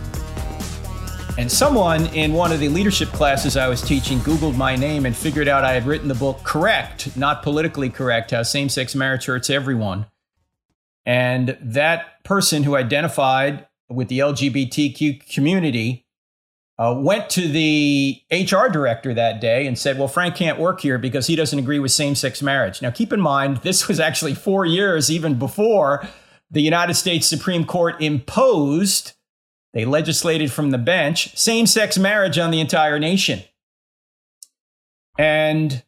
And 1.38 1.52
someone 1.52 2.06
in 2.16 2.32
one 2.32 2.54
of 2.54 2.62
the 2.62 2.70
leadership 2.70 3.10
classes 3.10 3.58
I 3.58 3.68
was 3.68 3.82
teaching 3.82 4.20
Googled 4.20 4.56
my 4.56 4.78
name 4.78 5.06
and 5.06 5.14
figured 5.14 5.50
out 5.50 5.66
I 5.66 5.74
had 5.74 5.86
written 5.86 6.08
the 6.08 6.16
book 6.16 6.42
Correct, 6.46 7.18
Not 7.18 7.44
Politically 7.44 7.90
Correct 7.90 8.32
How 8.32 8.44
Same 8.44 8.70
Sex 8.70 8.96
Marriage 8.96 9.26
Hurts 9.26 9.50
Everyone. 9.50 10.06
And 11.06 11.58
that 11.60 12.11
person 12.24 12.64
who 12.64 12.76
identified 12.76 13.68
with 13.90 14.08
the 14.08 14.20
LGBTQ 14.20 15.30
community 15.32 16.06
uh, 16.80 16.96
went 16.98 17.30
to 17.30 17.48
the 17.48 18.22
HR 18.32 18.68
director 18.68 19.14
that 19.14 19.40
day 19.40 19.68
and 19.68 19.78
said, 19.78 20.00
Well, 20.00 20.08
Frank 20.08 20.36
can't 20.36 20.58
work 20.58 20.82
here 20.82 20.98
because 20.98 21.28
he 21.28 21.36
doesn't 21.36 21.60
agree 21.60 21.80
with 21.80 21.92
same 21.92 22.16
sex 22.16 22.42
marriage. 22.42 22.82
Now, 22.82 22.90
keep 22.90 23.14
in 23.14 23.22
mind, 23.22 23.58
this 23.58 23.88
was 23.88 24.00
actually 24.00 24.34
four 24.34 24.66
years 24.66 25.12
even 25.12 25.38
before 25.38 26.08
the 26.50 26.62
United 26.62 26.96
States 26.96 27.28
Supreme 27.28 27.66
Court 27.66 28.02
imposed, 28.02 29.14
they 29.74 29.86
legislated 29.86 30.52
from 30.52 30.72
the 30.72 30.78
bench, 30.78 31.38
same 31.38 31.66
sex 31.66 31.98
marriage 31.98 32.38
on 32.38 32.52
the 32.52 32.60
entire 32.60 33.00
nation. 33.00 33.44
And 35.18 35.84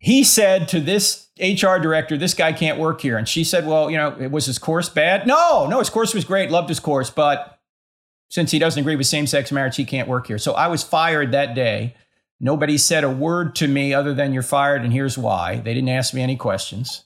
he 0.00 0.24
said 0.24 0.66
to 0.68 0.80
this 0.80 1.28
HR 1.38 1.76
director, 1.76 2.16
this 2.16 2.32
guy 2.32 2.54
can't 2.54 2.78
work 2.78 3.02
here. 3.02 3.18
And 3.18 3.28
she 3.28 3.44
said, 3.44 3.66
well, 3.66 3.90
you 3.90 3.98
know, 3.98 4.16
it 4.18 4.30
was 4.30 4.46
his 4.46 4.58
course 4.58 4.88
bad? 4.88 5.26
No, 5.26 5.66
no, 5.68 5.78
his 5.78 5.90
course 5.90 6.14
was 6.14 6.24
great. 6.24 6.50
Loved 6.50 6.70
his 6.70 6.80
course. 6.80 7.10
But 7.10 7.60
since 8.30 8.50
he 8.50 8.58
doesn't 8.58 8.80
agree 8.80 8.96
with 8.96 9.06
same 9.06 9.26
sex 9.26 9.52
marriage, 9.52 9.76
he 9.76 9.84
can't 9.84 10.08
work 10.08 10.26
here. 10.26 10.38
So 10.38 10.54
I 10.54 10.68
was 10.68 10.82
fired 10.82 11.32
that 11.32 11.54
day. 11.54 11.94
Nobody 12.40 12.78
said 12.78 13.04
a 13.04 13.10
word 13.10 13.54
to 13.56 13.68
me 13.68 13.92
other 13.92 14.14
than 14.14 14.32
you're 14.32 14.42
fired 14.42 14.82
and 14.82 14.92
here's 14.92 15.18
why. 15.18 15.56
They 15.56 15.74
didn't 15.74 15.90
ask 15.90 16.14
me 16.14 16.22
any 16.22 16.36
questions. 16.36 17.04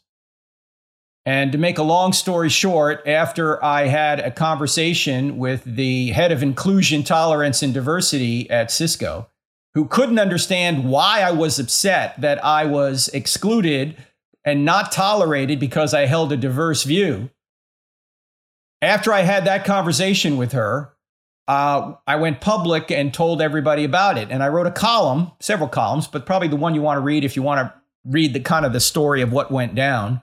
And 1.26 1.50
to 1.50 1.58
make 1.58 1.78
a 1.78 1.82
long 1.82 2.12
story 2.12 2.48
short, 2.48 3.02
after 3.08 3.62
I 3.64 3.86
had 3.86 4.20
a 4.20 4.30
conversation 4.30 5.36
with 5.36 5.64
the 5.64 6.10
head 6.10 6.30
of 6.30 6.42
inclusion, 6.42 7.02
tolerance, 7.02 7.62
and 7.62 7.74
diversity 7.74 8.48
at 8.50 8.70
Cisco, 8.70 9.28
who 9.74 9.86
couldn't 9.86 10.18
understand 10.18 10.88
why 10.88 11.20
I 11.20 11.32
was 11.32 11.58
upset 11.58 12.20
that 12.20 12.44
I 12.44 12.64
was 12.64 13.08
excluded 13.08 13.96
and 14.44 14.64
not 14.64 14.92
tolerated 14.92 15.58
because 15.58 15.92
I 15.92 16.06
held 16.06 16.32
a 16.32 16.36
diverse 16.36 16.84
view. 16.84 17.30
After 18.80 19.12
I 19.12 19.22
had 19.22 19.46
that 19.46 19.64
conversation 19.64 20.36
with 20.36 20.52
her, 20.52 20.92
uh, 21.48 21.94
I 22.06 22.16
went 22.16 22.40
public 22.40 22.90
and 22.90 23.12
told 23.12 23.42
everybody 23.42 23.84
about 23.84 24.16
it. 24.18 24.30
And 24.30 24.42
I 24.42 24.48
wrote 24.48 24.66
a 24.66 24.70
column, 24.70 25.32
several 25.40 25.68
columns, 25.68 26.06
but 26.06 26.26
probably 26.26 26.48
the 26.48 26.56
one 26.56 26.74
you 26.74 26.82
want 26.82 26.98
to 26.98 27.02
read 27.02 27.24
if 27.24 27.36
you 27.36 27.42
want 27.42 27.60
to 27.60 27.74
read 28.04 28.34
the 28.34 28.40
kind 28.40 28.64
of 28.64 28.72
the 28.72 28.80
story 28.80 29.22
of 29.22 29.32
what 29.32 29.50
went 29.50 29.74
down 29.74 30.22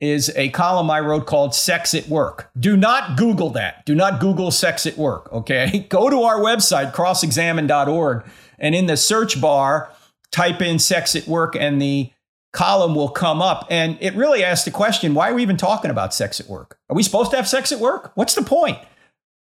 is 0.00 0.32
a 0.34 0.48
column 0.48 0.90
I 0.90 0.98
wrote 0.98 1.26
called 1.26 1.54
Sex 1.54 1.94
at 1.94 2.08
Work. 2.08 2.50
Do 2.58 2.76
not 2.76 3.16
Google 3.16 3.50
that. 3.50 3.86
Do 3.86 3.94
not 3.94 4.20
Google 4.20 4.50
sex 4.50 4.84
at 4.84 4.98
work, 4.98 5.32
okay? 5.32 5.86
Go 5.88 6.10
to 6.10 6.22
our 6.22 6.40
website, 6.40 6.92
crossexamined.org, 6.92 8.24
and 8.62 8.74
in 8.74 8.86
the 8.86 8.96
search 8.96 9.38
bar, 9.40 9.90
type 10.30 10.62
in 10.62 10.78
sex 10.78 11.14
at 11.14 11.28
work 11.28 11.54
and 11.54 11.82
the 11.82 12.10
column 12.52 12.94
will 12.94 13.10
come 13.10 13.42
up. 13.42 13.66
And 13.70 13.98
it 14.00 14.14
really 14.14 14.42
asks 14.42 14.64
the 14.64 14.70
question 14.70 15.12
why 15.12 15.30
are 15.30 15.34
we 15.34 15.42
even 15.42 15.58
talking 15.58 15.90
about 15.90 16.14
sex 16.14 16.40
at 16.40 16.48
work? 16.48 16.78
Are 16.88 16.96
we 16.96 17.02
supposed 17.02 17.30
to 17.32 17.36
have 17.36 17.48
sex 17.48 17.72
at 17.72 17.80
work? 17.80 18.12
What's 18.14 18.34
the 18.34 18.42
point? 18.42 18.78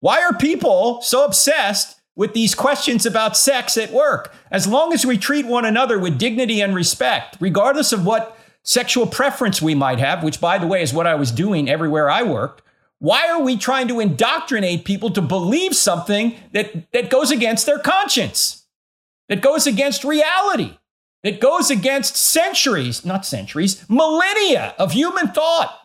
Why 0.00 0.22
are 0.22 0.32
people 0.32 1.02
so 1.02 1.24
obsessed 1.24 2.00
with 2.14 2.32
these 2.32 2.54
questions 2.54 3.04
about 3.04 3.36
sex 3.36 3.76
at 3.76 3.92
work? 3.92 4.32
As 4.50 4.66
long 4.66 4.92
as 4.92 5.04
we 5.04 5.18
treat 5.18 5.46
one 5.46 5.64
another 5.64 5.98
with 5.98 6.18
dignity 6.18 6.60
and 6.60 6.74
respect, 6.74 7.36
regardless 7.40 7.92
of 7.92 8.06
what 8.06 8.38
sexual 8.62 9.06
preference 9.06 9.60
we 9.60 9.74
might 9.74 9.98
have, 9.98 10.22
which, 10.22 10.40
by 10.40 10.58
the 10.58 10.66
way, 10.66 10.82
is 10.82 10.92
what 10.92 11.06
I 11.06 11.14
was 11.14 11.32
doing 11.32 11.68
everywhere 11.68 12.10
I 12.10 12.22
worked. 12.22 12.62
Why 12.98 13.28
are 13.28 13.40
we 13.40 13.56
trying 13.56 13.88
to 13.88 14.00
indoctrinate 14.00 14.84
people 14.84 15.10
to 15.10 15.22
believe 15.22 15.74
something 15.74 16.36
that, 16.52 16.92
that 16.92 17.10
goes 17.10 17.30
against 17.30 17.64
their 17.64 17.78
conscience, 17.78 18.66
that 19.28 19.42
goes 19.42 19.66
against 19.66 20.04
reality? 20.04 20.78
that 21.22 21.40
goes 21.40 21.70
against 21.70 22.16
centuries, 22.16 23.04
not 23.04 23.26
centuries, 23.26 23.84
millennia 23.88 24.74
of 24.78 24.92
human 24.92 25.28
thought. 25.28 25.76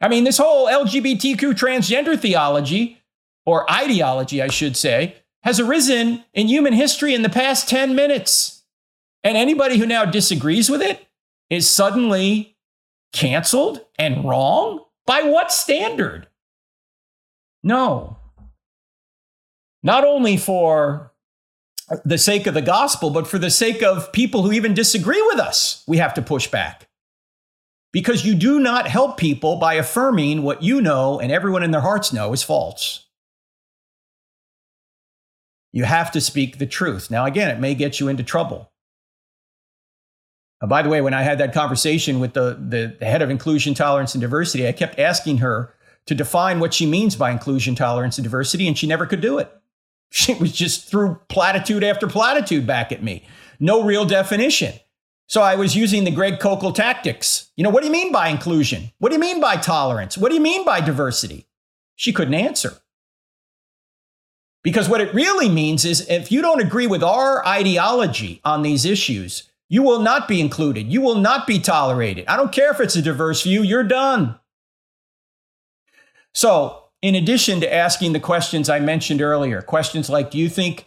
I 0.00 0.08
mean, 0.08 0.24
this 0.24 0.38
whole 0.38 0.66
LGBTQ 0.66 1.52
transgender 1.52 2.18
theology, 2.18 2.98
or 3.44 3.70
ideology, 3.70 4.40
I 4.40 4.48
should 4.48 4.76
say, 4.76 5.16
has 5.42 5.58
arisen 5.58 6.24
in 6.32 6.48
human 6.48 6.72
history 6.72 7.14
in 7.14 7.22
the 7.22 7.28
past 7.28 7.68
10 7.68 7.94
minutes. 7.94 8.62
And 9.24 9.36
anybody 9.36 9.78
who 9.78 9.86
now 9.86 10.04
disagrees 10.04 10.70
with 10.70 10.82
it 10.82 11.06
is 11.50 11.68
suddenly 11.68 12.56
canceled 13.12 13.84
and 13.98 14.24
wrong? 14.24 14.84
By 15.06 15.22
what 15.22 15.52
standard? 15.52 16.28
No. 17.62 18.16
Not 19.82 20.04
only 20.04 20.36
for 20.36 21.11
the 22.04 22.18
sake 22.18 22.46
of 22.46 22.54
the 22.54 22.62
gospel, 22.62 23.10
but 23.10 23.26
for 23.26 23.38
the 23.38 23.50
sake 23.50 23.82
of 23.82 24.12
people 24.12 24.42
who 24.42 24.52
even 24.52 24.74
disagree 24.74 25.22
with 25.22 25.38
us, 25.38 25.84
we 25.86 25.98
have 25.98 26.14
to 26.14 26.22
push 26.22 26.48
back. 26.48 26.88
Because 27.92 28.24
you 28.24 28.34
do 28.34 28.58
not 28.58 28.88
help 28.88 29.18
people 29.18 29.56
by 29.56 29.74
affirming 29.74 30.42
what 30.42 30.62
you 30.62 30.80
know 30.80 31.20
and 31.20 31.30
everyone 31.30 31.62
in 31.62 31.72
their 31.72 31.82
hearts 31.82 32.12
know 32.12 32.32
is 32.32 32.42
false. 32.42 33.06
You 35.72 35.84
have 35.84 36.10
to 36.12 36.20
speak 36.20 36.58
the 36.58 36.66
truth. 36.66 37.10
Now, 37.10 37.24
again, 37.24 37.50
it 37.50 37.60
may 37.60 37.74
get 37.74 38.00
you 38.00 38.08
into 38.08 38.22
trouble. 38.22 38.70
Uh, 40.60 40.66
by 40.66 40.82
the 40.82 40.88
way, 40.88 41.00
when 41.00 41.14
I 41.14 41.22
had 41.22 41.38
that 41.38 41.52
conversation 41.52 42.20
with 42.20 42.34
the, 42.34 42.54
the, 42.54 42.96
the 42.98 43.06
head 43.06 43.22
of 43.22 43.30
inclusion, 43.30 43.74
tolerance, 43.74 44.14
and 44.14 44.20
diversity, 44.20 44.66
I 44.66 44.72
kept 44.72 44.98
asking 44.98 45.38
her 45.38 45.74
to 46.06 46.14
define 46.14 46.60
what 46.60 46.74
she 46.74 46.86
means 46.86 47.16
by 47.16 47.30
inclusion, 47.30 47.74
tolerance, 47.74 48.18
and 48.18 48.24
diversity, 48.24 48.68
and 48.68 48.76
she 48.76 48.86
never 48.86 49.06
could 49.06 49.20
do 49.20 49.38
it. 49.38 49.52
She 50.14 50.34
was 50.34 50.52
just 50.52 50.90
threw 50.90 51.18
platitude 51.30 51.82
after 51.82 52.06
platitude 52.06 52.66
back 52.66 52.92
at 52.92 53.02
me. 53.02 53.24
No 53.58 53.82
real 53.82 54.04
definition. 54.04 54.74
So 55.26 55.40
I 55.40 55.56
was 55.56 55.74
using 55.74 56.04
the 56.04 56.10
Greg 56.10 56.38
Koukl 56.38 56.74
tactics. 56.74 57.50
You 57.56 57.64
know, 57.64 57.70
what 57.70 57.80
do 57.80 57.86
you 57.86 57.92
mean 57.92 58.12
by 58.12 58.28
inclusion? 58.28 58.92
What 58.98 59.08
do 59.08 59.14
you 59.14 59.20
mean 59.20 59.40
by 59.40 59.56
tolerance? 59.56 60.18
What 60.18 60.28
do 60.28 60.34
you 60.34 60.42
mean 60.42 60.66
by 60.66 60.82
diversity? 60.82 61.46
She 61.96 62.12
couldn't 62.12 62.34
answer. 62.34 62.74
Because 64.62 64.86
what 64.86 65.00
it 65.00 65.14
really 65.14 65.48
means 65.48 65.86
is 65.86 66.06
if 66.10 66.30
you 66.30 66.42
don't 66.42 66.60
agree 66.60 66.86
with 66.86 67.02
our 67.02 67.44
ideology 67.46 68.42
on 68.44 68.60
these 68.60 68.84
issues, 68.84 69.50
you 69.70 69.82
will 69.82 70.00
not 70.00 70.28
be 70.28 70.42
included. 70.42 70.92
You 70.92 71.00
will 71.00 71.14
not 71.14 71.46
be 71.46 71.58
tolerated. 71.58 72.26
I 72.28 72.36
don't 72.36 72.52
care 72.52 72.70
if 72.70 72.80
it's 72.80 72.96
a 72.96 73.02
diverse 73.02 73.44
view, 73.44 73.62
you're 73.62 73.82
done. 73.82 74.38
So 76.34 76.81
in 77.02 77.16
addition 77.16 77.60
to 77.60 77.74
asking 77.74 78.12
the 78.12 78.20
questions 78.20 78.70
I 78.70 78.78
mentioned 78.78 79.20
earlier, 79.20 79.60
questions 79.60 80.08
like, 80.08 80.30
do 80.30 80.38
you 80.38 80.48
think 80.48 80.86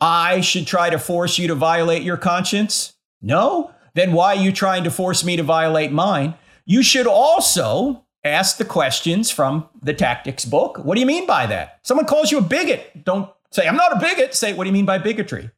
I 0.00 0.40
should 0.40 0.66
try 0.66 0.90
to 0.90 0.98
force 0.98 1.38
you 1.38 1.46
to 1.48 1.54
violate 1.54 2.02
your 2.02 2.16
conscience? 2.16 2.94
No? 3.22 3.72
Then 3.94 4.12
why 4.12 4.34
are 4.34 4.42
you 4.42 4.52
trying 4.52 4.84
to 4.84 4.90
force 4.90 5.24
me 5.24 5.36
to 5.36 5.44
violate 5.44 5.92
mine? 5.92 6.34
You 6.66 6.82
should 6.82 7.06
also 7.06 8.04
ask 8.24 8.56
the 8.56 8.64
questions 8.64 9.30
from 9.30 9.68
the 9.80 9.94
tactics 9.94 10.44
book. 10.44 10.78
What 10.78 10.94
do 10.94 11.00
you 11.00 11.06
mean 11.06 11.26
by 11.26 11.46
that? 11.46 11.78
Someone 11.82 12.06
calls 12.06 12.32
you 12.32 12.38
a 12.38 12.42
bigot. 12.42 13.04
Don't 13.04 13.30
say, 13.52 13.68
I'm 13.68 13.76
not 13.76 13.96
a 13.96 14.00
bigot. 14.00 14.34
Say, 14.34 14.52
what 14.54 14.64
do 14.64 14.68
you 14.68 14.74
mean 14.74 14.86
by 14.86 14.98
bigotry? 14.98 15.50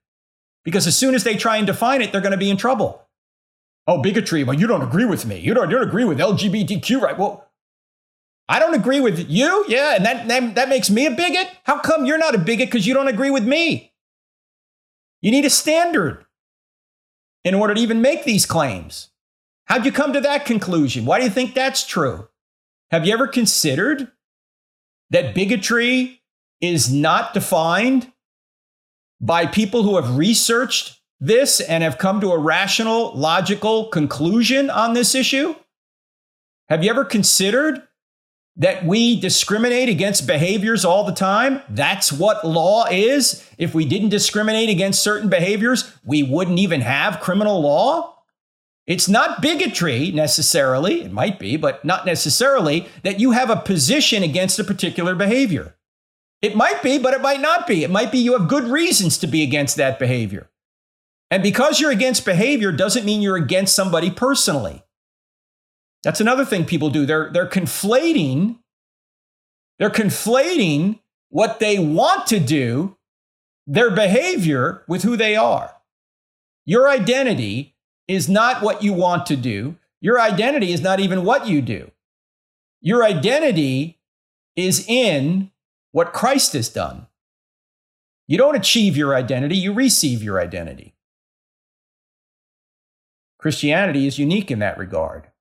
Because 0.64 0.86
as 0.86 0.96
soon 0.96 1.14
as 1.14 1.24
they 1.24 1.36
try 1.36 1.56
and 1.56 1.66
define 1.66 2.02
it, 2.02 2.12
they're 2.12 2.20
going 2.20 2.32
to 2.32 2.36
be 2.36 2.50
in 2.50 2.56
trouble. 2.56 3.02
Oh, 3.86 4.02
bigotry. 4.02 4.42
Well, 4.42 4.58
you 4.58 4.66
don't 4.66 4.82
agree 4.82 5.04
with 5.04 5.24
me. 5.24 5.38
You 5.38 5.54
don't, 5.54 5.70
you 5.70 5.78
don't 5.78 5.88
agree 5.88 6.04
with 6.04 6.18
LGBTQ, 6.18 7.00
right? 7.00 7.16
Well, 7.16 7.45
I 8.48 8.58
don't 8.58 8.74
agree 8.74 9.00
with 9.00 9.28
you. 9.28 9.64
Yeah, 9.68 9.96
and 9.96 10.04
that, 10.04 10.28
that, 10.28 10.54
that 10.54 10.68
makes 10.68 10.88
me 10.88 11.06
a 11.06 11.10
bigot? 11.10 11.48
How 11.64 11.80
come 11.80 12.06
you're 12.06 12.18
not 12.18 12.34
a 12.34 12.38
bigot 12.38 12.68
because 12.68 12.86
you 12.86 12.94
don't 12.94 13.08
agree 13.08 13.30
with 13.30 13.44
me? 13.44 13.92
You 15.20 15.30
need 15.30 15.44
a 15.44 15.50
standard 15.50 16.24
in 17.44 17.54
order 17.54 17.74
to 17.74 17.80
even 17.80 18.00
make 18.00 18.24
these 18.24 18.46
claims. 18.46 19.08
How'd 19.64 19.84
you 19.84 19.90
come 19.90 20.12
to 20.12 20.20
that 20.20 20.44
conclusion? 20.44 21.04
Why 21.04 21.18
do 21.18 21.24
you 21.24 21.30
think 21.30 21.54
that's 21.54 21.84
true? 21.84 22.28
Have 22.92 23.04
you 23.04 23.12
ever 23.12 23.26
considered 23.26 24.12
that 25.10 25.34
bigotry 25.34 26.22
is 26.60 26.92
not 26.92 27.34
defined 27.34 28.12
by 29.20 29.46
people 29.46 29.82
who 29.82 29.96
have 29.96 30.16
researched 30.16 31.00
this 31.18 31.60
and 31.60 31.82
have 31.82 31.98
come 31.98 32.20
to 32.20 32.30
a 32.30 32.38
rational, 32.38 33.12
logical 33.16 33.86
conclusion 33.86 34.70
on 34.70 34.92
this 34.92 35.14
issue? 35.14 35.54
Have 36.68 36.84
you 36.84 36.90
ever 36.90 37.04
considered 37.04 37.82
that 38.56 38.84
we 38.84 39.20
discriminate 39.20 39.88
against 39.88 40.26
behaviors 40.26 40.84
all 40.84 41.04
the 41.04 41.12
time. 41.12 41.60
That's 41.68 42.10
what 42.10 42.46
law 42.46 42.86
is. 42.90 43.44
If 43.58 43.74
we 43.74 43.84
didn't 43.84 44.08
discriminate 44.08 44.70
against 44.70 45.02
certain 45.02 45.28
behaviors, 45.28 45.92
we 46.04 46.22
wouldn't 46.22 46.58
even 46.58 46.80
have 46.80 47.20
criminal 47.20 47.60
law. 47.60 48.14
It's 48.86 49.08
not 49.08 49.42
bigotry 49.42 50.12
necessarily, 50.12 51.02
it 51.02 51.12
might 51.12 51.38
be, 51.38 51.56
but 51.56 51.84
not 51.84 52.06
necessarily 52.06 52.88
that 53.02 53.18
you 53.18 53.32
have 53.32 53.50
a 53.50 53.56
position 53.56 54.22
against 54.22 54.58
a 54.60 54.64
particular 54.64 55.14
behavior. 55.14 55.74
It 56.40 56.54
might 56.54 56.82
be, 56.82 56.98
but 56.98 57.12
it 57.12 57.20
might 57.20 57.40
not 57.40 57.66
be. 57.66 57.82
It 57.82 57.90
might 57.90 58.12
be 58.12 58.18
you 58.18 58.38
have 58.38 58.48
good 58.48 58.64
reasons 58.64 59.18
to 59.18 59.26
be 59.26 59.42
against 59.42 59.76
that 59.76 59.98
behavior. 59.98 60.48
And 61.30 61.42
because 61.42 61.80
you're 61.80 61.90
against 61.90 62.24
behavior 62.24 62.70
doesn't 62.70 63.04
mean 63.04 63.22
you're 63.22 63.36
against 63.36 63.74
somebody 63.74 64.10
personally. 64.10 64.84
That's 66.06 66.20
another 66.20 66.44
thing 66.44 66.64
people 66.64 66.88
do. 66.88 67.04
They're, 67.04 67.30
they're 67.32 67.48
conflating, 67.48 68.58
they're 69.80 69.90
conflating 69.90 71.00
what 71.30 71.58
they 71.58 71.80
want 71.80 72.28
to 72.28 72.38
do, 72.38 72.96
their 73.66 73.90
behavior, 73.90 74.84
with 74.86 75.02
who 75.02 75.16
they 75.16 75.34
are. 75.34 75.74
Your 76.64 76.88
identity 76.88 77.74
is 78.06 78.28
not 78.28 78.62
what 78.62 78.84
you 78.84 78.92
want 78.92 79.26
to 79.26 79.36
do. 79.36 79.78
Your 80.00 80.20
identity 80.20 80.72
is 80.72 80.80
not 80.80 81.00
even 81.00 81.24
what 81.24 81.48
you 81.48 81.60
do. 81.60 81.90
Your 82.80 83.02
identity 83.02 83.98
is 84.54 84.86
in 84.86 85.50
what 85.90 86.12
Christ 86.12 86.52
has 86.52 86.68
done. 86.68 87.08
You 88.28 88.38
don't 88.38 88.54
achieve 88.54 88.96
your 88.96 89.16
identity, 89.16 89.56
you 89.56 89.72
receive 89.72 90.22
your 90.22 90.40
identity. 90.40 90.94
Christianity 93.40 94.06
is 94.06 94.20
unique 94.20 94.52
in 94.52 94.60
that 94.60 94.78
regard. 94.78 95.32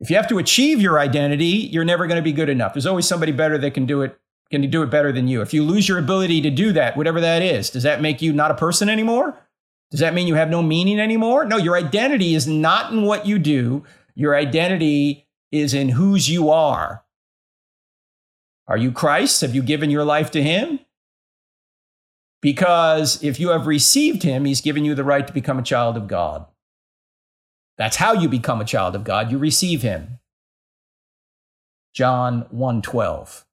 If 0.00 0.10
you 0.10 0.16
have 0.16 0.28
to 0.28 0.38
achieve 0.38 0.80
your 0.80 0.98
identity, 0.98 1.68
you're 1.72 1.84
never 1.84 2.06
going 2.06 2.16
to 2.16 2.22
be 2.22 2.32
good 2.32 2.48
enough. 2.48 2.74
There's 2.74 2.86
always 2.86 3.08
somebody 3.08 3.32
better 3.32 3.58
that 3.58 3.74
can 3.74 3.84
do 3.84 4.02
it, 4.02 4.18
can 4.50 4.68
do 4.70 4.82
it 4.82 4.90
better 4.90 5.12
than 5.12 5.26
you. 5.26 5.40
If 5.40 5.52
you 5.52 5.64
lose 5.64 5.88
your 5.88 5.98
ability 5.98 6.40
to 6.42 6.50
do 6.50 6.72
that, 6.72 6.96
whatever 6.96 7.20
that 7.20 7.42
is, 7.42 7.70
does 7.70 7.82
that 7.82 8.00
make 8.00 8.22
you 8.22 8.32
not 8.32 8.50
a 8.50 8.54
person 8.54 8.88
anymore? 8.88 9.36
Does 9.90 10.00
that 10.00 10.14
mean 10.14 10.26
you 10.26 10.34
have 10.34 10.50
no 10.50 10.62
meaning 10.62 11.00
anymore? 11.00 11.44
No, 11.44 11.56
your 11.56 11.76
identity 11.76 12.34
is 12.34 12.46
not 12.46 12.92
in 12.92 13.02
what 13.02 13.26
you 13.26 13.38
do. 13.38 13.84
Your 14.14 14.36
identity 14.36 15.26
is 15.50 15.74
in 15.74 15.90
whose 15.90 16.28
you 16.28 16.50
are. 16.50 17.04
Are 18.66 18.76
you 18.76 18.92
Christ? 18.92 19.40
Have 19.40 19.54
you 19.54 19.62
given 19.62 19.90
your 19.90 20.04
life 20.04 20.30
to 20.32 20.42
Him? 20.42 20.80
Because 22.42 23.22
if 23.24 23.40
you 23.40 23.48
have 23.48 23.66
received 23.66 24.22
Him, 24.22 24.44
He's 24.44 24.60
given 24.60 24.84
you 24.84 24.94
the 24.94 25.04
right 25.04 25.26
to 25.26 25.32
become 25.32 25.58
a 25.58 25.62
child 25.62 25.96
of 25.96 26.06
God. 26.06 26.44
That's 27.78 27.96
how 27.96 28.12
you 28.12 28.28
become 28.28 28.60
a 28.60 28.64
child 28.64 28.94
of 28.94 29.04
God. 29.04 29.30
You 29.30 29.38
receive 29.38 29.82
him. 29.82 30.18
John 31.94 32.46
1:12. 32.52 33.46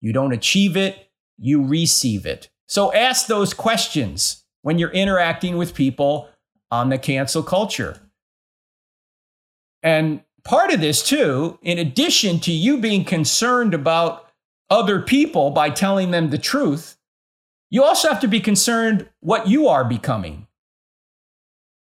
You 0.00 0.12
don't 0.12 0.32
achieve 0.32 0.76
it, 0.76 1.10
you 1.38 1.62
receive 1.62 2.26
it. 2.26 2.50
So 2.66 2.92
ask 2.92 3.26
those 3.26 3.52
questions 3.52 4.44
when 4.62 4.78
you're 4.78 4.90
interacting 4.90 5.56
with 5.56 5.74
people 5.74 6.28
on 6.70 6.88
the 6.88 6.98
cancel 6.98 7.42
culture. 7.42 8.00
And 9.82 10.22
part 10.44 10.72
of 10.72 10.80
this 10.80 11.02
too, 11.02 11.58
in 11.62 11.78
addition 11.78 12.40
to 12.40 12.52
you 12.52 12.78
being 12.78 13.04
concerned 13.04 13.74
about 13.74 14.30
other 14.70 15.00
people 15.00 15.50
by 15.50 15.70
telling 15.70 16.10
them 16.10 16.30
the 16.30 16.38
truth, 16.38 16.96
you 17.70 17.82
also 17.82 18.08
have 18.08 18.20
to 18.20 18.28
be 18.28 18.40
concerned 18.40 19.08
what 19.20 19.48
you 19.48 19.68
are 19.68 19.84
becoming. 19.84 20.46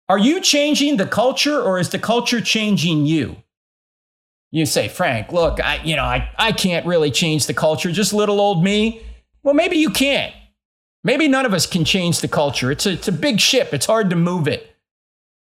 Are 0.10 0.18
you 0.18 0.41
changing 0.41 0.97
the 0.97 1.05
culture 1.05 1.62
or 1.62 1.78
is 1.80 1.89
the 1.89 1.99
culture 1.99 2.41
changing 2.41 3.05
you? 3.05 3.38
You 4.51 4.66
say, 4.66 4.88
Frank, 4.88 5.32
look, 5.32 5.64
I, 5.64 5.84
you 5.84 5.95
know, 5.95 6.03
I, 6.03 6.32
I 6.38 6.51
can't 6.51 6.88
really 6.88 7.12
change 7.12 7.45
the 7.45 7.53
culture, 7.53 7.91
just 7.91 8.12
little 8.12 8.41
old 8.41 8.64
me. 8.64 9.03
Well, 9.43 9.53
maybe 9.53 9.78
you 9.78 9.91
can't. 9.91 10.34
Maybe 11.03 11.28
none 11.28 11.45
of 11.45 11.53
us 11.53 11.68
can 11.68 11.86
change 11.86 12.22
the 12.22 12.28
culture. 12.28 12.72
It's 12.72 12.88
a, 12.88 12.93
it's 12.93 13.07
a 13.07 13.12
big 13.12 13.39
ship, 13.39 13.72
it's 13.72 13.86
hard 13.86 14.10
to 14.10 14.16
move 14.16 14.47
it. 14.47 14.76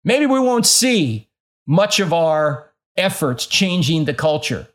Maybe 0.02 0.26
we 0.26 0.40
won't 0.40 0.66
see 0.66 1.28
much 1.66 2.00
of 2.00 2.12
our 2.12 2.72
efforts 2.96 3.46
changing 3.46 4.04
the 4.04 4.14
culture. 4.14 4.66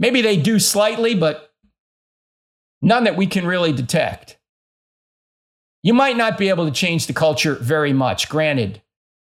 Maybe 0.00 0.22
they 0.22 0.36
do 0.36 0.58
slightly, 0.58 1.14
but 1.14 1.52
none 2.82 3.04
that 3.04 3.16
we 3.16 3.28
can 3.28 3.46
really 3.46 3.72
detect. 3.72 4.38
You 5.84 5.94
might 5.94 6.16
not 6.16 6.36
be 6.36 6.48
able 6.48 6.64
to 6.64 6.72
change 6.72 7.06
the 7.06 7.12
culture 7.12 7.54
very 7.54 7.92
much, 7.92 8.28
granted. 8.28 8.82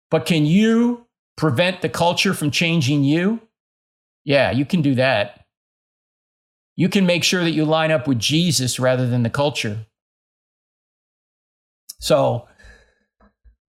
But 0.09 0.25
can 0.25 0.45
you 0.45 1.05
prevent 1.35 1.81
the 1.81 1.89
culture 1.89 2.33
from 2.33 2.51
changing 2.51 3.03
you? 3.03 3.41
Yeah, 4.23 4.51
you 4.51 4.65
can 4.65 4.81
do 4.81 4.95
that. 4.95 5.45
You 6.75 6.89
can 6.89 7.05
make 7.05 7.23
sure 7.23 7.43
that 7.43 7.51
you 7.51 7.65
line 7.65 7.91
up 7.91 8.07
with 8.07 8.19
Jesus 8.19 8.79
rather 8.79 9.07
than 9.07 9.23
the 9.23 9.29
culture. 9.29 9.85
So, 11.99 12.47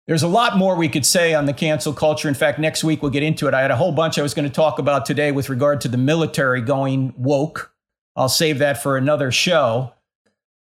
there's 0.06 0.22
a 0.22 0.28
lot 0.28 0.56
more 0.56 0.74
we 0.74 0.88
could 0.88 1.04
say 1.04 1.34
on 1.34 1.44
the 1.44 1.52
cancel 1.52 1.92
culture. 1.92 2.28
In 2.28 2.34
fact, 2.34 2.58
next 2.58 2.82
week 2.82 3.02
we'll 3.02 3.10
get 3.10 3.22
into 3.22 3.46
it. 3.46 3.52
I 3.52 3.60
had 3.60 3.70
a 3.70 3.76
whole 3.76 3.92
bunch 3.92 4.18
I 4.18 4.22
was 4.22 4.32
going 4.32 4.48
to 4.48 4.54
talk 4.54 4.78
about 4.78 5.04
today 5.04 5.32
with 5.32 5.50
regard 5.50 5.82
to 5.82 5.88
the 5.88 5.98
military 5.98 6.62
going 6.62 7.12
woke. 7.16 7.72
I'll 8.16 8.30
save 8.30 8.58
that 8.58 8.82
for 8.82 8.96
another 8.96 9.30
show. 9.30 9.92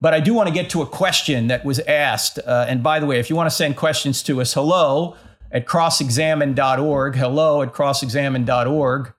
But 0.01 0.15
I 0.15 0.19
do 0.19 0.33
want 0.33 0.47
to 0.47 0.53
get 0.53 0.71
to 0.71 0.81
a 0.81 0.87
question 0.87 1.47
that 1.47 1.63
was 1.63 1.79
asked. 1.79 2.39
Uh, 2.39 2.65
and 2.67 2.81
by 2.81 2.99
the 2.99 3.05
way, 3.05 3.19
if 3.19 3.29
you 3.29 3.35
want 3.35 3.49
to 3.49 3.55
send 3.55 3.77
questions 3.77 4.23
to 4.23 4.41
us, 4.41 4.53
hello 4.53 5.15
at 5.51 5.65
crossexamined.org. 5.65 7.15
Hello 7.15 7.61
at 7.61 7.73
crossexamined.org. 7.73 9.13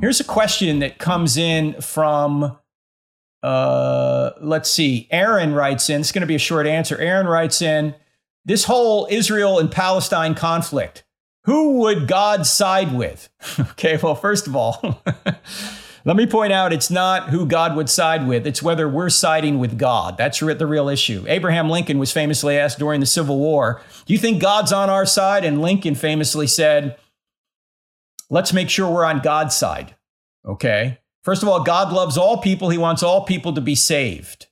Here's 0.00 0.20
a 0.20 0.24
question 0.24 0.80
that 0.80 0.98
comes 0.98 1.36
in 1.36 1.80
from, 1.80 2.58
uh, 3.42 4.30
let's 4.40 4.70
see, 4.70 5.08
Aaron 5.10 5.54
writes 5.54 5.88
in. 5.88 6.00
It's 6.00 6.12
going 6.12 6.22
to 6.22 6.26
be 6.26 6.34
a 6.34 6.40
short 6.40 6.66
answer. 6.66 6.98
Aaron 6.98 7.26
writes 7.26 7.62
in 7.62 7.94
this 8.44 8.64
whole 8.64 9.06
Israel 9.10 9.58
and 9.58 9.70
Palestine 9.70 10.34
conflict. 10.34 11.04
Who 11.44 11.78
would 11.80 12.08
God 12.08 12.46
side 12.46 12.94
with? 12.94 13.28
okay, 13.58 13.98
well, 14.02 14.14
first 14.14 14.46
of 14.46 14.56
all, 14.56 15.02
Let 16.06 16.16
me 16.16 16.26
point 16.26 16.52
out 16.52 16.72
it's 16.72 16.90
not 16.90 17.30
who 17.30 17.46
God 17.46 17.76
would 17.76 17.88
side 17.88 18.26
with, 18.26 18.46
it's 18.46 18.62
whether 18.62 18.88
we're 18.88 19.08
siding 19.08 19.58
with 19.58 19.78
God. 19.78 20.18
That's 20.18 20.40
the 20.40 20.66
real 20.66 20.88
issue. 20.88 21.24
Abraham 21.26 21.70
Lincoln 21.70 21.98
was 21.98 22.12
famously 22.12 22.58
asked 22.58 22.78
during 22.78 23.00
the 23.00 23.06
Civil 23.06 23.38
War, 23.38 23.80
Do 24.04 24.12
you 24.12 24.18
think 24.18 24.40
God's 24.40 24.72
on 24.72 24.90
our 24.90 25.06
side? 25.06 25.44
And 25.44 25.62
Lincoln 25.62 25.94
famously 25.94 26.46
said, 26.46 26.98
Let's 28.28 28.52
make 28.52 28.68
sure 28.68 28.90
we're 28.90 29.04
on 29.04 29.20
God's 29.20 29.54
side. 29.54 29.94
Okay? 30.46 30.98
First 31.22 31.42
of 31.42 31.48
all, 31.48 31.62
God 31.62 31.90
loves 31.90 32.18
all 32.18 32.36
people, 32.38 32.68
He 32.68 32.78
wants 32.78 33.02
all 33.02 33.24
people 33.24 33.54
to 33.54 33.62
be 33.62 33.74
saved. 33.74 34.46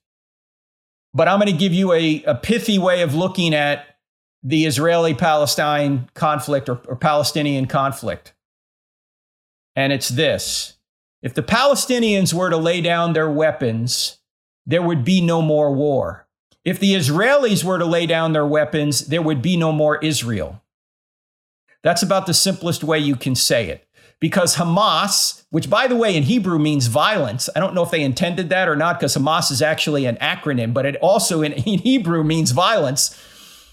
But 1.12 1.28
I'm 1.28 1.38
going 1.38 1.53
to 1.53 1.59
give 1.59 1.74
you 1.74 1.92
a, 1.92 2.22
a 2.24 2.34
pithy 2.34 2.78
way 2.78 3.03
of 3.03 3.14
looking 3.14 3.55
at 3.55 3.98
the 4.42 4.64
Israeli 4.64 5.12
Palestine 5.12 6.09
conflict 6.14 6.70
or, 6.70 6.80
or 6.88 6.96
Palestinian 6.96 7.66
conflict. 7.66 8.32
And 9.76 9.92
it's 9.92 10.09
this 10.09 10.78
if 11.22 11.34
the 11.34 11.42
Palestinians 11.42 12.34
were 12.34 12.50
to 12.50 12.56
lay 12.56 12.80
down 12.80 13.12
their 13.12 13.30
weapons, 13.30 14.18
there 14.66 14.82
would 14.82 15.04
be 15.04 15.20
no 15.20 15.40
more 15.40 15.72
war. 15.72 16.26
If 16.64 16.78
the 16.78 16.94
Israelis 16.94 17.64
were 17.64 17.78
to 17.78 17.84
lay 17.84 18.06
down 18.06 18.32
their 18.32 18.46
weapons, 18.46 19.06
there 19.06 19.22
would 19.22 19.40
be 19.42 19.56
no 19.56 19.72
more 19.72 19.98
Israel. 19.98 20.62
That's 21.82 22.02
about 22.02 22.26
the 22.26 22.34
simplest 22.34 22.84
way 22.84 22.98
you 22.98 23.16
can 23.16 23.34
say 23.34 23.68
it. 23.68 23.86
because 24.22 24.54
Hamas, 24.54 25.42
which 25.50 25.68
by 25.68 25.88
the 25.88 25.96
way 25.96 26.16
in 26.16 26.22
Hebrew 26.22 26.56
means 26.56 26.86
violence, 26.86 27.48
I 27.56 27.58
don't 27.58 27.74
know 27.74 27.82
if 27.82 27.90
they 27.90 28.02
intended 28.04 28.50
that 28.50 28.68
or 28.68 28.76
not 28.76 29.00
because 29.00 29.16
Hamas 29.16 29.50
is 29.50 29.60
actually 29.60 30.06
an 30.06 30.14
acronym, 30.16 30.72
but 30.72 30.86
it 30.86 30.94
also 31.02 31.42
in, 31.42 31.52
in 31.72 31.80
Hebrew 31.80 32.22
means 32.22 32.52
violence. 32.52 33.20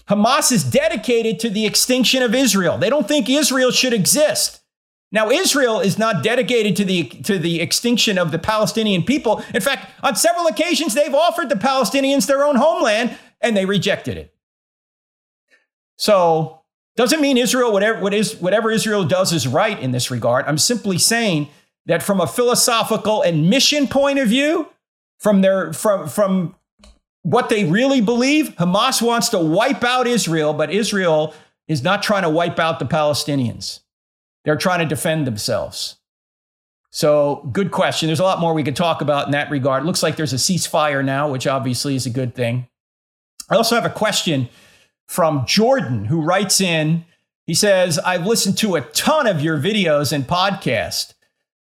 Hamas 0.08 0.50
is 0.50 0.64
dedicated 0.64 1.38
to 1.38 1.50
the 1.50 1.66
extinction 1.66 2.20
of 2.20 2.34
Israel. 2.34 2.78
They 2.78 2.90
don't 2.90 3.06
think 3.06 3.30
Israel 3.30 3.70
should 3.70 3.92
exist. 3.92 4.60
Now, 5.12 5.30
Israel 5.30 5.80
is 5.80 5.98
not 5.98 6.22
dedicated 6.22 6.76
to 6.76 6.84
the, 6.84 7.04
to 7.04 7.38
the 7.38 7.60
extinction 7.60 8.16
of 8.16 8.30
the 8.30 8.38
Palestinian 8.38 9.02
people. 9.02 9.42
In 9.52 9.60
fact, 9.60 9.90
on 10.02 10.14
several 10.14 10.46
occasions, 10.46 10.94
they've 10.94 11.14
offered 11.14 11.48
the 11.48 11.56
Palestinians 11.56 12.26
their 12.26 12.44
own 12.44 12.56
homeland 12.56 13.18
and 13.40 13.56
they 13.56 13.66
rejected 13.66 14.16
it. 14.16 14.32
So 15.96 16.62
doesn't 16.96 17.20
mean 17.20 17.36
Israel, 17.36 17.72
whatever, 17.72 18.00
what 18.00 18.14
is, 18.14 18.36
whatever 18.36 18.70
Israel 18.70 19.04
does 19.04 19.32
is 19.32 19.48
right 19.48 19.78
in 19.78 19.90
this 19.90 20.10
regard. 20.10 20.46
I'm 20.46 20.58
simply 20.58 20.98
saying 20.98 21.48
that 21.86 22.02
from 22.02 22.20
a 22.20 22.26
philosophical 22.26 23.22
and 23.22 23.50
mission 23.50 23.88
point 23.88 24.18
of 24.18 24.28
view, 24.28 24.68
from 25.18 25.42
their 25.42 25.72
from 25.72 26.08
from 26.08 26.54
what 27.22 27.50
they 27.50 27.64
really 27.64 28.00
believe, 28.00 28.54
Hamas 28.56 29.02
wants 29.02 29.28
to 29.30 29.38
wipe 29.38 29.84
out 29.84 30.06
Israel, 30.06 30.54
but 30.54 30.70
Israel 30.72 31.34
is 31.68 31.82
not 31.82 32.02
trying 32.02 32.22
to 32.22 32.30
wipe 32.30 32.58
out 32.58 32.78
the 32.78 32.86
Palestinians. 32.86 33.80
They're 34.44 34.56
trying 34.56 34.80
to 34.80 34.86
defend 34.86 35.26
themselves. 35.26 35.96
So, 36.90 37.48
good 37.52 37.70
question. 37.70 38.08
There's 38.08 38.20
a 38.20 38.24
lot 38.24 38.40
more 38.40 38.52
we 38.52 38.64
could 38.64 38.74
talk 38.74 39.00
about 39.00 39.26
in 39.26 39.32
that 39.32 39.50
regard. 39.50 39.84
It 39.84 39.86
looks 39.86 40.02
like 40.02 40.16
there's 40.16 40.32
a 40.32 40.36
ceasefire 40.36 41.04
now, 41.04 41.30
which 41.30 41.46
obviously 41.46 41.94
is 41.94 42.04
a 42.04 42.10
good 42.10 42.34
thing. 42.34 42.66
I 43.48 43.56
also 43.56 43.76
have 43.76 43.84
a 43.84 43.90
question 43.90 44.48
from 45.06 45.44
Jordan, 45.46 46.06
who 46.06 46.20
writes 46.20 46.60
in. 46.60 47.04
He 47.46 47.54
says, 47.54 47.98
I've 47.98 48.26
listened 48.26 48.58
to 48.58 48.76
a 48.76 48.80
ton 48.80 49.26
of 49.26 49.40
your 49.40 49.58
videos 49.58 50.12
and 50.12 50.26
podcast. 50.26 51.14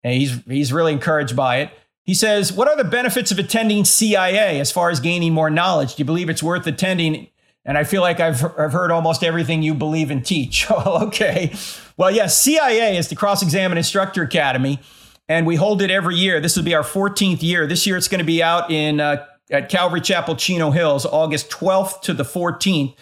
And 0.03 0.13
he's, 0.13 0.39
he's 0.45 0.73
really 0.73 0.93
encouraged 0.93 1.35
by 1.35 1.57
it. 1.57 1.71
He 2.03 2.13
says, 2.13 2.53
What 2.53 2.67
are 2.67 2.77
the 2.77 2.83
benefits 2.83 3.31
of 3.31 3.39
attending 3.39 3.85
CIA 3.85 4.59
as 4.59 4.71
far 4.71 4.89
as 4.89 4.99
gaining 4.99 5.33
more 5.33 5.49
knowledge? 5.49 5.95
Do 5.95 6.01
you 6.01 6.05
believe 6.05 6.29
it's 6.29 6.43
worth 6.43 6.65
attending? 6.65 7.27
And 7.67 7.77
I 7.77 7.83
feel 7.83 8.01
like 8.01 8.19
I've, 8.19 8.43
I've 8.57 8.71
heard 8.71 8.89
almost 8.89 9.23
everything 9.23 9.61
you 9.61 9.75
believe 9.75 10.09
and 10.09 10.25
teach. 10.25 10.65
Oh, 10.71 11.05
okay. 11.07 11.53
Well, 11.97 12.09
yes, 12.09 12.39
CIA 12.39 12.97
is 12.97 13.09
the 13.09 13.15
Cross 13.15 13.43
Examined 13.43 13.77
Instructor 13.77 14.23
Academy, 14.23 14.79
and 15.27 15.45
we 15.45 15.55
hold 15.55 15.81
it 15.81 15.91
every 15.91 16.15
year. 16.15 16.39
This 16.39 16.55
will 16.55 16.63
be 16.63 16.73
our 16.73 16.83
14th 16.83 17.43
year. 17.43 17.67
This 17.67 17.85
year 17.85 17.97
it's 17.97 18.07
going 18.07 18.19
to 18.19 18.25
be 18.25 18.41
out 18.41 18.71
in 18.71 18.99
uh, 18.99 19.25
at 19.51 19.69
Calvary 19.69 20.01
Chapel, 20.01 20.35
Chino 20.35 20.71
Hills, 20.71 21.05
August 21.05 21.49
12th 21.51 22.01
to 22.01 22.13
the 22.13 22.23
14th 22.23 22.95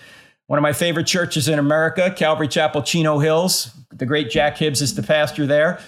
one 0.47 0.59
of 0.59 0.63
my 0.63 0.73
favorite 0.73 1.07
churches 1.07 1.47
in 1.47 1.57
America, 1.57 2.13
Calvary 2.15 2.47
Chapel, 2.47 2.83
Chino 2.83 3.19
Hills. 3.19 3.71
The 3.91 4.05
great 4.05 4.29
Jack 4.29 4.57
Hibbs 4.57 4.81
is 4.81 4.93
the 4.93 5.01
pastor 5.03 5.45
there. 5.45 5.79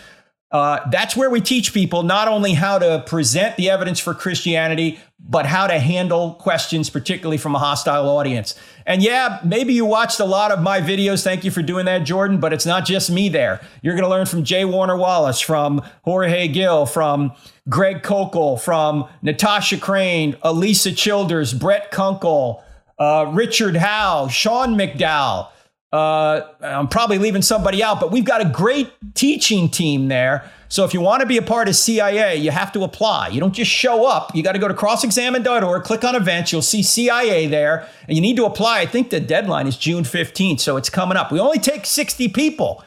Uh, 0.50 0.80
that's 0.92 1.16
where 1.18 1.30
we 1.30 1.42
teach 1.42 1.74
people 1.74 2.04
not 2.04 2.30
only 2.30 2.54
how 2.54 2.80
to 2.80 3.04
present 3.06 3.58
the 3.58 3.70
evidence 3.70 4.00
for 4.00 4.14
Christianity, 4.14 4.98
but 5.20 5.46
how 5.46 5.68
to 5.68 5.78
handle 5.78 6.36
questions, 6.36 6.90
particularly 6.90 7.38
from 7.38 7.54
a 7.54 7.60
hostile 7.60 8.08
audience. 8.08 8.56
And 8.86 9.02
yeah, 9.04 9.42
maybe 9.44 9.74
you 9.74 9.84
watched 9.84 10.22
a 10.22 10.26
lot 10.26 10.52
of 10.52 10.62
my 10.62 10.80
videos. 10.80 11.22
Thank 11.22 11.44
you 11.44 11.52
for 11.52 11.62
doing 11.62 11.86
that, 11.86 12.06
Jordan, 12.06 12.40
but 12.40 12.54
it's 12.54 12.66
not 12.66 12.86
just 12.86 13.12
me 13.12 13.28
there. 13.28 13.60
You're 13.82 13.96
going 13.96 14.06
to 14.06 14.10
learn 14.10 14.26
from 14.26 14.44
J. 14.44 14.64
Warner 14.64 14.96
Wallace, 14.96 15.42
from 15.42 15.82
Jorge 16.04 16.48
Gill, 16.48 16.86
from 16.86 17.34
Greg 17.68 18.04
Koukl, 18.04 18.60
from 18.62 19.10
Natasha 19.22 19.78
Crain, 19.78 20.34
Alisa 20.46 20.96
Childers, 20.96 21.54
Brett 21.54 21.92
Kunkle, 21.92 22.64
uh, 22.98 23.30
Richard 23.34 23.76
Howe, 23.76 24.30
Sean 24.30 24.76
McDowell. 24.76 25.50
Uh, 25.92 26.42
I'm 26.60 26.90
probably 26.90 27.18
leaving 27.18 27.42
somebody 27.42 27.82
out, 27.82 28.02
but 28.02 28.12
we've 28.12 28.26
got 28.26 28.42
a 28.42 28.50
great 28.50 28.92
teaching 29.14 29.70
team 29.70 30.10
there. 30.10 30.52
So 30.70 30.84
if 30.84 30.94
you 30.94 31.00
want 31.00 31.22
to 31.22 31.26
be 31.26 31.38
a 31.38 31.42
part 31.42 31.70
of 31.70 31.78
CIA, 31.78 32.36
you 32.36 32.52
have 32.52 32.74
to 32.74 32.84
apply. 32.84 33.30
You 33.30 33.40
don't 33.40 33.54
just 33.54 33.72
show 33.72 34.06
up. 34.06 34.36
You 34.36 34.44
got 34.44 34.52
to 34.52 34.60
go 34.60 34.68
to 34.68 34.74
crossexamined.org, 34.74 35.84
click 35.84 36.04
on 36.04 36.16
events. 36.16 36.52
You'll 36.52 36.62
see 36.62 36.84
CIA 36.84 37.48
there, 37.48 37.88
and 38.08 38.18
you 38.18 38.22
need 38.22 38.36
to 38.36 38.46
apply. 38.46 38.82
I 38.82 38.86
think 38.86 39.12
the 39.12 39.22
deadline 39.22 39.66
is 39.66 39.78
June 39.78 40.04
15th, 40.04 40.60
so 40.60 40.76
it's 40.76 40.90
coming 40.90 41.18
up. 41.18 41.32
We 41.32 41.40
only 41.40 41.60
take 41.60 41.86
60 41.86 42.28
people. 42.30 42.84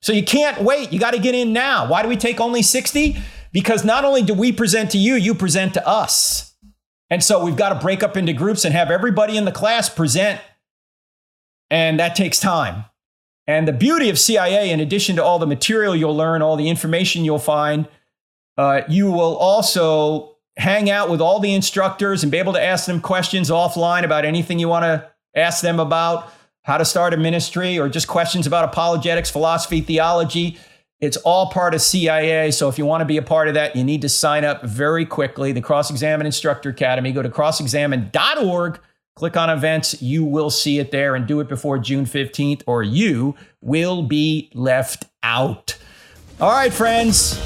So 0.00 0.12
you 0.12 0.22
can't 0.22 0.62
wait. 0.62 0.92
You 0.92 1.00
got 1.00 1.14
to 1.14 1.18
get 1.18 1.34
in 1.34 1.52
now. 1.52 1.88
Why 1.88 2.02
do 2.02 2.08
we 2.08 2.16
take 2.16 2.38
only 2.38 2.62
60? 2.62 3.16
Because 3.52 3.84
not 3.84 4.04
only 4.04 4.22
do 4.22 4.34
we 4.34 4.52
present 4.52 4.90
to 4.92 4.98
you, 4.98 5.14
you 5.14 5.34
present 5.34 5.74
to 5.74 5.88
us. 5.88 6.54
And 7.10 7.22
so 7.22 7.44
we've 7.44 7.56
got 7.56 7.70
to 7.70 7.76
break 7.76 8.02
up 8.02 8.16
into 8.16 8.32
groups 8.32 8.64
and 8.64 8.74
have 8.74 8.90
everybody 8.90 9.36
in 9.36 9.44
the 9.44 9.52
class 9.52 9.88
present. 9.88 10.40
And 11.74 11.98
that 11.98 12.14
takes 12.14 12.38
time. 12.38 12.84
And 13.48 13.66
the 13.66 13.72
beauty 13.72 14.08
of 14.08 14.16
CIA, 14.16 14.70
in 14.70 14.78
addition 14.78 15.16
to 15.16 15.24
all 15.24 15.40
the 15.40 15.46
material 15.46 15.96
you'll 15.96 16.16
learn, 16.16 16.40
all 16.40 16.54
the 16.54 16.68
information 16.68 17.24
you'll 17.24 17.40
find, 17.40 17.88
uh, 18.56 18.82
you 18.88 19.10
will 19.10 19.36
also 19.36 20.36
hang 20.56 20.88
out 20.88 21.10
with 21.10 21.20
all 21.20 21.40
the 21.40 21.52
instructors 21.52 22.22
and 22.22 22.30
be 22.30 22.38
able 22.38 22.52
to 22.52 22.62
ask 22.62 22.86
them 22.86 23.00
questions 23.00 23.50
offline 23.50 24.04
about 24.04 24.24
anything 24.24 24.60
you 24.60 24.68
want 24.68 24.84
to 24.84 25.10
ask 25.34 25.62
them 25.62 25.80
about, 25.80 26.32
how 26.62 26.78
to 26.78 26.84
start 26.84 27.12
a 27.12 27.16
ministry, 27.16 27.76
or 27.76 27.88
just 27.88 28.06
questions 28.06 28.46
about 28.46 28.64
apologetics, 28.64 29.28
philosophy, 29.28 29.80
theology. 29.80 30.56
It's 31.00 31.16
all 31.16 31.50
part 31.50 31.74
of 31.74 31.82
CIA. 31.82 32.52
So 32.52 32.68
if 32.68 32.78
you 32.78 32.86
want 32.86 33.00
to 33.00 33.04
be 33.04 33.16
a 33.16 33.22
part 33.22 33.48
of 33.48 33.54
that, 33.54 33.74
you 33.74 33.82
need 33.82 34.02
to 34.02 34.08
sign 34.08 34.44
up 34.44 34.62
very 34.62 35.04
quickly. 35.04 35.50
The 35.50 35.60
Cross 35.60 35.90
Examined 35.90 36.26
Instructor 36.26 36.70
Academy. 36.70 37.10
Go 37.10 37.20
to 37.20 37.28
crossexamined.org, 37.28 38.78
click 39.14 39.36
on 39.36 39.50
events. 39.50 40.02
You 40.02 40.24
will 40.24 40.50
see 40.50 40.78
it 40.78 40.90
there 40.90 41.14
and 41.14 41.26
do 41.26 41.40
it 41.40 41.48
before 41.48 41.78
June 41.78 42.04
15th, 42.04 42.62
or 42.66 42.82
you 42.82 43.34
will 43.60 44.02
be 44.02 44.50
left 44.54 45.04
out. 45.22 45.76
All 46.40 46.50
right, 46.50 46.72
friends. 46.72 47.38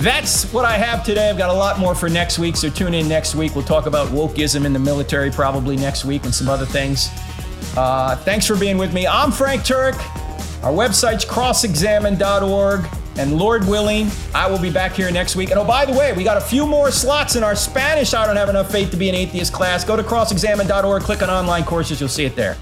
That's 0.00 0.50
what 0.52 0.64
I 0.64 0.78
have 0.78 1.04
today. 1.04 1.28
I've 1.28 1.38
got 1.38 1.50
a 1.50 1.54
lot 1.54 1.78
more 1.78 1.94
for 1.94 2.08
next 2.08 2.38
week, 2.38 2.56
so 2.56 2.70
tune 2.70 2.94
in 2.94 3.06
next 3.06 3.34
week. 3.34 3.54
We'll 3.54 3.64
talk 3.64 3.86
about 3.86 4.08
wokeism 4.08 4.64
in 4.64 4.72
the 4.72 4.78
military 4.78 5.30
probably 5.30 5.76
next 5.76 6.04
week 6.04 6.24
and 6.24 6.34
some 6.34 6.48
other 6.48 6.64
things. 6.64 7.10
Uh, 7.76 8.16
thanks 8.16 8.46
for 8.46 8.56
being 8.56 8.78
with 8.78 8.94
me. 8.94 9.06
I'm 9.06 9.30
Frank 9.30 9.62
Turek. 9.62 9.94
Our 10.64 10.72
website's 10.72 11.24
crossexamined.org. 11.24 12.86
And 13.20 13.36
Lord 13.36 13.66
willing, 13.66 14.08
I 14.34 14.50
will 14.50 14.58
be 14.58 14.70
back 14.70 14.92
here 14.92 15.10
next 15.10 15.36
week. 15.36 15.50
And 15.50 15.58
oh, 15.58 15.64
by 15.64 15.84
the 15.84 15.92
way, 15.92 16.14
we 16.14 16.24
got 16.24 16.38
a 16.38 16.40
few 16.40 16.66
more 16.66 16.90
slots 16.90 17.36
in 17.36 17.44
our 17.44 17.54
Spanish 17.54 18.14
I 18.14 18.26
Don't 18.26 18.36
Have 18.36 18.48
Enough 18.48 18.72
Faith 18.72 18.90
to 18.92 18.96
Be 18.96 19.10
an 19.10 19.14
Atheist 19.14 19.52
class. 19.52 19.84
Go 19.84 19.94
to 19.94 20.02
crossexamined.org, 20.02 21.02
click 21.02 21.22
on 21.22 21.28
online 21.28 21.64
courses, 21.64 22.00
you'll 22.00 22.08
see 22.08 22.24
it 22.24 22.34
there. 22.34 22.56